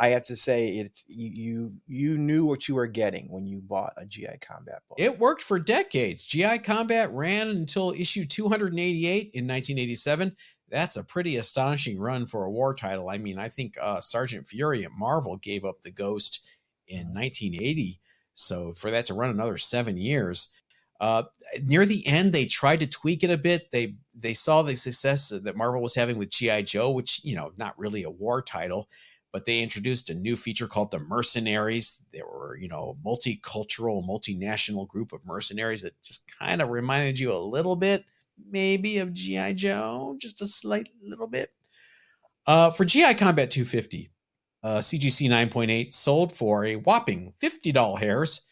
I 0.01 0.09
have 0.09 0.25
to 0.25 0.37
say, 0.37 0.69
it's 0.69 1.05
you 1.09 1.75
you 1.87 2.17
knew 2.17 2.47
what 2.47 2.67
you 2.67 2.75
were 2.75 2.87
getting 2.87 3.31
when 3.31 3.47
you 3.47 3.61
bought 3.61 3.93
a 3.99 4.07
GI 4.07 4.39
Combat 4.41 4.81
book. 4.89 4.99
It 4.99 5.19
worked 5.19 5.43
for 5.43 5.59
decades. 5.59 6.25
GI 6.25 6.61
Combat 6.61 7.13
ran 7.13 7.49
until 7.49 7.93
issue 7.93 8.25
288 8.25 9.31
in 9.35 9.47
1987. 9.47 10.35
That's 10.71 10.97
a 10.97 11.05
pretty 11.05 11.37
astonishing 11.37 11.99
run 11.99 12.27
for 12.27 12.45
a 12.45 12.51
war 12.51 12.75
title. 12.75 13.11
I 13.11 13.19
mean, 13.19 13.39
I 13.39 13.51
think 13.51 13.75
uh, 13.79 14.01
Sergeant 14.01 14.49
Fury 14.49 14.87
at 14.87 14.93
Marvel 14.97 15.37
gave 15.37 15.67
up 15.67 15.83
the 15.83 15.91
ghost 15.91 16.41
in 16.89 17.13
1980. 17.13 18.01
So 18.33 18.73
for 18.73 18.91
that 18.91 19.05
to 19.07 19.15
run 19.15 19.29
another 19.29 19.59
seven 19.59 19.99
years, 19.99 20.49
uh, 20.99 21.25
near 21.63 21.85
the 21.85 22.07
end 22.07 22.33
they 22.33 22.47
tried 22.47 22.81
to 22.81 22.87
tweak 22.87 23.23
it 23.23 23.31
a 23.31 23.37
bit. 23.37 23.71
They 23.71 23.97
they 24.15 24.33
saw 24.33 24.63
the 24.63 24.77
success 24.77 25.29
that 25.29 25.57
Marvel 25.57 25.83
was 25.83 25.95
having 25.95 26.17
with 26.17 26.31
GI 26.31 26.63
Joe, 26.63 26.91
which 26.91 27.21
you 27.23 27.37
know 27.37 27.53
not 27.59 27.79
really 27.79 28.03
a 28.05 28.11
war 28.11 28.41
title, 28.41 28.89
but 29.33 29.45
they 29.45 29.61
introduced 29.61 30.11
a 30.11 30.15
new 30.15 30.37
feature 30.37 30.67
called 30.67 30.91
the 30.91 30.99
Mercenaries. 30.99 32.03
They 32.13 32.23
were 32.23 32.57
you 32.61 32.69
know 32.69 32.99
multicultural, 33.05 34.07
multinational 34.07 34.89
group 34.89 35.13
of 35.13 35.25
mercenaries 35.25 35.83
that 35.83 36.01
just 36.03 36.25
kind 36.39 36.63
of 36.63 36.71
reminded 36.71 37.19
you 37.19 37.33
a 37.33 37.39
little 37.39 37.77
bit 37.77 38.05
maybe 38.49 38.99
of 38.99 39.13
GI 39.13 39.55
Joe, 39.55 40.17
just 40.19 40.41
a 40.41 40.47
slight 40.47 40.89
little 41.03 41.27
bit. 41.27 41.51
Uh, 42.47 42.71
for 42.71 42.85
GI 42.85 43.15
Combat 43.15 43.51
250, 43.51 44.11
uh, 44.63 44.79
CGC 44.79 45.29
9.8 45.29 45.93
sold 45.93 46.35
for 46.35 46.65
a 46.65 46.77
whopping 46.77 47.33
$50 47.43 47.99
hairs 47.99 48.43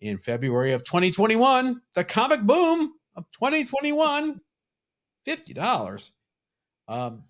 in 0.00 0.18
February 0.18 0.72
of 0.72 0.84
2021. 0.84 1.80
The 1.94 2.04
comic 2.04 2.42
boom 2.42 2.94
of 3.16 3.24
2021, 3.32 4.40
$50. 5.26 6.10
Um, 6.88 7.24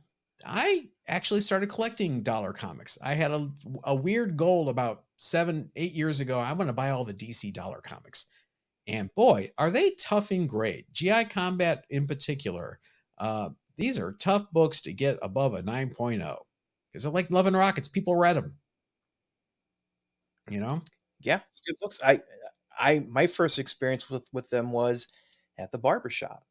I 0.47 0.89
actually 1.09 1.41
started 1.41 1.69
collecting 1.69 2.23
dollar 2.23 2.53
comics. 2.53 2.99
I 3.03 3.15
had 3.15 3.31
a, 3.31 3.51
a 3.85 3.95
weird 3.95 4.37
goal 4.37 4.69
about 4.69 5.05
seven, 5.17 5.71
eight 5.77 5.93
years 5.93 6.21
ago. 6.21 6.39
I'm 6.41 6.57
going 6.57 6.67
to 6.67 6.73
buy 6.73 6.91
all 6.91 7.05
the 7.05 7.15
DC 7.15 7.53
dollar 7.53 7.81
comics. 7.81 8.27
And 8.87 9.15
boy, 9.15 9.51
are 9.59 9.71
they 9.71 9.91
tough 9.93 10.31
and 10.31 10.49
great. 10.49 10.93
GI 10.93 11.25
Combat 11.27 11.85
in 11.91 12.07
particular. 12.07 12.81
Uh, 13.19 13.51
these 13.77 13.99
are 13.99 14.13
tough 14.13 14.51
books 14.53 14.81
to 14.83 14.93
get 14.93 15.19
above 15.23 15.55
a 15.55 15.63
9.0 15.63 16.37
because 16.93 17.07
like 17.07 17.31
Love 17.31 17.47
and 17.47 17.57
Rockets. 17.57 17.89
People 17.89 18.17
read 18.17 18.37
them. 18.37 18.55
You 20.51 20.61
know? 20.61 20.83
Yeah, 21.21 21.41
good 21.67 21.77
books. 21.81 22.01
I, 22.05 22.21
I, 22.79 23.01
my 23.09 23.27
first 23.27 23.59
experience 23.59 24.09
with 24.09 24.27
with 24.33 24.49
them 24.49 24.73
was 24.73 25.07
at 25.59 25.71
the 25.71 25.79
barbershop 25.79 26.45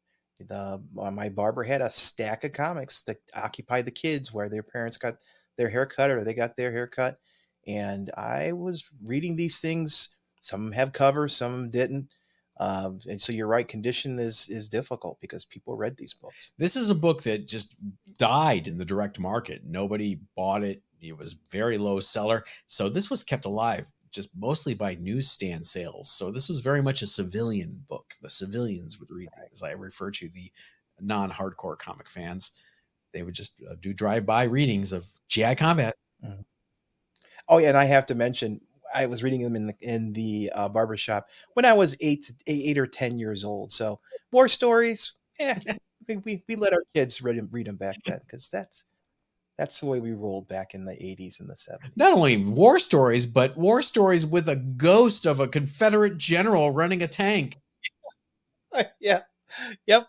the 0.48 0.82
uh, 0.98 1.10
my 1.10 1.28
barber 1.28 1.62
had 1.62 1.80
a 1.80 1.90
stack 1.90 2.44
of 2.44 2.52
comics 2.52 3.02
that 3.02 3.18
occupied 3.34 3.86
the 3.86 3.90
kids 3.90 4.32
where 4.32 4.48
their 4.48 4.62
parents 4.62 4.96
got 4.96 5.16
their 5.56 5.68
hair 5.68 5.86
cut 5.86 6.10
or 6.10 6.24
they 6.24 6.34
got 6.34 6.56
their 6.56 6.72
hair 6.72 6.86
cut. 6.86 7.18
And 7.66 8.10
i 8.16 8.52
was 8.52 8.84
reading 9.04 9.36
these 9.36 9.58
things. 9.60 10.16
Some 10.40 10.72
have 10.72 10.92
covers 10.92 11.34
some 11.34 11.70
didn't. 11.70 12.08
Um, 12.58 13.00
and 13.08 13.20
so 13.20 13.32
you're 13.32 13.46
right 13.46 13.66
condition 13.66 14.18
is 14.18 14.48
is 14.50 14.68
difficult 14.68 15.18
because 15.20 15.44
people 15.44 15.76
read 15.76 15.96
these 15.96 16.14
books. 16.14 16.52
This 16.58 16.76
is 16.76 16.90
a 16.90 16.94
book 16.94 17.22
that 17.22 17.48
just 17.48 17.74
died 18.18 18.68
in 18.68 18.76
the 18.76 18.84
direct 18.84 19.18
market. 19.18 19.62
Nobody 19.64 20.20
bought 20.36 20.62
it. 20.62 20.82
It 21.00 21.16
was 21.16 21.36
very 21.50 21.78
low 21.78 22.00
seller. 22.00 22.44
So 22.66 22.90
this 22.90 23.08
was 23.08 23.22
kept 23.22 23.46
alive 23.46 23.90
just 24.10 24.30
mostly 24.36 24.74
by 24.74 24.96
newsstand 24.96 25.64
sales. 25.64 26.10
So 26.10 26.30
this 26.30 26.48
was 26.48 26.60
very 26.60 26.82
much 26.82 27.02
a 27.02 27.06
civilian 27.06 27.84
book. 27.88 28.14
The 28.22 28.30
civilians 28.30 28.98
would 28.98 29.10
read 29.10 29.28
it, 29.38 29.48
as 29.52 29.62
I 29.62 29.72
refer 29.72 30.10
to 30.12 30.28
the 30.28 30.50
non-hardcore 31.00 31.78
comic 31.78 32.08
fans. 32.08 32.52
They 33.12 33.22
would 33.22 33.34
just 33.34 33.60
uh, 33.68 33.74
do 33.80 33.92
drive-by 33.92 34.44
readings 34.44 34.92
of 34.92 35.06
GI 35.28 35.56
Combat. 35.56 35.94
Mm-hmm. 36.24 36.42
Oh 37.48 37.58
yeah, 37.58 37.68
and 37.68 37.76
I 37.76 37.84
have 37.84 38.06
to 38.06 38.14
mention 38.14 38.60
I 38.94 39.06
was 39.06 39.22
reading 39.22 39.42
them 39.42 39.56
in 39.56 39.66
the 39.66 39.74
in 39.80 40.12
the 40.12 40.52
uh, 40.54 40.68
barbershop 40.68 41.26
when 41.54 41.64
I 41.64 41.72
was 41.72 41.96
eight, 42.00 42.30
eight 42.46 42.78
or 42.78 42.86
ten 42.86 43.18
years 43.18 43.44
old. 43.44 43.72
So 43.72 44.00
war 44.30 44.46
stories, 44.46 45.14
yeah, 45.38 45.58
we, 46.24 46.42
we 46.48 46.56
let 46.56 46.72
our 46.72 46.84
kids 46.94 47.22
read 47.22 47.36
them, 47.36 47.48
read 47.50 47.66
them 47.66 47.76
back 47.76 47.96
then 48.06 48.20
because 48.24 48.48
that's 48.48 48.84
that's 49.60 49.78
the 49.78 49.84
way 49.84 50.00
we 50.00 50.14
rolled 50.14 50.48
back 50.48 50.72
in 50.72 50.86
the 50.86 50.94
80s 50.94 51.38
and 51.38 51.46
the 51.46 51.52
70s. 51.52 51.90
Not 51.94 52.14
only 52.14 52.38
war 52.38 52.78
stories, 52.78 53.26
but 53.26 53.54
war 53.58 53.82
stories 53.82 54.24
with 54.24 54.48
a 54.48 54.56
ghost 54.56 55.26
of 55.26 55.38
a 55.38 55.46
Confederate 55.46 56.16
general 56.16 56.70
running 56.70 57.02
a 57.02 57.06
tank. 57.06 57.58
yeah. 59.00 59.20
Yep. 59.86 60.08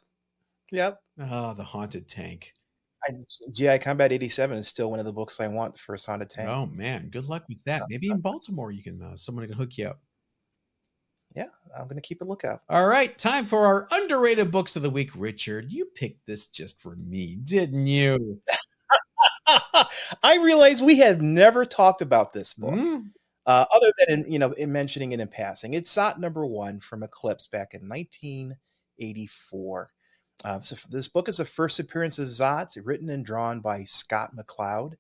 Yep. 0.71 1.01
Oh, 1.19 1.53
the 1.53 1.65
haunted 1.65 2.07
tank. 2.07 2.53
I, 3.05 3.11
GI 3.51 3.79
Combat 3.79 4.13
87 4.13 4.57
is 4.57 4.69
still 4.69 4.89
one 4.89 4.99
of 4.99 5.05
the 5.05 5.11
books 5.11 5.41
I 5.41 5.49
want, 5.49 5.73
the 5.73 5.79
first 5.79 6.05
haunted 6.05 6.29
tank. 6.29 6.47
Oh 6.47 6.67
man, 6.67 7.09
good 7.09 7.25
luck 7.25 7.43
with 7.49 7.61
that. 7.65 7.83
Maybe 7.89 8.09
in 8.09 8.21
Baltimore 8.21 8.71
you 8.71 8.81
can 8.81 9.01
uh, 9.01 9.17
someone 9.17 9.45
can 9.47 9.57
hook 9.57 9.77
you 9.77 9.87
up. 9.87 9.99
Yeah, 11.35 11.47
I'm 11.77 11.85
going 11.85 11.95
to 11.95 12.01
keep 12.01 12.21
a 12.21 12.25
lookout. 12.25 12.61
All 12.69 12.87
right, 12.87 13.17
time 13.17 13.45
for 13.45 13.65
our 13.65 13.87
underrated 13.91 14.51
books 14.51 14.75
of 14.75 14.81
the 14.81 14.89
week. 14.89 15.09
Richard, 15.15 15.73
you 15.73 15.85
picked 15.95 16.25
this 16.25 16.47
just 16.47 16.81
for 16.81 16.95
me, 16.95 17.37
didn't 17.43 17.87
you? 17.87 18.39
I 20.23 20.37
realize 20.37 20.81
we 20.81 20.99
have 20.99 21.21
never 21.21 21.65
talked 21.65 22.01
about 22.01 22.33
this 22.33 22.53
book, 22.53 22.73
mm. 22.73 23.03
uh, 23.45 23.65
other 23.75 23.91
than 23.99 24.19
in, 24.19 24.31
you 24.31 24.39
know 24.39 24.51
in 24.53 24.71
mentioning 24.71 25.11
it 25.11 25.19
in 25.19 25.27
passing. 25.27 25.73
It's 25.73 25.93
Zot 25.93 26.19
number 26.19 26.45
one 26.45 26.79
from 26.79 27.03
Eclipse 27.03 27.47
back 27.47 27.73
in 27.73 27.87
1984. 27.87 29.91
Uh, 30.43 30.59
so 30.59 30.75
this 30.89 31.07
book 31.07 31.29
is 31.29 31.37
the 31.37 31.45
first 31.45 31.79
appearance 31.79 32.19
of 32.19 32.25
Zot, 32.25 32.77
written 32.83 33.09
and 33.09 33.25
drawn 33.25 33.59
by 33.59 33.83
Scott 33.83 34.31
McCloud. 34.35 34.93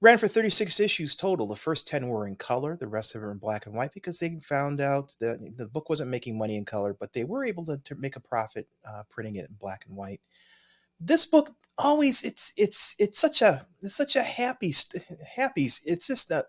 Ran 0.00 0.18
for 0.18 0.26
36 0.26 0.80
issues 0.80 1.14
total. 1.14 1.46
The 1.46 1.54
first 1.54 1.86
10 1.86 2.08
were 2.08 2.26
in 2.26 2.34
color, 2.34 2.76
the 2.76 2.88
rest 2.88 3.14
of 3.14 3.20
them 3.20 3.26
were 3.26 3.32
in 3.32 3.38
black 3.38 3.66
and 3.66 3.74
white 3.74 3.92
because 3.92 4.18
they 4.18 4.36
found 4.42 4.80
out 4.80 5.14
that 5.20 5.38
the 5.56 5.68
book 5.68 5.88
wasn't 5.88 6.10
making 6.10 6.36
money 6.36 6.56
in 6.56 6.64
color, 6.64 6.96
but 6.98 7.12
they 7.12 7.22
were 7.22 7.44
able 7.44 7.64
to, 7.66 7.78
to 7.84 7.94
make 7.94 8.16
a 8.16 8.20
profit 8.20 8.66
uh, 8.84 9.04
printing 9.10 9.36
it 9.36 9.48
in 9.48 9.54
black 9.60 9.84
and 9.86 9.96
white 9.96 10.20
this 11.04 11.24
book 11.24 11.54
always 11.78 12.22
it's 12.22 12.52
it's 12.56 12.94
it's 12.98 13.18
such 13.18 13.42
a 13.42 13.66
it's 13.80 13.96
such 13.96 14.14
a 14.14 14.22
happy 14.22 14.74
happy 15.36 15.68
it's 15.84 16.06
just 16.06 16.28
that 16.28 16.46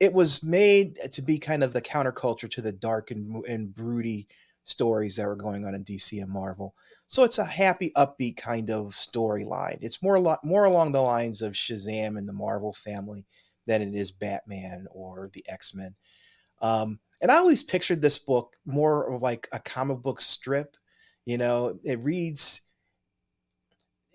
it 0.00 0.12
was 0.12 0.44
made 0.44 0.96
to 1.12 1.22
be 1.22 1.38
kind 1.38 1.62
of 1.62 1.72
the 1.72 1.82
counterculture 1.82 2.50
to 2.50 2.62
the 2.62 2.72
dark 2.72 3.10
and, 3.10 3.44
and 3.46 3.74
broody 3.74 4.28
stories 4.68 5.16
that 5.16 5.26
were 5.26 5.36
going 5.36 5.64
on 5.64 5.74
in 5.74 5.82
DC 5.82 6.22
and 6.22 6.30
Marvel. 6.30 6.74
So 7.08 7.24
it's 7.24 7.38
a 7.38 7.44
happy, 7.44 7.90
upbeat 7.96 8.36
kind 8.36 8.70
of 8.70 8.92
storyline. 8.92 9.78
It's 9.80 10.02
more 10.02 10.20
lot 10.20 10.44
more 10.44 10.64
along 10.64 10.92
the 10.92 11.00
lines 11.00 11.42
of 11.42 11.54
Shazam 11.54 12.18
and 12.18 12.28
the 12.28 12.34
Marvel 12.34 12.72
family 12.72 13.26
than 13.66 13.82
it 13.82 13.94
is 13.94 14.10
Batman 14.10 14.86
or 14.92 15.30
the 15.32 15.44
X 15.48 15.74
Men. 15.74 15.94
Um, 16.60 17.00
and 17.20 17.32
I 17.32 17.36
always 17.36 17.62
pictured 17.62 18.02
this 18.02 18.18
book 18.18 18.54
more 18.66 19.12
of 19.12 19.22
like 19.22 19.48
a 19.52 19.58
comic 19.58 19.98
book 19.98 20.20
strip. 20.20 20.76
You 21.24 21.38
know, 21.38 21.78
it 21.82 21.98
reads 22.00 22.62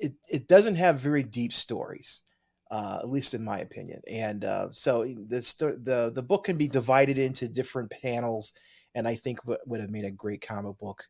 it, 0.04 0.14
it 0.30 0.48
doesn't 0.48 0.76
have 0.76 1.00
very 1.00 1.24
deep 1.24 1.54
stories, 1.54 2.24
uh, 2.70 3.00
at 3.02 3.10
least 3.10 3.34
in 3.34 3.44
my 3.44 3.60
opinion. 3.60 4.02
And 4.10 4.44
uh, 4.44 4.68
so 4.72 5.06
the, 5.06 5.80
the 5.84 6.12
the 6.14 6.24
book 6.24 6.44
can 6.44 6.58
be 6.58 6.68
divided 6.68 7.18
into 7.18 7.48
different 7.48 7.90
panels, 7.90 8.52
and 8.96 9.08
I 9.08 9.16
think 9.16 9.40
would 9.46 9.80
have 9.80 9.90
made 9.90 10.06
a 10.06 10.12
great 10.12 10.46
comic 10.46 10.78
book 10.78 11.06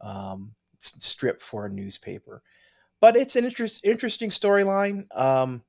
um, 0.00 0.54
strip 0.78 1.42
for 1.42 1.66
a 1.66 1.70
newspaper. 1.70 2.42
But 3.00 3.16
it's 3.16 3.36
an 3.36 3.44
interest, 3.44 3.84
interesting 3.84 4.30
storyline. 4.30 5.06
Um, 5.16 5.62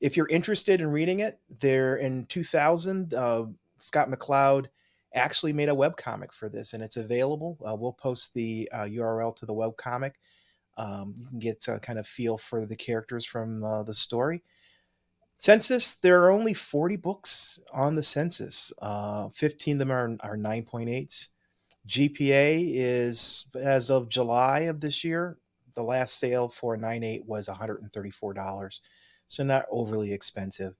if 0.00 0.16
you're 0.16 0.28
interested 0.28 0.80
in 0.80 0.88
reading 0.88 1.20
it, 1.20 1.40
there 1.60 1.96
in 1.96 2.26
2000, 2.26 3.14
uh, 3.14 3.46
Scott 3.78 4.08
McCloud 4.10 4.66
actually 5.14 5.52
made 5.52 5.70
a 5.70 5.74
web 5.74 5.96
comic 5.96 6.32
for 6.32 6.48
this, 6.48 6.74
and 6.74 6.82
it's 6.82 6.98
available. 6.98 7.58
Uh, 7.66 7.74
we'll 7.74 7.92
post 7.92 8.34
the 8.34 8.68
URL 8.72 9.30
uh, 9.30 9.34
to 9.34 9.46
the 9.46 9.54
web 9.54 9.76
comic. 9.76 10.20
Um, 10.78 11.14
you 11.16 11.26
can 11.26 11.38
get 11.38 11.66
a 11.68 11.78
kind 11.78 11.98
of 11.98 12.06
feel 12.06 12.38
for 12.38 12.64
the 12.64 12.76
characters 12.76 13.24
from 13.24 13.62
uh, 13.64 13.82
the 13.82 13.94
story. 13.94 14.42
Census, 15.36 15.94
there 15.96 16.22
are 16.22 16.30
only 16.30 16.54
40 16.54 16.96
books 16.96 17.60
on 17.72 17.94
the 17.94 18.02
census. 18.02 18.72
Uh, 18.80 19.28
15 19.28 19.74
of 19.74 19.78
them 19.78 19.92
are, 19.92 20.16
are 20.20 20.36
9.8s. 20.36 21.28
GPA 21.86 22.70
is, 22.74 23.46
as 23.54 23.90
of 23.90 24.08
July 24.08 24.60
of 24.60 24.80
this 24.80 25.04
year, 25.04 25.38
the 25.74 25.82
last 25.82 26.18
sale 26.18 26.48
for 26.48 26.76
9.8 26.76 27.24
was 27.26 27.48
$134. 27.48 28.80
So 29.28 29.44
not 29.44 29.66
overly 29.70 30.12
expensive. 30.12 30.74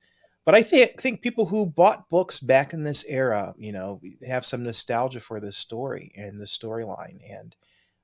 But 0.45 0.55
I 0.55 0.63
think 0.63 0.99
think 0.99 1.21
people 1.21 1.45
who 1.45 1.67
bought 1.67 2.09
books 2.09 2.41
back 2.41 2.73
in 2.73 2.83
this 2.83 3.05
era, 3.07 3.55
you 3.59 3.71
know, 3.71 4.01
have 4.27 4.47
some 4.47 4.63
nostalgia 4.63 5.21
for 5.21 5.41
this 5.41 5.59
story 5.59 6.11
and 6.17 6.41
the 6.41 6.47
storyline. 6.47 7.21
And 7.31 7.55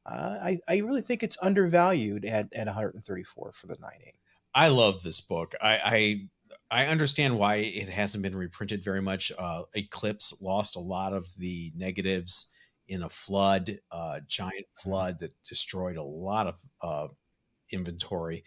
uh, 0.07 0.38
I, 0.42 0.59
I 0.68 0.78
really 0.78 1.02
think 1.02 1.22
it's 1.22 1.38
undervalued 1.40 2.24
at, 2.24 2.52
at 2.55 2.66
134 2.66 3.52
for 3.52 3.66
the 3.66 3.76
9.8. 3.76 4.12
I 4.55 4.68
love 4.68 5.02
this 5.02 5.20
book. 5.20 5.55
I, 5.61 6.28
I, 6.70 6.82
I 6.82 6.86
understand 6.86 7.38
why 7.38 7.57
it 7.57 7.88
hasn't 7.88 8.22
been 8.22 8.36
reprinted 8.36 8.84
very 8.84 9.02
much. 9.02 9.32
Uh, 9.36 9.62
Eclipse 9.74 10.34
lost 10.40 10.76
a 10.76 10.80
lot 10.80 11.12
of 11.12 11.26
the 11.38 11.72
negatives 11.74 12.48
in 12.88 13.02
a 13.02 13.09
flood, 13.09 13.78
uh, 13.90 14.20
giant 14.26 14.66
mm-hmm. 14.66 14.90
flood 14.90 15.18
that 15.20 15.32
destroyed 15.48 15.96
a 15.96 16.02
lot 16.02 16.46
of 16.46 16.55
uh, 16.82 17.09
inventory. 17.70 18.44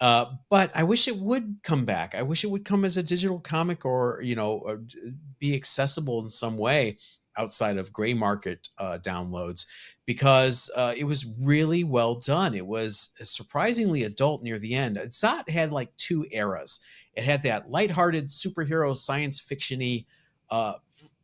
Uh, 0.00 0.26
but 0.48 0.70
I 0.74 0.84
wish 0.84 1.08
it 1.08 1.16
would 1.16 1.56
come 1.64 1.84
back. 1.84 2.14
I 2.14 2.22
wish 2.22 2.44
it 2.44 2.50
would 2.50 2.64
come 2.64 2.84
as 2.84 2.96
a 2.96 3.02
digital 3.02 3.40
comic 3.40 3.84
or 3.84 4.20
you 4.22 4.36
know 4.36 4.60
uh, 4.60 4.76
be 5.40 5.54
accessible 5.56 6.22
in 6.22 6.30
some 6.30 6.56
way 6.56 6.98
outside 7.36 7.78
of 7.78 7.92
gray 7.92 8.14
market 8.14 8.68
uh, 8.78 8.98
downloads 9.02 9.66
because 10.08 10.70
uh, 10.74 10.94
it 10.96 11.04
was 11.04 11.26
really 11.42 11.84
well 11.84 12.14
done. 12.14 12.54
It 12.54 12.66
was 12.66 13.10
surprisingly 13.22 14.04
adult 14.04 14.42
near 14.42 14.58
the 14.58 14.74
end. 14.74 14.96
It's 14.96 15.22
not 15.22 15.50
had 15.50 15.70
like 15.70 15.94
two 15.98 16.26
eras. 16.30 16.80
It 17.12 17.24
had 17.24 17.42
that 17.42 17.70
lighthearted 17.70 18.28
superhero 18.28 18.96
science 18.96 19.38
fictiony 19.38 20.06
uh, 20.48 20.76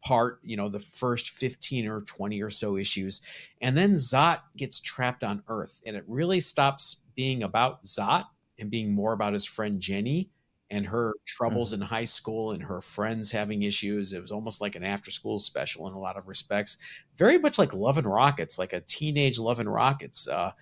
part, 0.04 0.40
you 0.42 0.58
know, 0.58 0.68
the 0.68 0.80
first 0.80 1.30
15 1.30 1.88
or 1.88 2.02
20 2.02 2.42
or 2.42 2.50
so 2.50 2.76
issues. 2.76 3.22
And 3.62 3.74
then 3.74 3.94
Zot 3.94 4.40
gets 4.58 4.80
trapped 4.80 5.24
on 5.24 5.42
Earth 5.48 5.80
and 5.86 5.96
it 5.96 6.04
really 6.06 6.40
stops 6.40 7.00
being 7.14 7.42
about 7.42 7.84
Zot 7.84 8.26
and 8.58 8.70
being 8.70 8.92
more 8.92 9.14
about 9.14 9.32
his 9.32 9.46
friend 9.46 9.80
Jenny 9.80 10.28
and 10.70 10.86
her 10.86 11.14
troubles 11.26 11.72
mm-hmm. 11.72 11.82
in 11.82 11.88
high 11.88 12.04
school 12.04 12.52
and 12.52 12.62
her 12.62 12.80
friends 12.80 13.30
having 13.30 13.62
issues. 13.62 14.12
It 14.12 14.20
was 14.20 14.32
almost 14.32 14.60
like 14.60 14.76
an 14.76 14.84
after 14.84 15.10
school 15.10 15.38
special 15.38 15.86
in 15.86 15.94
a 15.94 15.98
lot 15.98 16.16
of 16.16 16.26
respects. 16.28 16.78
Very 17.16 17.38
much 17.38 17.58
like 17.58 17.74
Love 17.74 17.98
and 17.98 18.06
Rockets, 18.06 18.58
like 18.58 18.72
a 18.72 18.80
teenage 18.80 19.38
Love 19.38 19.60
and 19.60 19.72
Rockets. 19.72 20.26
Uh, 20.28 20.52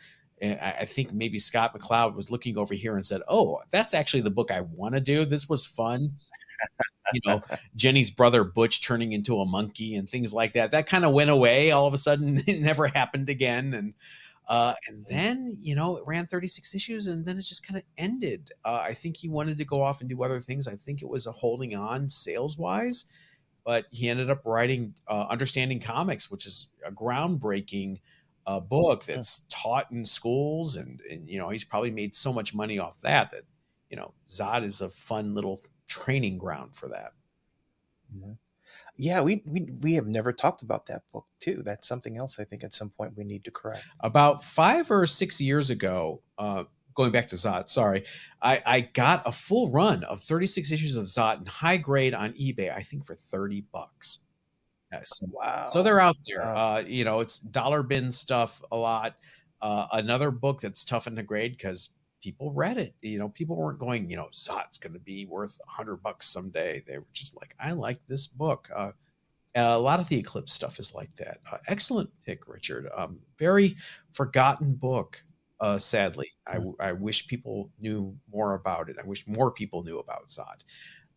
I 0.43 0.87
think 0.87 1.13
maybe 1.13 1.39
Scott 1.39 1.73
McCloud 1.73 2.17
was 2.17 2.31
looking 2.31 2.59
over 2.59 2.75
here 2.75 2.97
and 2.97 3.07
said, 3.07 3.23
"Oh, 3.29 3.61
that's 3.71 3.95
actually 3.95 4.23
the 4.23 4.31
book 4.31 4.51
I 4.51 4.63
want 4.63 4.95
to 4.97 5.01
do. 5.01 5.25
This 5.25 5.49
was 5.49 5.67
fun." 5.67 6.15
you 7.13 7.21
know, 7.27 7.43
Jenny's 7.77 8.11
brother 8.11 8.45
Butch 8.45 8.83
turning 8.83 9.13
into 9.13 9.39
a 9.39 9.47
monkey 9.47 9.95
and 9.95 10.09
things 10.09 10.33
like 10.33 10.53
that. 10.55 10.73
That 10.73 10.87
kind 10.87 11.05
of 11.05 11.13
went 11.13 11.31
away 11.31 11.71
all 11.71 11.87
of 11.87 11.95
a 11.95 11.99
sudden. 11.99 12.41
It 12.47 12.61
never 12.61 12.89
happened 12.89 13.29
again. 13.29 13.73
And 13.75 13.95
Uh, 14.49 14.74
and 14.88 15.07
then, 15.09 15.57
you 15.61 15.74
know, 15.74 15.97
it 15.97 16.05
ran 16.07 16.26
36 16.26 16.74
issues 16.74 17.07
and 17.07 17.24
then 17.24 17.38
it 17.38 17.43
just 17.43 17.66
kind 17.66 17.78
of 17.78 17.84
ended. 17.97 18.51
Uh, 18.64 18.80
I 18.82 18.93
think 18.93 19.16
he 19.16 19.28
wanted 19.28 19.57
to 19.59 19.64
go 19.64 19.82
off 19.82 20.01
and 20.01 20.11
do 20.11 20.22
other 20.22 20.40
things. 20.40 20.66
I 20.66 20.74
think 20.74 21.01
it 21.03 21.09
was 21.09 21.26
a 21.26 21.32
holding 21.32 21.76
on 21.76 22.11
sales 22.11 22.59
wise, 22.59 23.07
but 23.64 23.86
he 23.90 24.09
ended 24.09 24.30
up 24.30 24.45
writing 24.45 24.95
uh, 25.09 25.26
Understanding 25.30 25.80
Comics, 25.80 26.30
which 26.30 26.47
is 26.47 26.68
a 26.84 26.90
groundbreaking 26.90 28.01
uh, 28.47 28.59
book 28.61 29.05
that's 29.05 29.47
taught 29.49 29.90
in 29.93 30.05
schools. 30.05 30.76
And, 30.76 31.01
and, 31.09 31.28
you 31.28 31.38
know, 31.38 31.49
he's 31.49 31.64
probably 31.64 31.93
made 31.93 32.14
so 32.16 32.32
much 32.32 32.55
money 32.55 32.78
off 32.78 33.01
that 33.03 33.30
that, 33.30 33.43
you 33.90 33.97
know, 33.97 34.12
Zot 34.28 34.64
is 34.64 34.80
a 34.80 34.88
fun 34.88 35.34
little 35.34 35.61
training 35.86 36.38
ground 36.38 36.74
for 36.74 36.88
that. 36.88 37.12
Yeah. 38.14 38.34
Yeah, 38.97 39.22
we, 39.22 39.43
we 39.47 39.68
we 39.80 39.95
have 39.95 40.07
never 40.07 40.32
talked 40.32 40.62
about 40.62 40.86
that 40.86 41.03
book 41.12 41.26
too. 41.40 41.62
That's 41.64 41.88
something 41.88 42.18
else 42.18 42.38
I 42.38 42.45
think 42.45 42.62
at 42.62 42.74
some 42.74 42.90
point 42.90 43.16
we 43.16 43.24
need 43.24 43.45
to 43.45 43.51
correct. 43.51 43.84
About 44.01 44.45
five 44.45 44.90
or 44.90 45.07
six 45.07 45.40
years 45.40 45.70
ago, 45.70 46.22
uh, 46.38 46.64
going 46.95 47.11
back 47.11 47.26
to 47.28 47.36
Zot, 47.36 47.68
sorry, 47.68 48.05
I, 48.40 48.62
I 48.64 48.80
got 48.80 49.22
a 49.26 49.32
full 49.32 49.70
run 49.70 50.05
of 50.05 50.20
36 50.22 50.72
issues 50.72 50.97
of 50.97 51.07
Zot 51.07 51.40
in 51.40 51.47
high 51.47 51.78
grade 51.78 52.14
on 52.14 52.32
eBay, 52.34 52.72
I 52.74 52.82
think 52.82 53.07
for 53.07 53.14
30 53.14 53.64
bucks. 53.72 54.20
Yes. 54.93 55.22
Wow. 55.30 55.64
So 55.66 55.82
they're 55.82 56.01
out 56.01 56.16
there. 56.26 56.43
Wow. 56.43 56.74
Uh, 56.74 56.84
you 56.86 57.05
know, 57.05 57.20
it's 57.20 57.40
dollar 57.40 57.82
bin 57.82 58.12
stuff 58.12 58.62
a 58.70 58.76
lot. 58.76 59.16
Uh, 59.62 59.86
another 59.93 60.30
book 60.30 60.61
that's 60.61 60.84
tough 60.84 61.07
in 61.07 61.14
the 61.14 61.22
grade 61.22 61.53
because 61.53 61.90
people 62.23 62.53
read 62.53 62.79
it. 62.79 62.95
You 63.03 63.18
know, 63.18 63.29
people 63.29 63.57
weren't 63.57 63.79
going, 63.79 64.09
you 64.09 64.16
know, 64.16 64.29
Zot's 64.33 64.79
going 64.79 64.95
to 64.95 64.99
be 64.99 65.27
worth 65.27 65.61
a 65.66 65.70
hundred 65.70 65.97
bucks 65.97 66.27
someday. 66.27 66.83
They 66.87 66.99
were 66.99 67.07
just 67.12 67.37
like, 67.37 67.55
I 67.61 67.73
like 67.73 68.01
this 68.09 68.27
book. 68.27 68.70
Uh, 68.75 68.93
a 69.55 69.79
lot 69.79 70.01
of 70.01 70.09
the 70.09 70.18
Eclipse 70.18 70.53
stuff 70.53 70.79
is 70.79 70.95
like 70.95 71.14
that. 71.16 71.39
Uh, 71.51 71.59
excellent 71.68 72.09
pick, 72.25 72.49
Richard. 72.49 72.89
Um, 72.95 73.18
very 73.39 73.77
forgotten 74.14 74.75
book. 74.75 75.23
Uh, 75.61 75.79
sadly, 75.79 76.31
I, 76.47 76.59
I 76.81 76.93
wish 76.93 77.27
people 77.27 77.70
knew 77.79 78.16
more 78.33 78.55
about 78.55 78.89
it. 78.89 78.97
I 79.01 79.07
wish 79.07 79.27
more 79.29 79.51
people 79.51 79.85
knew 79.85 79.99
about 79.99 80.29
Zot. 80.29 80.64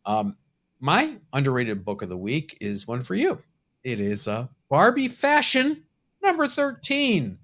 Um, 0.06 0.36
my 0.80 1.18
underrated 1.34 1.86
book 1.86 2.01
of 2.01 2.10
the 2.10 2.18
week 2.18 2.58
is 2.62 2.88
one 2.88 3.01
for 3.01 3.16
you. 3.16 3.41
It 3.84 3.99
is 3.99 4.28
uh, 4.28 4.47
Barbie 4.70 5.08
Fashion 5.08 5.84
number 6.22 6.47
13. 6.47 7.39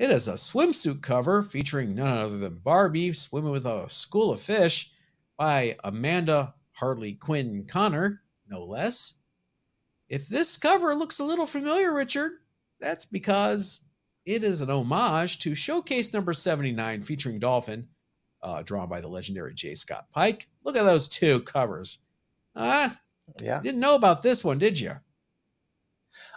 It 0.00 0.08
is 0.08 0.28
a 0.28 0.32
swimsuit 0.32 1.02
cover 1.02 1.42
featuring 1.42 1.94
none 1.94 2.16
other 2.16 2.38
than 2.38 2.54
Barbie 2.54 3.12
swimming 3.12 3.50
with 3.50 3.66
a 3.66 3.90
school 3.90 4.32
of 4.32 4.40
fish 4.40 4.90
by 5.36 5.76
Amanda 5.84 6.54
Harley 6.72 7.12
Quinn 7.12 7.66
Conner, 7.68 8.22
no 8.48 8.64
less. 8.64 9.16
If 10.08 10.26
this 10.26 10.56
cover 10.56 10.94
looks 10.94 11.18
a 11.18 11.24
little 11.24 11.44
familiar, 11.44 11.92
Richard, 11.92 12.32
that's 12.80 13.04
because 13.04 13.82
it 14.24 14.42
is 14.42 14.62
an 14.62 14.70
homage 14.70 15.38
to 15.40 15.54
Showcase 15.54 16.14
number 16.14 16.32
79 16.32 17.02
featuring 17.02 17.38
Dolphin, 17.38 17.86
uh, 18.42 18.62
drawn 18.62 18.88
by 18.88 19.02
the 19.02 19.08
legendary 19.08 19.52
Jay 19.52 19.74
Scott 19.74 20.06
Pike. 20.14 20.48
Look 20.64 20.78
at 20.78 20.84
those 20.84 21.08
two 21.08 21.40
covers. 21.40 21.98
Ah, 22.56 22.96
yeah, 23.38 23.60
didn't 23.60 23.80
know 23.80 23.96
about 23.96 24.22
this 24.22 24.42
one, 24.42 24.56
did 24.56 24.80
you? 24.80 24.92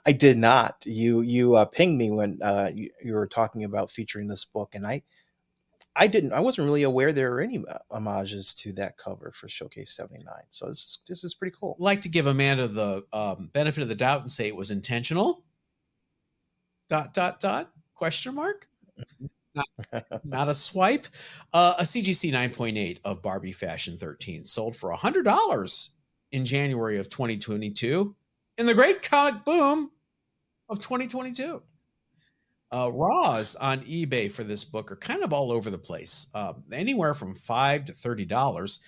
I 0.06 0.12
did 0.12 0.38
not. 0.38 0.84
You 0.86 1.22
you 1.22 1.56
uh, 1.56 1.66
pinged 1.66 1.98
me 1.98 2.12
when 2.12 2.40
uh, 2.42 2.72
you, 2.74 2.90
you 3.04 3.14
were 3.14 3.28
talking 3.28 3.64
about 3.64 3.92
featuring 3.92 4.28
this 4.28 4.46
book, 4.46 4.76
and 4.76 4.86
I 4.86 5.04
I 5.96 6.08
didn't. 6.08 6.34
I 6.34 6.40
wasn't 6.42 6.66
really 6.66 6.84
aware 6.84 7.14
there 7.14 7.32
were 7.32 7.42
any 7.42 7.64
uh, 7.66 7.78
homages 7.90 8.54
to 8.56 8.74
that 8.74 8.98
cover 8.98 9.32
for 9.36 9.48
Showcase 9.48 9.96
'79. 9.96 10.28
So 10.52 10.68
this 10.68 10.80
is 10.80 11.00
this 11.08 11.24
is 11.24 11.34
pretty 11.36 11.56
cool. 11.58 11.76
like 11.80 12.02
to 12.02 12.10
give 12.10 12.26
Amanda 12.26 12.68
the 12.68 13.06
um, 13.14 13.50
benefit 13.54 13.82
of 13.82 13.90
the 13.90 13.96
doubt 13.96 14.22
and 14.22 14.32
say 14.32 14.48
it 14.48 14.56
was 14.56 14.72
intentional. 14.72 15.44
Dot 16.90 17.14
dot 17.14 17.40
dot 17.40 17.72
question 17.96 18.36
mark. 18.36 18.68
Not, 19.56 19.68
not 20.24 20.50
a 20.50 20.54
swipe. 20.56 21.06
Uh, 21.54 21.76
a 21.78 21.84
CGC 21.84 22.34
9.8 22.34 23.00
of 23.04 23.22
Barbie 23.22 23.52
Fashion 23.52 24.00
13 24.00 24.46
sold 24.46 24.76
for 24.76 24.92
$100 24.92 25.90
in 26.32 26.44
January 26.44 26.98
of 26.98 27.08
2022 27.12 28.16
in 28.58 28.66
the 28.66 28.74
great 28.74 29.04
comic 29.04 29.46
boom 29.46 29.92
of 30.74 30.80
2022. 30.80 31.62
Uh, 32.72 32.90
raws 32.92 33.56
on 33.58 33.82
eBay 33.82 34.32
for 34.32 34.44
this 34.44 34.64
book 34.64 34.92
are 34.92 34.96
kind 34.96 35.24
of 35.24 35.32
all 35.32 35.52
over 35.52 35.70
the 35.70 35.78
place, 35.78 36.28
um, 36.34 36.64
anywhere 36.72 37.14
from 37.14 37.36
five 37.36 37.86
to 37.86 37.94
thirty 37.94 38.26
dollars. 38.26 38.80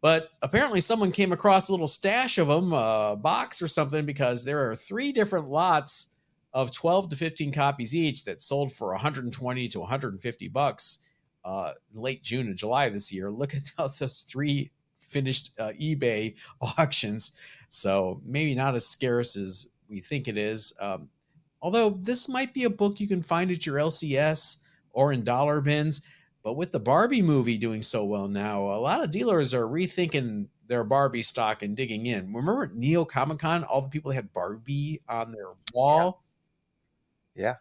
But 0.00 0.28
apparently, 0.42 0.80
someone 0.80 1.10
came 1.10 1.32
across 1.32 1.68
a 1.68 1.72
little 1.72 1.88
stash 1.88 2.38
of 2.38 2.46
them, 2.46 2.72
a 2.72 3.16
box 3.20 3.60
or 3.60 3.66
something, 3.66 4.06
because 4.06 4.44
there 4.44 4.70
are 4.70 4.76
three 4.76 5.10
different 5.10 5.48
lots 5.48 6.10
of 6.52 6.70
12 6.70 7.08
to 7.08 7.16
15 7.16 7.52
copies 7.52 7.94
each 7.94 8.24
that 8.24 8.40
sold 8.40 8.72
for 8.72 8.90
120 8.90 9.68
to 9.68 9.80
150 9.80 10.48
bucks 10.48 10.98
uh, 11.44 11.72
late 11.92 12.22
June 12.22 12.46
and 12.46 12.56
July 12.56 12.88
this 12.88 13.12
year. 13.12 13.30
Look 13.30 13.54
at 13.54 13.62
those 13.76 14.24
three 14.28 14.70
finished 15.00 15.50
uh, 15.58 15.72
eBay 15.80 16.34
auctions. 16.78 17.32
So 17.68 18.20
maybe 18.24 18.54
not 18.54 18.74
as 18.74 18.86
scarce 18.86 19.36
as 19.36 19.66
we 19.88 20.00
think 20.00 20.28
it 20.28 20.38
is. 20.38 20.72
Um, 20.80 21.08
although 21.64 21.88
this 22.02 22.28
might 22.28 22.52
be 22.52 22.64
a 22.64 22.70
book 22.70 23.00
you 23.00 23.08
can 23.08 23.22
find 23.22 23.50
at 23.50 23.64
your 23.64 23.76
LCS 23.76 24.58
or 24.92 25.12
in 25.12 25.24
dollar 25.24 25.62
bins. 25.62 26.02
But 26.42 26.58
with 26.58 26.72
the 26.72 26.78
Barbie 26.78 27.22
movie 27.22 27.56
doing 27.56 27.80
so 27.80 28.04
well 28.04 28.28
now, 28.28 28.64
a 28.64 28.76
lot 28.76 29.02
of 29.02 29.10
dealers 29.10 29.54
are 29.54 29.64
rethinking 29.64 30.46
their 30.66 30.84
Barbie 30.84 31.22
stock 31.22 31.62
and 31.62 31.74
digging 31.74 32.04
in. 32.04 32.26
Remember 32.34 32.70
Neo 32.74 33.06
Comic 33.06 33.38
Con, 33.38 33.64
all 33.64 33.80
the 33.80 33.88
people 33.88 34.10
had 34.10 34.30
Barbie 34.34 35.00
on 35.08 35.32
their 35.32 35.52
wall? 35.72 36.22
Yeah, 37.34 37.54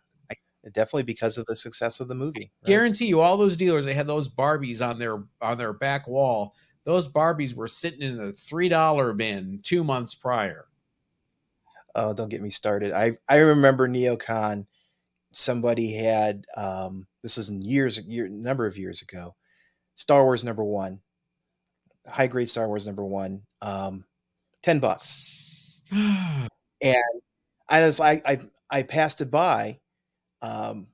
definitely 0.73 1.03
because 1.03 1.37
of 1.37 1.45
the 1.45 1.55
success 1.55 2.01
of 2.01 2.09
the 2.09 2.15
movie. 2.15 2.51
right? 2.61 2.67
Guarantee 2.67 3.07
you, 3.07 3.21
all 3.21 3.37
those 3.37 3.55
dealers 3.55 3.85
they 3.85 3.93
had 3.93 4.07
those 4.07 4.27
Barbies 4.27 4.85
on 4.85 4.99
their 4.99 5.23
on 5.41 5.57
their 5.57 5.73
back 5.73 6.09
wall. 6.09 6.53
Those 6.83 7.07
Barbies 7.07 7.55
were 7.55 7.69
sitting 7.69 8.01
in 8.01 8.17
the 8.17 8.33
three 8.33 8.67
dollar 8.67 9.13
bin 9.13 9.61
two 9.63 9.85
months 9.85 10.13
prior. 10.13 10.65
Oh, 11.95 12.13
don't 12.13 12.29
get 12.29 12.41
me 12.41 12.49
started. 12.49 12.91
I 12.91 13.17
I 13.29 13.37
remember 13.37 13.87
NeoCon. 13.87 14.65
Somebody 15.31 15.93
had 15.93 16.45
um, 16.55 17.07
this 17.21 17.37
is 17.37 17.49
years 17.49 17.97
a 17.97 18.03
year 18.03 18.27
number 18.27 18.65
of 18.65 18.77
years 18.77 19.01
ago. 19.01 19.35
Star 19.95 20.23
Wars 20.23 20.43
number 20.43 20.63
one, 20.63 21.01
high 22.07 22.27
grade 22.27 22.49
Star 22.49 22.67
Wars 22.67 22.85
number 22.85 23.05
one, 23.05 23.43
um, 23.61 24.05
ten 24.61 24.79
bucks, 24.79 25.81
and 25.91 26.49
I 27.69 27.85
was 27.85 27.99
I 27.99 28.21
I 28.25 28.39
I 28.69 28.83
passed 28.83 29.21
it 29.21 29.31
by. 29.31 29.79
Um, 30.41 30.87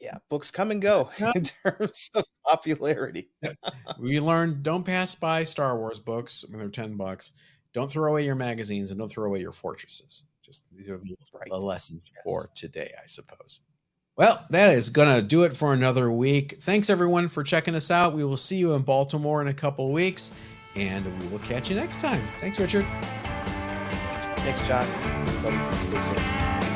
yeah, 0.00 0.18
books 0.28 0.50
come 0.50 0.70
and 0.70 0.82
go 0.82 1.10
in 1.34 1.44
terms 1.44 2.10
of 2.14 2.24
popularity. 2.46 3.30
we 3.98 4.20
learned 4.20 4.62
don't 4.62 4.84
pass 4.84 5.14
by 5.14 5.44
Star 5.44 5.78
Wars 5.78 5.98
books 5.98 6.44
when 6.48 6.58
they're 6.58 6.68
ten 6.68 6.96
bucks. 6.96 7.32
Don't 7.74 7.90
throw 7.90 8.10
away 8.10 8.24
your 8.24 8.36
magazines 8.36 8.90
and 8.90 8.98
don't 8.98 9.08
throw 9.08 9.26
away 9.26 9.40
your 9.40 9.52
fortresses. 9.52 10.22
Just 10.42 10.64
these 10.74 10.88
are 10.88 10.96
the, 10.98 11.16
Right. 11.32 11.48
the 11.48 11.56
lessons 11.56 12.02
Yes. 12.06 12.22
for 12.24 12.48
today, 12.54 12.92
I 13.02 13.06
suppose. 13.06 13.60
Well, 14.16 14.46
that 14.50 14.70
is 14.72 14.90
going 14.90 15.14
to 15.14 15.20
do 15.22 15.42
it 15.42 15.56
for 15.56 15.72
another 15.72 16.10
week. 16.12 16.58
Thanks 16.62 16.88
everyone 16.88 17.28
for 17.28 17.42
checking 17.42 17.74
us 17.74 17.90
out. 17.90 18.14
We 18.14 18.24
will 18.24 18.36
see 18.36 18.56
you 18.56 18.72
in 18.74 18.82
Baltimore 18.82 19.42
in 19.42 19.48
a 19.48 19.54
couple 19.54 19.86
of 19.86 19.92
weeks, 19.92 20.30
and 20.76 21.04
we 21.20 21.26
will 21.28 21.40
catch 21.40 21.68
you 21.68 21.74
next 21.76 21.98
time. 22.00 22.22
Thanks, 22.38 22.60
Richard. 22.60 22.86
Thanks, 24.22 24.60
John. 24.68 24.84
Everybody, 25.26 25.82
stay 25.82 26.00
safe. 26.00 26.73